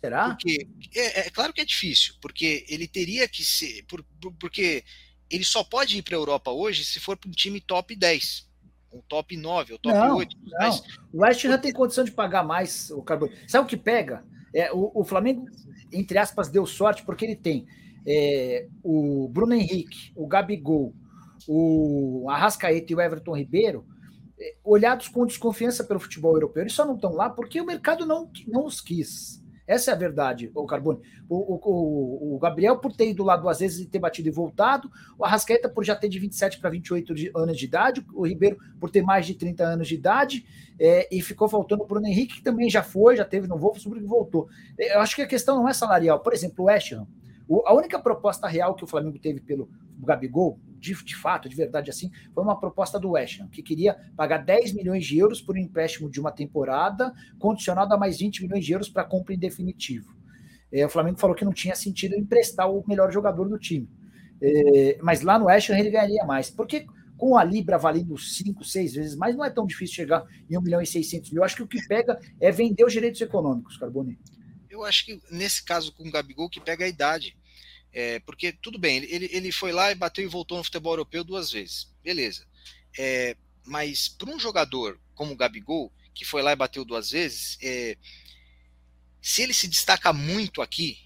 Será? 0.01 0.29
Porque 0.29 0.68
é, 0.95 1.20
é 1.20 1.31
claro 1.31 1.53
que 1.53 1.62
é 1.62 1.64
difícil, 1.64 2.14
porque 2.20 2.66
ele 2.68 2.87
teria 2.87 3.27
que 3.27 3.43
ser. 3.43 3.85
Por, 3.85 4.05
por, 4.20 4.33
porque 4.35 4.85
ele 5.31 5.45
só 5.45 5.64
pode 5.64 5.97
ir 5.97 6.03
para 6.03 6.14
a 6.14 6.18
Europa 6.18 6.51
hoje 6.51 6.85
se 6.85 7.01
for 7.01 7.16
para 7.16 7.29
um 7.29 7.33
time 7.33 7.61
top 7.61 7.97
10 7.97 8.47
um 8.93 9.01
top 9.09 9.37
9 9.37 9.72
ou 9.74 9.78
top 9.78 9.97
não, 9.97 10.16
8. 10.16 10.37
Não. 10.43 10.59
Mas... 10.59 10.82
O 11.12 11.22
West 11.22 11.43
já 11.43 11.59
tem 11.59 11.72
condição 11.72 12.05
de 12.05 12.12
pagar 12.12 12.43
mais 12.43 12.91
o 12.91 13.03
carbono. 13.03 13.32
Sabe 13.47 13.64
o 13.64 13.68
que 13.68 13.76
pega? 13.76 14.24
É, 14.55 14.72
o, 14.72 14.91
o 14.95 15.05
Flamengo, 15.05 15.47
entre 15.93 16.18
aspas, 16.18 16.49
deu 16.49 16.66
sorte 16.66 17.05
porque 17.05 17.24
ele 17.24 17.37
tem 17.37 17.66
é, 18.07 18.68
o 18.82 19.28
Bruno 19.28 19.55
Henrique, 19.55 20.12
o 20.14 20.26
Gabigol, 20.26 20.95
o 21.49 22.26
Arrascaeta 22.30 22.93
e 22.93 22.97
o 22.97 23.01
Everton 23.01 23.37
Ribeiro, 23.37 23.84
é, 24.39 24.55
olhados 24.64 25.09
com 25.09 25.26
desconfiança 25.26 25.84
pelo 25.84 26.01
futebol 26.01 26.34
europeu. 26.34 26.62
Eles 26.62 26.72
só 26.72 26.84
não 26.84 26.95
estão 26.95 27.12
lá 27.12 27.28
porque 27.28 27.61
o 27.61 27.66
mercado 27.66 28.07
não, 28.07 28.30
não 28.47 28.64
os 28.64 28.80
quis. 28.80 29.43
Essa 29.67 29.91
é 29.91 29.95
a 29.95 29.97
verdade, 29.97 30.51
o 30.55 30.64
Carbone. 30.64 31.01
O, 31.29 31.55
o, 31.55 32.35
o, 32.37 32.39
Gabriel 32.39 32.79
por 32.79 32.93
ter 32.93 33.11
ido 33.11 33.25
lá 33.25 33.37
duas 33.37 33.59
vezes 33.59 33.81
e 33.81 33.87
ter 33.87 33.99
batido 33.99 34.29
e 34.29 34.31
voltado, 34.31 34.91
o 35.19 35.25
Arrascaeta 35.25 35.69
por 35.69 35.85
já 35.85 35.97
ter 35.97 36.09
de 36.09 36.19
27 36.19 36.61
para 36.61 36.71
28 36.71 37.14
de, 37.14 37.33
anos 37.35 37.59
de 37.59 37.64
idade, 37.64 38.07
o 38.14 38.27
Ribeiro 38.27 38.59
por 38.79 38.91
ter 38.91 39.03
mais 39.03 39.27
de 39.27 39.35
30 39.35 39.64
anos 39.64 39.89
de 39.89 39.95
idade, 39.95 40.47
é, 40.79 41.09
e 41.11 41.21
ficou 41.21 41.49
faltando 41.49 41.83
o 41.83 41.87
Bruno 41.87 42.07
Henrique, 42.07 42.37
que 42.37 42.43
também 42.43 42.71
já 42.71 42.83
foi, 42.83 43.17
já 43.17 43.25
teve 43.25 43.49
no 43.49 43.59
voo, 43.59 43.75
sobre 43.79 44.01
voltou. 44.01 44.49
Eu 44.79 45.01
acho 45.01 45.17
que 45.17 45.23
a 45.23 45.27
questão 45.27 45.57
não 45.57 45.69
é 45.69 45.73
salarial. 45.73 46.21
Por 46.21 46.33
exemplo, 46.33 46.64
o 46.64 46.69
West 46.69 46.93
a 47.64 47.75
única 47.75 47.99
proposta 47.99 48.49
real 48.49 48.75
que 48.75 48.85
o 48.85 48.87
Flamengo 48.87 49.19
teve 49.19 49.41
pelo 49.41 49.69
Gabigol 49.99 50.59
de, 50.87 51.05
de 51.05 51.16
fato, 51.16 51.49
de 51.49 51.57
verdade 51.57 51.91
assim, 51.91 52.11
foi 52.34 52.43
uma 52.43 52.59
proposta 52.59 52.99
do 52.99 53.11
West 53.11 53.41
Ham, 53.41 53.49
que 53.49 53.62
queria 53.62 53.95
pagar 54.16 54.39
10 54.39 54.72
milhões 54.72 55.05
de 55.05 55.18
euros 55.18 55.41
por 55.41 55.57
um 55.57 55.59
empréstimo 55.59 56.11
de 56.11 56.20
uma 56.20 56.30
temporada, 56.30 57.12
condicionado 57.39 57.93
a 57.93 57.99
mais 57.99 58.18
20 58.18 58.43
milhões 58.43 58.64
de 58.64 58.72
euros 58.72 58.89
para 58.89 59.05
compra 59.05 59.34
em 59.34 59.39
definitivo. 59.39 60.14
É, 60.72 60.84
o 60.84 60.89
Flamengo 60.89 61.18
falou 61.18 61.34
que 61.34 61.45
não 61.45 61.53
tinha 61.53 61.74
sentido 61.74 62.14
emprestar 62.14 62.70
o 62.70 62.84
melhor 62.87 63.12
jogador 63.12 63.49
do 63.49 63.59
time. 63.59 63.89
É, 64.41 64.99
mas 65.03 65.22
lá 65.22 65.39
no 65.39 65.47
West 65.47 65.70
Ham 65.70 65.78
ele 65.78 65.91
ganharia 65.91 66.24
mais. 66.24 66.51
Porque 66.51 66.87
com 67.16 67.37
a 67.37 67.45
Libra 67.45 67.78
valendo 67.78 68.16
5, 68.18 68.62
6 68.62 68.95
vezes 68.95 69.16
mais, 69.16 69.34
não 69.34 69.45
é 69.45 69.51
tão 69.51 69.66
difícil 69.66 69.97
chegar 69.97 70.24
em 70.51 70.57
1 70.59 70.61
milhão 70.61 70.82
e 70.82 70.87
600 70.87 71.30
mil. 71.30 71.41
Eu 71.41 71.45
acho 71.45 71.57
que 71.57 71.62
o 71.62 71.66
que 71.66 71.87
pega 71.87 72.18
é 72.41 72.53
vender 72.53 72.84
os 72.84 72.93
direitos 72.93 73.20
econômicos, 73.20 73.76
Carboni. 73.76 74.18
Eu 74.68 74.84
acho 74.84 75.07
que 75.07 75.20
nesse 75.30 75.64
caso 75.64 75.93
com 75.95 76.07
o 76.07 76.11
Gabigol, 76.11 76.51
que 76.51 76.61
pega 76.61 76.84
a 76.84 76.89
idade. 76.89 77.37
É, 77.99 78.21
porque, 78.21 78.53
tudo 78.53 78.79
bem, 78.79 78.99
ele, 79.05 79.27
ele 79.33 79.51
foi 79.51 79.73
lá 79.73 79.91
e 79.91 79.95
bateu 79.95 80.23
e 80.23 80.29
voltou 80.29 80.59
no 80.59 80.65
futebol 80.65 80.93
europeu 80.93 81.25
duas 81.25 81.51
vezes. 81.51 81.91
Beleza. 82.05 82.47
É, 82.99 83.35
mas 83.65 84.07
para 84.07 84.29
um 84.29 84.39
jogador 84.39 85.01
como 85.15 85.33
o 85.33 85.37
Gabigol, 85.37 85.91
que 86.13 86.23
foi 86.23 86.43
lá 86.43 86.53
e 86.53 86.57
bateu 86.57 86.85
duas 86.85 87.11
vezes, 87.11 87.57
é, 87.63 87.97
se 89.23 89.41
ele 89.41 89.55
se 89.55 89.67
destaca 89.67 90.13
muito 90.13 90.61
aqui, 90.61 90.99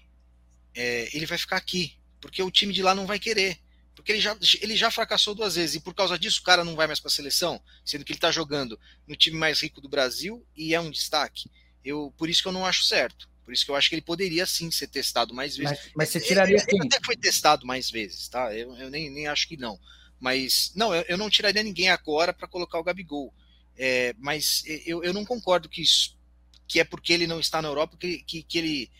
é, 0.75 1.09
ele 1.15 1.25
vai 1.25 1.37
ficar 1.37 1.55
aqui. 1.55 1.97
Porque 2.19 2.43
o 2.43 2.51
time 2.51 2.73
de 2.73 2.83
lá 2.83 2.93
não 2.93 3.05
vai 3.05 3.19
querer. 3.19 3.57
Porque 3.95 4.11
ele 4.11 4.19
já, 4.19 4.37
ele 4.59 4.75
já 4.75 4.91
fracassou 4.91 5.33
duas 5.33 5.55
vezes. 5.55 5.77
E 5.77 5.79
por 5.79 5.95
causa 5.95 6.19
disso 6.19 6.41
o 6.41 6.43
cara 6.43 6.65
não 6.65 6.75
vai 6.75 6.87
mais 6.87 6.99
para 6.99 7.07
a 7.07 7.13
seleção, 7.13 7.63
sendo 7.85 8.03
que 8.03 8.11
ele 8.11 8.17
está 8.17 8.31
jogando 8.31 8.77
no 9.07 9.15
time 9.15 9.37
mais 9.37 9.61
rico 9.61 9.79
do 9.79 9.87
Brasil 9.87 10.45
e 10.57 10.75
é 10.75 10.81
um 10.81 10.91
destaque. 10.91 11.49
Eu, 11.85 12.13
por 12.17 12.29
isso 12.29 12.41
que 12.41 12.49
eu 12.49 12.53
não 12.53 12.65
acho 12.65 12.83
certo. 12.83 13.30
Por 13.51 13.55
isso 13.55 13.65
que 13.65 13.71
eu 13.71 13.75
acho 13.75 13.89
que 13.89 13.95
ele 13.95 14.01
poderia 14.01 14.45
sim 14.45 14.71
ser 14.71 14.87
testado 14.87 15.33
mais 15.33 15.57
vezes. 15.57 15.77
Mas, 15.77 15.91
mas 15.93 16.09
você 16.09 16.21
tiraria 16.21 16.55
ele? 16.55 16.65
Ele 16.69 16.85
até 16.85 17.01
foi 17.03 17.17
testado 17.17 17.67
mais 17.67 17.91
vezes, 17.91 18.29
tá? 18.29 18.55
Eu, 18.55 18.73
eu 18.77 18.89
nem, 18.89 19.09
nem 19.09 19.27
acho 19.27 19.45
que 19.45 19.57
não. 19.57 19.77
Mas, 20.17 20.71
não, 20.73 20.95
eu, 20.95 21.03
eu 21.09 21.17
não 21.17 21.29
tiraria 21.29 21.61
ninguém 21.61 21.89
agora 21.89 22.31
para 22.31 22.47
colocar 22.47 22.79
o 22.79 22.83
Gabigol. 22.83 23.33
É, 23.77 24.15
mas 24.17 24.63
eu, 24.85 25.03
eu 25.03 25.13
não 25.13 25.25
concordo 25.25 25.67
que 25.67 25.81
isso, 25.81 26.17
que 26.65 26.79
é 26.79 26.85
porque 26.85 27.11
ele 27.11 27.27
não 27.27 27.41
está 27.41 27.61
na 27.61 27.67
Europa 27.67 27.97
que, 27.97 28.19
que, 28.19 28.41
que, 28.41 28.57
ele, 28.57 28.91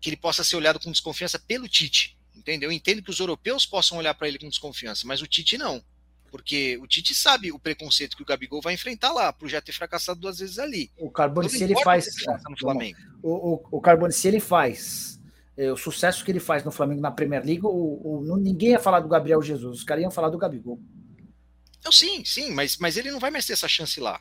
que 0.00 0.10
ele 0.10 0.16
possa 0.16 0.42
ser 0.42 0.56
olhado 0.56 0.80
com 0.80 0.90
desconfiança 0.90 1.38
pelo 1.38 1.68
Tite. 1.68 2.18
Entendeu? 2.34 2.68
Eu 2.68 2.72
entendo 2.72 3.00
que 3.00 3.10
os 3.10 3.20
europeus 3.20 3.64
possam 3.64 3.96
olhar 3.96 4.14
para 4.14 4.26
ele 4.26 4.40
com 4.40 4.48
desconfiança, 4.48 5.06
mas 5.06 5.22
o 5.22 5.26
Tite 5.28 5.56
não. 5.56 5.84
Porque 6.32 6.78
o 6.78 6.86
Tite 6.86 7.14
sabe 7.14 7.52
o 7.52 7.58
preconceito 7.58 8.16
que 8.16 8.22
o 8.22 8.26
Gabigol 8.26 8.62
vai 8.62 8.72
enfrentar 8.72 9.12
lá, 9.12 9.34
por 9.34 9.50
já 9.50 9.60
ter 9.60 9.72
fracassado 9.72 10.18
duas 10.18 10.38
vezes 10.38 10.58
ali. 10.58 10.90
O 10.98 11.10
Carbone, 11.10 11.50
se 11.50 11.62
ele 11.62 11.78
faz. 11.84 12.06
No 12.48 12.56
Flamengo. 12.58 12.98
O, 13.22 13.60
o, 13.70 13.78
o 13.78 13.82
ele 14.24 14.40
faz 14.40 15.20
é, 15.56 15.70
o 15.70 15.76
sucesso 15.76 16.24
que 16.24 16.30
ele 16.30 16.40
faz 16.40 16.64
no 16.64 16.70
Flamengo 16.70 17.02
na 17.02 17.10
Premier 17.10 17.44
League, 17.44 17.64
o, 17.64 17.68
o, 17.68 18.36
ninguém 18.38 18.70
ia 18.70 18.80
falar 18.80 19.00
do 19.00 19.08
Gabriel 19.08 19.42
Jesus, 19.42 19.80
os 19.80 19.84
caras 19.84 20.02
iam 20.02 20.10
falar 20.10 20.30
do 20.30 20.38
Gabigol. 20.38 20.80
Não, 21.84 21.92
sim, 21.92 22.24
sim, 22.24 22.50
mas, 22.50 22.78
mas 22.78 22.96
ele 22.96 23.10
não 23.10 23.20
vai 23.20 23.30
mais 23.30 23.44
ter 23.44 23.52
essa 23.52 23.68
chance 23.68 24.00
lá. 24.00 24.18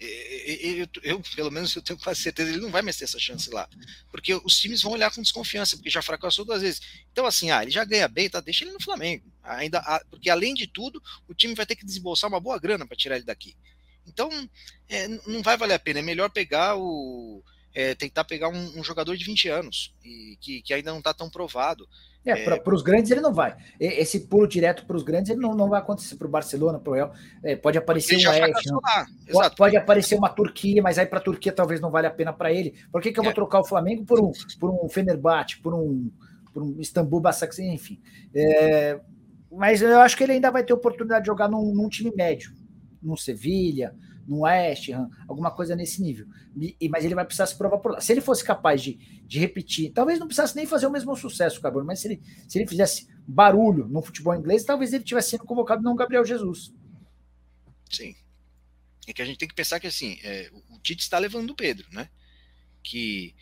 Eu, 0.00 0.78
eu, 0.82 0.88
eu, 1.02 1.22
pelo 1.34 1.50
menos, 1.50 1.74
eu 1.74 1.82
tenho 1.82 1.98
quase 1.98 2.20
certeza 2.20 2.50
ele 2.50 2.60
não 2.60 2.70
vai 2.70 2.82
mais 2.82 2.96
ter 2.96 3.04
essa 3.04 3.18
chance 3.18 3.50
lá. 3.50 3.68
Porque 4.10 4.32
os 4.32 4.58
times 4.58 4.80
vão 4.80 4.92
olhar 4.92 5.12
com 5.12 5.20
desconfiança, 5.20 5.76
porque 5.76 5.90
já 5.90 6.00
fracassou 6.00 6.44
duas 6.44 6.62
vezes. 6.62 6.80
Então, 7.12 7.26
assim, 7.26 7.50
ah, 7.50 7.62
ele 7.62 7.70
já 7.70 7.84
ganha 7.84 8.08
bem, 8.08 8.30
tá? 8.30 8.40
Deixa 8.40 8.64
ele 8.64 8.72
no 8.72 8.82
Flamengo. 8.82 9.24
Ainda, 9.48 9.82
porque 10.10 10.30
além 10.30 10.54
de 10.54 10.66
tudo, 10.66 11.02
o 11.28 11.34
time 11.34 11.54
vai 11.54 11.66
ter 11.66 11.76
que 11.76 11.86
desembolsar 11.86 12.28
uma 12.28 12.40
boa 12.40 12.58
grana 12.58 12.86
para 12.86 12.96
tirar 12.96 13.16
ele 13.16 13.24
daqui. 13.24 13.56
Então, 14.06 14.28
é, 14.88 15.06
não 15.26 15.42
vai 15.42 15.56
valer 15.56 15.74
a 15.74 15.78
pena. 15.78 16.00
É 16.00 16.02
melhor 16.02 16.30
pegar 16.30 16.76
o. 16.76 17.42
É, 17.74 17.94
tentar 17.94 18.24
pegar 18.24 18.48
um, 18.48 18.78
um, 18.80 18.82
jogador 18.82 19.16
de 19.16 19.24
20 19.24 19.48
anos, 19.50 19.94
e 20.02 20.36
que, 20.40 20.62
que 20.62 20.74
ainda 20.74 20.90
não 20.90 20.98
está 20.98 21.14
tão 21.14 21.30
provado. 21.30 21.86
É, 22.24 22.32
é 22.32 22.58
para 22.58 22.74
os 22.74 22.82
grandes 22.82 23.10
ele 23.10 23.20
não 23.20 23.32
vai. 23.32 23.56
Esse 23.78 24.20
pulo 24.20 24.48
direto 24.48 24.84
para 24.84 24.96
os 24.96 25.02
grandes 25.02 25.30
ele 25.30 25.40
não, 25.40 25.54
não 25.54 25.68
vai 25.68 25.78
acontecer 25.78 26.16
para 26.16 26.26
o 26.26 26.30
Barcelona, 26.30 26.78
para 26.78 26.90
o 26.90 26.94
Real. 26.94 27.14
É, 27.42 27.54
pode 27.54 27.78
aparecer 27.78 28.16
um 28.16 28.30
West, 28.30 28.68
pode, 29.30 29.56
pode, 29.56 29.76
aparecer 29.76 30.16
uma 30.16 30.28
Turquia, 30.28 30.82
mas 30.82 30.98
aí 30.98 31.06
para 31.06 31.18
a 31.18 31.22
Turquia 31.22 31.52
talvez 31.52 31.80
não 31.80 31.90
vale 31.90 32.06
a 32.06 32.10
pena 32.10 32.32
para 32.32 32.52
ele. 32.52 32.74
Por 32.90 33.00
que, 33.00 33.12
que 33.12 33.20
eu 33.20 33.24
vou 33.24 33.32
é. 33.32 33.34
trocar 33.34 33.60
o 33.60 33.64
Flamengo 33.64 34.04
por 34.04 34.20
um, 34.20 34.32
por 34.58 34.70
um 34.70 34.88
Fenerbahçe, 34.88 35.58
por 35.58 35.72
um, 35.72 36.10
por 36.52 36.62
um 36.62 36.80
Istambul 36.80 37.20
Basaksehir, 37.20 37.72
enfim. 37.72 38.00
É, 38.34 38.98
mas 39.58 39.82
eu 39.82 40.00
acho 40.00 40.16
que 40.16 40.22
ele 40.22 40.32
ainda 40.32 40.50
vai 40.50 40.64
ter 40.64 40.72
oportunidade 40.72 41.22
de 41.22 41.26
jogar 41.26 41.48
num, 41.48 41.74
num 41.74 41.88
time 41.88 42.12
médio, 42.14 42.54
num 43.02 43.16
Sevilha, 43.16 43.92
no 44.24 44.42
West 44.42 44.88
Ham, 44.90 45.08
alguma 45.26 45.50
coisa 45.50 45.74
nesse 45.74 46.00
nível. 46.00 46.26
E, 46.80 46.88
mas 46.88 47.04
ele 47.04 47.14
vai 47.14 47.24
precisar 47.24 47.46
se 47.46 47.58
provar 47.58 47.78
por 47.78 47.92
lá. 47.92 48.00
Se 48.00 48.12
ele 48.12 48.20
fosse 48.20 48.44
capaz 48.44 48.80
de, 48.80 48.94
de 49.26 49.38
repetir, 49.40 49.90
talvez 49.92 50.18
não 50.18 50.28
precisasse 50.28 50.54
nem 50.54 50.64
fazer 50.64 50.86
o 50.86 50.92
mesmo 50.92 51.16
sucesso, 51.16 51.60
Carbone, 51.60 51.86
mas 51.86 52.00
se 52.00 52.08
ele, 52.08 52.22
se 52.46 52.58
ele 52.58 52.68
fizesse 52.68 53.08
barulho 53.26 53.88
no 53.88 54.00
futebol 54.00 54.34
inglês, 54.34 54.64
talvez 54.64 54.92
ele 54.92 55.02
tivesse 55.02 55.30
sendo 55.30 55.44
convocado 55.44 55.82
não 55.82 55.96
Gabriel 55.96 56.24
Jesus. 56.24 56.72
Sim. 57.90 58.14
É 59.08 59.12
que 59.12 59.22
a 59.22 59.24
gente 59.24 59.38
tem 59.38 59.48
que 59.48 59.54
pensar 59.54 59.80
que 59.80 59.86
assim, 59.86 60.18
é, 60.22 60.50
o 60.70 60.78
Tite 60.78 61.02
está 61.02 61.18
levando 61.18 61.50
o 61.50 61.56
Pedro, 61.56 61.88
né? 61.90 62.08
Que 62.82 63.34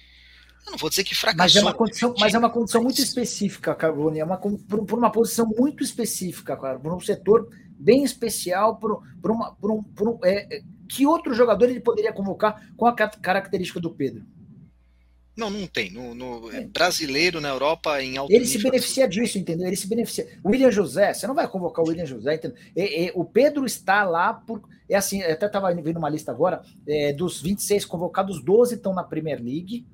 eu 0.66 0.72
não 0.72 0.78
vou 0.78 0.90
dizer 0.90 1.04
que 1.04 1.14
fracassou. 1.14 1.44
Mas 1.44 1.56
é 1.56 1.60
uma 1.60 1.74
condição, 1.74 2.14
mas 2.18 2.34
é 2.34 2.38
uma 2.38 2.50
condição 2.50 2.82
muito 2.82 3.00
específica, 3.00 3.74
Carbone. 3.74 4.18
É 4.18 4.24
uma, 4.24 4.36
por, 4.36 4.84
por 4.84 4.98
uma 4.98 5.10
posição 5.10 5.46
muito 5.46 5.84
específica, 5.84 6.56
cara, 6.56 6.78
por 6.78 6.92
um 6.92 7.00
setor 7.00 7.48
bem 7.78 8.02
especial, 8.02 8.76
por, 8.76 9.02
por, 9.22 9.30
uma, 9.30 9.54
por 9.54 9.70
um, 9.70 9.82
por 9.82 10.08
um 10.08 10.18
é, 10.24 10.56
é 10.56 10.62
que 10.88 11.06
outro 11.06 11.34
jogador 11.34 11.68
ele 11.68 11.80
poderia 11.80 12.12
convocar 12.12 12.70
com 12.76 12.86
a 12.86 12.94
característica 12.94 13.80
do 13.80 13.90
Pedro? 13.90 14.24
Não, 15.36 15.50
não 15.50 15.66
tem. 15.66 15.90
No, 15.90 16.14
no 16.14 16.50
é. 16.50 16.64
brasileiro 16.64 17.40
na 17.40 17.50
Europa 17.50 18.02
em 18.02 18.16
alto 18.16 18.32
Ele 18.32 18.44
nível, 18.44 18.58
se 18.58 18.64
beneficia 18.64 19.06
disso, 19.06 19.38
entendeu? 19.38 19.66
Ele 19.66 19.76
se 19.76 19.86
beneficia. 19.86 20.26
O 20.42 20.48
William 20.48 20.70
José, 20.70 21.12
você 21.12 21.26
não 21.26 21.34
vai 21.34 21.46
convocar 21.46 21.84
o 21.84 21.88
William 21.88 22.06
José, 22.06 22.36
entendeu? 22.36 22.56
E, 22.74 23.06
e, 23.06 23.12
o 23.14 23.24
Pedro 23.24 23.66
está 23.66 24.02
lá 24.04 24.32
por. 24.32 24.62
É 24.88 24.96
assim, 24.96 25.22
até 25.22 25.46
estava 25.46 25.72
vendo 25.74 25.98
uma 25.98 26.08
lista 26.08 26.32
agora, 26.32 26.62
é, 26.88 27.12
dos 27.12 27.42
26 27.42 27.84
convocados, 27.84 28.42
12 28.42 28.76
estão 28.76 28.94
na 28.94 29.02
Premier 29.02 29.42
League, 29.42 29.84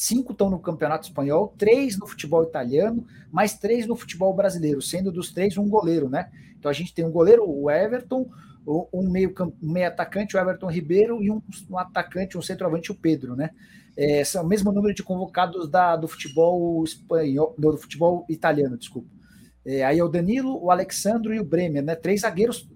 cinco 0.00 0.32
estão 0.32 0.48
no 0.48 0.58
Campeonato 0.58 1.06
Espanhol, 1.06 1.54
três 1.58 1.98
no 1.98 2.06
futebol 2.06 2.42
italiano, 2.42 3.06
mais 3.30 3.58
três 3.58 3.86
no 3.86 3.94
futebol 3.94 4.32
brasileiro, 4.32 4.80
sendo 4.80 5.12
dos 5.12 5.30
três 5.30 5.58
um 5.58 5.68
goleiro, 5.68 6.08
né? 6.08 6.30
Então 6.58 6.70
a 6.70 6.72
gente 6.72 6.94
tem 6.94 7.04
um 7.04 7.10
goleiro, 7.10 7.44
o 7.46 7.70
Everton, 7.70 8.30
um 8.66 9.10
meio, 9.10 9.34
um 9.62 9.72
meio 9.72 9.88
atacante, 9.88 10.34
o 10.34 10.40
Everton 10.40 10.70
Ribeiro, 10.70 11.22
e 11.22 11.30
um, 11.30 11.42
um 11.68 11.76
atacante, 11.76 12.38
um 12.38 12.40
centroavante, 12.40 12.90
o 12.90 12.94
Pedro, 12.94 13.36
né? 13.36 13.50
É, 13.94 14.24
são 14.24 14.42
o 14.42 14.48
mesmo 14.48 14.72
número 14.72 14.94
de 14.94 15.02
convocados 15.02 15.68
da, 15.68 15.96
do 15.96 16.08
futebol 16.08 16.82
espanhol, 16.82 17.54
do 17.58 17.76
futebol 17.76 18.24
italiano, 18.26 18.78
desculpa. 18.78 19.08
É, 19.66 19.84
aí 19.84 19.98
é 19.98 20.04
o 20.04 20.08
Danilo, 20.08 20.58
o 20.64 20.70
Alexandro 20.70 21.34
e 21.34 21.40
o 21.40 21.44
Bremer, 21.44 21.82
né? 21.82 21.94
Três 21.94 22.22
zagueiros. 22.22 22.66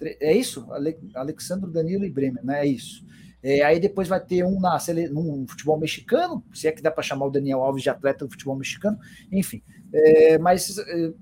É 0.00 0.32
isso? 0.32 0.66
Ale, 0.72 0.96
Alexandro, 1.14 1.70
Danilo 1.70 2.06
e 2.06 2.10
Bremer, 2.10 2.42
né? 2.42 2.60
É 2.60 2.66
isso. 2.66 3.04
É, 3.42 3.62
aí 3.62 3.80
depois 3.80 4.06
vai 4.06 4.20
ter 4.20 4.44
um 4.44 4.60
na, 4.60 4.78
num 5.10 5.46
futebol 5.48 5.78
mexicano, 5.78 6.44
se 6.52 6.68
é 6.68 6.72
que 6.72 6.82
dá 6.82 6.90
para 6.90 7.02
chamar 7.02 7.26
o 7.26 7.30
Daniel 7.30 7.62
Alves 7.62 7.82
de 7.82 7.90
atleta 7.90 8.24
do 8.26 8.30
futebol 8.30 8.56
mexicano, 8.56 8.98
enfim. 9.32 9.62
É, 9.92 10.38
mas 10.38 10.76
é, 10.78 11.12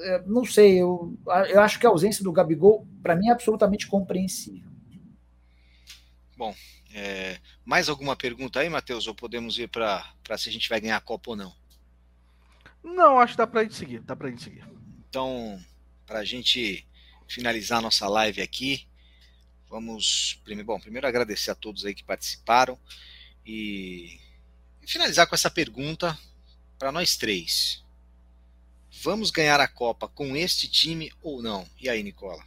é 0.00 0.22
não 0.26 0.44
sei, 0.44 0.80
eu, 0.80 1.16
eu 1.48 1.60
acho 1.60 1.78
que 1.78 1.86
a 1.86 1.90
ausência 1.90 2.22
do 2.22 2.32
Gabigol, 2.32 2.86
para 3.02 3.16
mim, 3.16 3.28
é 3.28 3.32
absolutamente 3.32 3.86
compreensível. 3.86 4.70
Bom, 6.36 6.54
é, 6.94 7.38
mais 7.64 7.88
alguma 7.88 8.14
pergunta 8.14 8.60
aí, 8.60 8.68
Matheus? 8.68 9.06
Ou 9.06 9.14
podemos 9.14 9.58
ir 9.58 9.68
para 9.68 10.02
se 10.36 10.48
a 10.48 10.52
gente 10.52 10.68
vai 10.68 10.80
ganhar 10.80 10.96
a 10.96 11.00
Copa 11.00 11.30
ou 11.30 11.36
não? 11.36 11.54
Não, 12.82 13.18
acho 13.18 13.32
que 13.32 13.38
dá 13.38 13.46
para 13.46 13.60
a 13.60 13.62
gente 13.64 13.74
seguir. 13.74 14.00
Dá 14.00 14.14
para 14.14 14.30
gente 14.30 14.42
seguir. 14.42 14.64
Então, 15.08 15.58
para 16.06 16.20
a 16.20 16.24
gente 16.24 16.86
finalizar 17.26 17.82
nossa 17.82 18.06
live 18.08 18.40
aqui, 18.40 18.86
Vamos, 19.68 20.40
bom, 20.64 20.78
primeiro 20.78 21.06
agradecer 21.06 21.50
a 21.50 21.54
todos 21.54 21.84
aí 21.84 21.94
que 21.94 22.04
participaram 22.04 22.78
e, 23.44 24.18
e 24.82 24.86
finalizar 24.86 25.26
com 25.26 25.34
essa 25.34 25.50
pergunta 25.50 26.16
para 26.78 26.92
nós 26.92 27.16
três. 27.16 27.84
Vamos 29.02 29.30
ganhar 29.30 29.60
a 29.60 29.68
Copa 29.68 30.08
com 30.08 30.36
este 30.36 30.68
time 30.68 31.10
ou 31.22 31.42
não? 31.42 31.66
E 31.80 31.88
aí, 31.88 32.02
Nicola? 32.02 32.42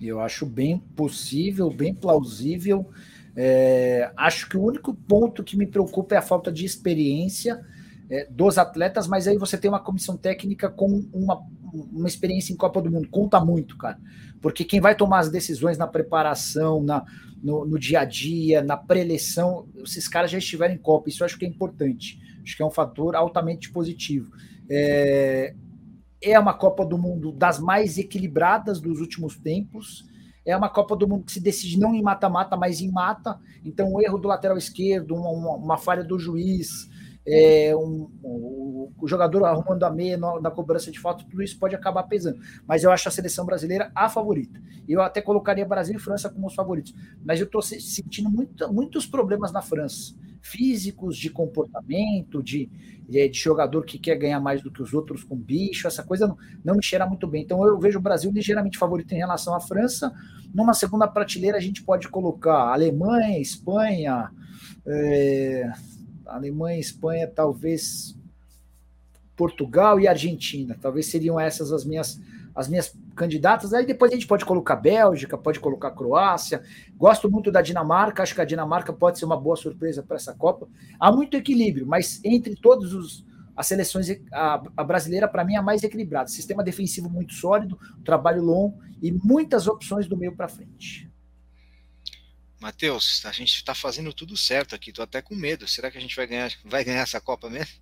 Eu 0.00 0.20
acho 0.20 0.44
bem 0.44 0.78
possível, 0.78 1.70
bem 1.70 1.94
plausível. 1.94 2.90
É, 3.34 4.10
acho 4.16 4.48
que 4.48 4.56
o 4.56 4.62
único 4.62 4.94
ponto 4.94 5.44
que 5.44 5.56
me 5.56 5.66
preocupa 5.66 6.14
é 6.14 6.18
a 6.18 6.22
falta 6.22 6.50
de 6.50 6.64
experiência 6.64 7.64
é, 8.10 8.26
dos 8.30 8.58
atletas, 8.58 9.06
mas 9.06 9.28
aí 9.28 9.36
você 9.36 9.58
tem 9.58 9.70
uma 9.70 9.80
comissão 9.80 10.16
técnica 10.16 10.68
com 10.68 11.06
uma, 11.12 11.42
uma 11.92 12.08
experiência 12.08 12.52
em 12.52 12.56
Copa 12.56 12.80
do 12.80 12.90
Mundo. 12.90 13.08
Conta 13.08 13.38
muito, 13.40 13.76
cara. 13.76 13.98
Porque 14.40 14.64
quem 14.64 14.80
vai 14.80 14.94
tomar 14.94 15.20
as 15.20 15.30
decisões 15.30 15.78
na 15.78 15.86
preparação, 15.86 16.82
na, 16.82 17.04
no, 17.42 17.64
no 17.64 17.78
dia 17.78 18.00
a 18.00 18.04
dia, 18.04 18.62
na 18.62 18.76
preleção, 18.76 19.68
esses 19.84 20.08
caras 20.08 20.30
já 20.30 20.38
estiveram 20.38 20.74
em 20.74 20.78
Copa. 20.78 21.08
Isso 21.08 21.22
eu 21.22 21.26
acho 21.26 21.38
que 21.38 21.44
é 21.44 21.48
importante. 21.48 22.18
Acho 22.42 22.56
que 22.56 22.62
é 22.62 22.66
um 22.66 22.70
fator 22.70 23.16
altamente 23.16 23.70
positivo. 23.70 24.30
É, 24.68 25.54
é 26.20 26.38
uma 26.38 26.54
Copa 26.54 26.84
do 26.84 26.98
Mundo 26.98 27.32
das 27.32 27.58
mais 27.58 27.98
equilibradas 27.98 28.80
dos 28.80 29.00
últimos 29.00 29.36
tempos. 29.36 30.04
É 30.44 30.56
uma 30.56 30.68
Copa 30.68 30.96
do 30.96 31.08
Mundo 31.08 31.24
que 31.24 31.32
se 31.32 31.40
decide 31.40 31.78
não 31.78 31.94
em 31.94 32.02
mata-mata, 32.02 32.56
mas 32.56 32.80
em 32.80 32.90
mata. 32.90 33.38
Então, 33.64 33.92
o 33.92 34.00
erro 34.00 34.18
do 34.18 34.28
lateral 34.28 34.56
esquerdo, 34.56 35.14
uma, 35.14 35.30
uma, 35.30 35.56
uma 35.56 35.76
falha 35.76 36.04
do 36.04 36.18
juiz, 36.18 36.88
é, 37.26 37.74
um, 37.74 38.08
um, 38.22 38.92
o 38.98 39.08
jogador 39.08 39.44
arrumando 39.44 39.82
a 39.82 39.90
meia 39.90 40.16
na, 40.16 40.40
na, 40.40 40.50
cobrança 40.50 40.90
de 40.90 41.00
falta, 41.00 41.24
tudo 41.24 41.42
isso 41.42 41.58
pode 41.58 41.74
acabar 41.74 42.04
pesando. 42.04 42.38
Mas 42.66 42.84
eu 42.84 42.90
acho 42.90 43.08
a 43.08 43.12
seleção 43.12 43.44
brasileira 43.44 43.90
a 43.94 44.08
favorita. 44.08 44.60
Eu 44.88 45.02
até 45.02 45.20
colocaria 45.20 45.64
Brasil 45.66 45.96
e 45.96 46.00
França 46.00 46.30
como 46.30 46.46
os 46.46 46.54
favoritos. 46.54 46.94
Mas 47.24 47.40
eu 47.40 47.46
estou 47.46 47.60
sentindo 47.60 48.30
muito, 48.30 48.72
muitos 48.72 49.06
problemas 49.06 49.52
na 49.52 49.60
França. 49.60 50.14
Físicos, 50.40 51.16
de 51.16 51.28
comportamento, 51.28 52.40
de, 52.40 52.70
de, 53.08 53.32
jogador 53.32 53.84
que 53.84 53.98
quer 53.98 54.14
ganhar 54.14 54.38
mais 54.38 54.62
do 54.62 54.70
que 54.70 54.80
os 54.80 54.94
outros 54.94 55.24
com 55.24 55.34
bicho, 55.34 55.88
essa 55.88 56.04
coisa 56.04 56.28
não, 56.28 56.38
não 56.64 56.76
me 56.76 56.82
cheira 56.82 57.04
muito 57.04 57.26
bem. 57.26 57.42
Então 57.42 57.66
eu 57.66 57.76
vejo 57.80 57.98
o 57.98 58.02
Brasil 58.02 58.30
ligeiramente 58.30 58.78
favorito 58.78 59.12
em 59.12 59.18
relação 59.18 59.54
à 59.54 59.60
França. 59.60 60.12
Numa 60.54 60.72
segunda 60.72 61.08
prateleira, 61.08 61.56
a 61.56 61.60
gente 61.60 61.82
pode 61.82 62.08
colocar 62.08 62.72
Alemanha, 62.72 63.40
Espanha. 63.40 64.30
É, 64.86 65.72
Alemanha, 66.26 66.78
Espanha, 66.78 67.26
talvez 67.26 68.16
Portugal 69.36 70.00
e 70.00 70.08
Argentina. 70.08 70.76
Talvez 70.80 71.06
seriam 71.06 71.38
essas 71.38 71.72
as 71.72 71.84
minhas 71.84 72.20
as 72.54 72.68
minhas 72.68 72.96
candidatas. 73.14 73.74
Aí 73.74 73.84
depois 73.84 74.10
a 74.10 74.14
gente 74.14 74.26
pode 74.26 74.44
colocar 74.44 74.76
Bélgica, 74.76 75.36
pode 75.36 75.60
colocar 75.60 75.90
Croácia. 75.90 76.62
Gosto 76.96 77.30
muito 77.30 77.52
da 77.52 77.60
Dinamarca, 77.60 78.22
acho 78.22 78.34
que 78.34 78.40
a 78.40 78.46
Dinamarca 78.46 78.94
pode 78.94 79.18
ser 79.18 79.26
uma 79.26 79.38
boa 79.38 79.56
surpresa 79.56 80.02
para 80.02 80.16
essa 80.16 80.32
Copa. 80.32 80.66
Há 80.98 81.12
muito 81.12 81.36
equilíbrio, 81.36 81.86
mas 81.86 82.18
entre 82.24 82.56
todos 82.56 82.94
os 82.94 83.26
as 83.56 83.66
seleções, 83.66 84.08
a, 84.30 84.62
a 84.76 84.84
brasileira, 84.84 85.26
para 85.26 85.42
mim, 85.42 85.54
é 85.54 85.56
a 85.56 85.62
mais 85.62 85.82
equilibrada. 85.82 86.28
Sistema 86.28 86.62
defensivo 86.62 87.08
muito 87.08 87.32
sólido, 87.32 87.78
trabalho 88.04 88.42
longo 88.42 88.78
e 89.00 89.10
muitas 89.10 89.66
opções 89.66 90.06
do 90.06 90.16
meio 90.16 90.36
para 90.36 90.46
frente. 90.46 91.10
Matheus, 92.60 93.24
a 93.26 93.32
gente 93.32 93.54
está 93.56 93.74
fazendo 93.74 94.12
tudo 94.12 94.36
certo 94.36 94.74
aqui, 94.74 94.92
tô 94.92 95.02
até 95.02 95.20
com 95.20 95.34
medo. 95.34 95.68
Será 95.68 95.90
que 95.90 95.98
a 95.98 96.00
gente 96.00 96.16
vai 96.16 96.26
ganhar, 96.26 96.50
vai 96.64 96.84
ganhar 96.84 97.02
essa 97.02 97.20
Copa 97.20 97.50
mesmo? 97.50 97.80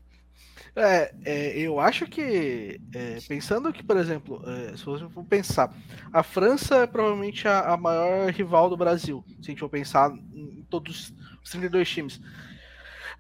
É, 0.77 1.15
é 1.25 1.59
eu 1.59 1.79
acho 1.79 2.07
que, 2.07 2.81
é, 2.93 3.19
pensando 3.29 3.73
que, 3.73 3.83
por 3.83 3.97
exemplo, 3.97 4.43
é, 4.49 4.77
se 4.77 4.85
você 4.85 5.09
for 5.09 5.25
pensar, 5.25 5.73
a 6.13 6.23
França 6.23 6.79
é 6.79 6.87
provavelmente 6.87 7.47
a, 7.47 7.75
a, 7.75 7.77
maior 7.77 8.31
rival 8.33 8.69
do 8.69 8.77
Brasil, 8.77 9.25
se 9.41 9.51
a 9.51 9.51
gente 9.51 9.61
for 9.61 9.69
pensar 9.69 10.11
em 10.11 10.67
todos 10.69 11.13
os 11.43 11.51
32 11.51 11.89
times. 11.89 12.21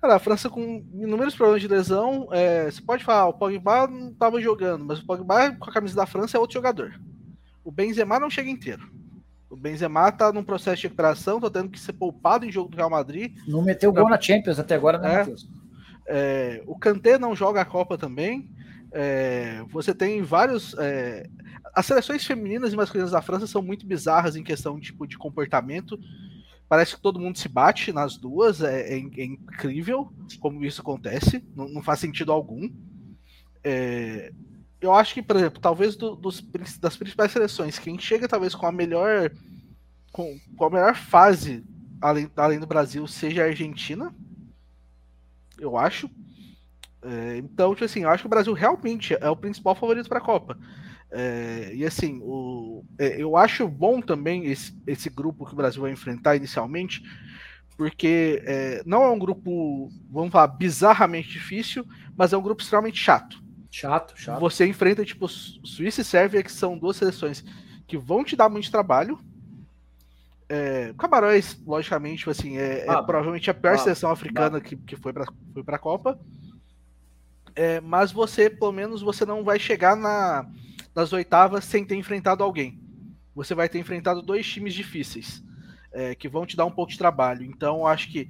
Cara, 0.00 0.16
a 0.16 0.18
França 0.18 0.50
com 0.50 0.84
inúmeros 0.94 1.36
problemas 1.36 1.62
de 1.62 1.68
lesão, 1.68 2.28
é, 2.32 2.70
você 2.70 2.82
pode 2.82 3.04
falar, 3.04 3.28
o 3.28 3.34
Pogba 3.34 3.86
não 3.86 4.10
estava 4.10 4.40
jogando, 4.40 4.84
mas 4.84 4.98
o 4.98 5.06
Pogba 5.06 5.52
com 5.52 5.70
a 5.70 5.72
camisa 5.72 5.94
da 5.94 6.06
França 6.06 6.36
é 6.36 6.40
outro 6.40 6.54
jogador. 6.54 7.00
O 7.62 7.70
Benzema 7.70 8.18
não 8.18 8.28
chega 8.28 8.50
inteiro. 8.50 8.90
O 9.48 9.56
Benzema 9.56 10.10
tá 10.10 10.32
num 10.32 10.42
processo 10.42 10.78
de 10.78 10.82
recuperação, 10.84 11.40
tá 11.40 11.50
tendo 11.50 11.70
que 11.70 11.78
ser 11.78 11.92
poupado 11.92 12.44
em 12.44 12.50
jogo 12.50 12.70
do 12.70 12.76
Real 12.76 12.90
Madrid. 12.90 13.36
Não 13.46 13.62
meteu 13.62 13.92
gol 13.92 14.08
na 14.08 14.20
Champions 14.20 14.58
até 14.58 14.74
agora, 14.74 14.98
né, 14.98 15.22
é, 15.22 15.34
é, 16.06 16.62
o 16.66 16.76
Kanté 16.78 17.18
não 17.18 17.34
joga 17.34 17.60
a 17.60 17.64
Copa 17.64 17.96
também. 17.96 18.50
É, 18.92 19.62
você 19.70 19.94
tem 19.94 20.22
vários. 20.22 20.74
É, 20.78 21.28
as 21.74 21.86
seleções 21.86 22.24
femininas 22.24 22.72
e 22.72 22.76
masculinas 22.76 23.10
da 23.10 23.20
França 23.22 23.46
são 23.46 23.60
muito 23.60 23.86
bizarras 23.86 24.36
em 24.36 24.44
questão 24.44 24.78
tipo, 24.78 25.06
de 25.06 25.18
comportamento. 25.18 25.98
Parece 26.68 26.96
que 26.96 27.02
todo 27.02 27.20
mundo 27.20 27.38
se 27.38 27.48
bate 27.48 27.92
nas 27.92 28.16
duas, 28.16 28.62
é, 28.62 28.94
é, 28.94 28.96
é 28.96 29.24
incrível 29.24 30.12
como 30.40 30.64
isso 30.64 30.80
acontece, 30.80 31.44
não, 31.54 31.68
não 31.68 31.82
faz 31.82 32.00
sentido 32.00 32.32
algum. 32.32 32.70
Eu 34.84 34.92
acho 34.92 35.14
que, 35.14 35.22
por 35.22 35.36
exemplo, 35.36 35.60
talvez 35.60 35.96
do, 35.96 36.14
dos, 36.14 36.42
das 36.78 36.96
principais 36.96 37.32
seleções, 37.32 37.78
quem 37.78 37.98
chega 37.98 38.28
talvez 38.28 38.54
com 38.54 38.66
a 38.66 38.72
melhor 38.72 39.30
com, 40.12 40.38
com 40.56 40.64
a 40.66 40.70
melhor 40.70 40.94
fase 40.94 41.64
além, 42.02 42.30
além 42.36 42.60
do 42.60 42.66
Brasil 42.66 43.06
seja 43.06 43.42
a 43.42 43.46
Argentina. 43.46 44.14
Eu 45.58 45.78
acho. 45.78 46.10
É, 47.02 47.38
então, 47.38 47.74
tipo 47.74 47.84
assim, 47.86 48.02
eu 48.02 48.10
acho 48.10 48.22
que 48.22 48.26
o 48.26 48.30
Brasil 48.30 48.52
realmente 48.52 49.16
é 49.18 49.30
o 49.30 49.36
principal 49.36 49.74
favorito 49.74 50.08
para 50.08 50.18
a 50.18 50.24
Copa. 50.24 50.58
É, 51.10 51.72
e 51.74 51.84
assim, 51.86 52.20
o, 52.22 52.84
é, 52.98 53.22
eu 53.22 53.36
acho 53.38 53.66
bom 53.66 54.02
também 54.02 54.46
esse, 54.46 54.76
esse 54.86 55.08
grupo 55.08 55.46
que 55.46 55.54
o 55.54 55.56
Brasil 55.56 55.80
vai 55.80 55.92
enfrentar 55.92 56.36
inicialmente, 56.36 57.02
porque 57.76 58.42
é, 58.44 58.82
não 58.84 59.02
é 59.02 59.10
um 59.10 59.18
grupo, 59.18 59.88
vamos 60.10 60.30
falar, 60.30 60.48
bizarramente 60.48 61.30
difícil, 61.30 61.86
mas 62.14 62.34
é 62.34 62.36
um 62.36 62.42
grupo 62.42 62.62
extremamente 62.62 62.98
chato. 62.98 63.43
Chato, 63.74 64.14
chato. 64.16 64.38
Você 64.38 64.64
enfrenta, 64.64 65.04
tipo, 65.04 65.26
Suíça 65.26 66.00
e 66.00 66.04
Sérvia, 66.04 66.44
que 66.44 66.52
são 66.52 66.78
duas 66.78 66.96
seleções 66.96 67.44
que 67.88 67.98
vão 67.98 68.22
te 68.22 68.36
dar 68.36 68.48
muito 68.48 68.70
trabalho. 68.70 69.18
É, 70.48 70.94
Camarões, 70.96 71.60
logicamente, 71.66 72.18
tipo 72.18 72.30
assim, 72.30 72.56
é, 72.56 72.86
ah, 72.88 73.00
é 73.00 73.02
provavelmente 73.02 73.50
a 73.50 73.54
pior 73.54 73.74
ah, 73.74 73.78
seleção 73.78 74.12
africana 74.12 74.58
ah. 74.58 74.60
que, 74.60 74.76
que 74.76 74.94
foi 74.94 75.12
para 75.12 75.26
foi 75.52 75.64
a 75.66 75.78
Copa. 75.78 76.20
É, 77.56 77.80
mas 77.80 78.12
você, 78.12 78.48
pelo 78.48 78.70
menos, 78.70 79.02
você 79.02 79.26
não 79.26 79.42
vai 79.42 79.58
chegar 79.58 79.96
na, 79.96 80.48
nas 80.94 81.12
oitavas 81.12 81.64
sem 81.64 81.84
ter 81.84 81.96
enfrentado 81.96 82.44
alguém. 82.44 82.80
Você 83.34 83.56
vai 83.56 83.68
ter 83.68 83.80
enfrentado 83.80 84.22
dois 84.22 84.46
times 84.46 84.72
difíceis 84.72 85.42
é, 85.94 86.14
que 86.14 86.28
vão 86.28 86.44
te 86.44 86.56
dar 86.56 86.66
um 86.66 86.70
pouco 86.70 86.92
de 86.92 86.98
trabalho. 86.98 87.44
Então, 87.44 87.86
acho 87.86 88.10
que 88.10 88.28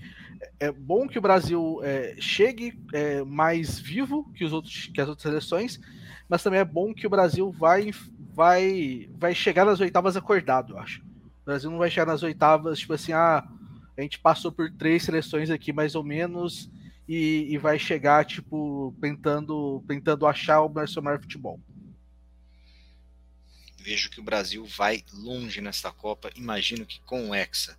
é 0.61 0.71
bom 0.71 1.09
que 1.09 1.19
o 1.19 1.23
Brasil 1.23 1.81
é, 1.83 2.15
chegue 2.21 2.79
é, 2.93 3.25
mais 3.25 3.79
vivo 3.79 4.31
que, 4.35 4.45
os 4.45 4.53
outros, 4.53 4.87
que 4.87 5.01
as 5.01 5.09
outras 5.09 5.23
seleções, 5.23 5.81
mas 6.29 6.43
também 6.43 6.61
é 6.61 6.65
bom 6.65 6.95
que 6.95 7.07
o 7.07 7.11
Brasil 7.11 7.51
vai, 7.51 7.91
vai, 8.35 9.09
vai 9.19 9.35
chegar 9.35 9.65
nas 9.65 9.81
oitavas 9.81 10.17
acordado, 10.17 10.75
eu 10.75 10.79
acho. 10.79 11.01
O 11.03 11.45
Brasil 11.47 11.71
não 11.71 11.79
vai 11.79 11.91
chegar 11.91 12.07
nas 12.07 12.23
oitavas, 12.23 12.79
tipo 12.79 12.93
assim, 12.93 13.13
ah, 13.13 13.47
a 13.97 14.03
gente 14.03 14.19
passou 14.19 14.53
por 14.53 14.71
três 14.71 15.03
seleções 15.03 15.51
aqui 15.51 15.73
mais 15.73 15.95
ou 15.95 16.05
menos 16.05 16.71
e, 17.09 17.47
e 17.51 17.59
vai 17.59 17.79
chegar, 17.79 18.25
tipo, 18.25 18.95
tentando, 19.01 19.83
tentando 19.89 20.27
achar 20.27 20.63
o 20.63 20.87
seu 20.87 21.03
maior 21.03 21.21
futebol 21.21 21.59
Vejo 23.85 24.09
que 24.09 24.19
o 24.19 24.23
Brasil 24.25 24.65
vai 24.65 25.05
longe 25.13 25.61
nesta 25.61 25.93
Copa, 25.93 26.31
imagino 26.35 26.87
que 26.87 27.01
com 27.01 27.29
o 27.29 27.35
Hexa. 27.35 27.79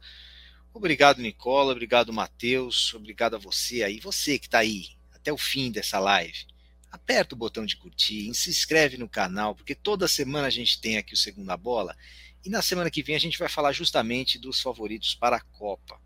Obrigado, 0.71 1.19
Nicola, 1.19 1.71
obrigado, 1.71 2.13
Matheus, 2.13 2.93
obrigado 2.93 3.35
a 3.35 3.39
você 3.39 3.81
aí, 3.81 3.99
você 3.99 4.37
que 4.37 4.45
está 4.45 4.59
aí 4.59 4.89
até 5.11 5.33
o 5.33 5.37
fim 5.37 5.71
dessa 5.71 5.97
live. 5.97 6.45
Aperta 6.91 7.33
o 7.33 7.37
botão 7.37 7.65
de 7.65 7.75
curtir, 7.75 8.31
se 8.35 8.51
inscreve 8.51 8.99
no 8.99 9.09
canal, 9.09 9.55
porque 9.55 9.73
toda 9.73 10.07
semana 10.07 10.45
a 10.45 10.51
gente 10.51 10.79
tem 10.79 10.97
aqui 10.97 11.15
o 11.15 11.17
Segunda 11.17 11.57
Bola 11.57 11.97
e 12.45 12.51
na 12.51 12.61
semana 12.61 12.91
que 12.91 13.01
vem 13.01 13.15
a 13.15 13.19
gente 13.19 13.39
vai 13.39 13.49
falar 13.49 13.71
justamente 13.71 14.37
dos 14.37 14.61
favoritos 14.61 15.15
para 15.15 15.37
a 15.37 15.41
Copa. 15.41 15.99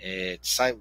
É, 0.00 0.38
sai, 0.40 0.74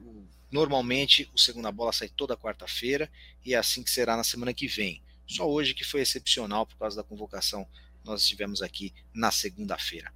normalmente 0.50 1.30
o 1.34 1.38
Segunda 1.38 1.70
Bola 1.70 1.92
sai 1.92 2.08
toda 2.08 2.38
quarta-feira 2.38 3.12
e 3.44 3.54
é 3.56 3.58
assim 3.58 3.84
que 3.84 3.92
será 3.92 4.16
na 4.16 4.24
semana 4.24 4.54
que 4.54 4.68
vem. 4.68 5.04
Só 5.28 5.46
hoje 5.50 5.74
que 5.74 5.84
foi 5.84 6.00
excepcional 6.00 6.66
por 6.66 6.78
causa 6.78 6.96
da 6.96 7.04
convocação 7.04 7.68
nós 8.04 8.22
estivemos 8.22 8.62
aqui 8.62 8.94
na 9.14 9.32
segunda-feira. 9.32 10.14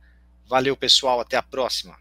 Valeu, 0.47 0.75
pessoal, 0.75 1.19
até 1.19 1.37
a 1.37 1.43
próxima. 1.43 1.97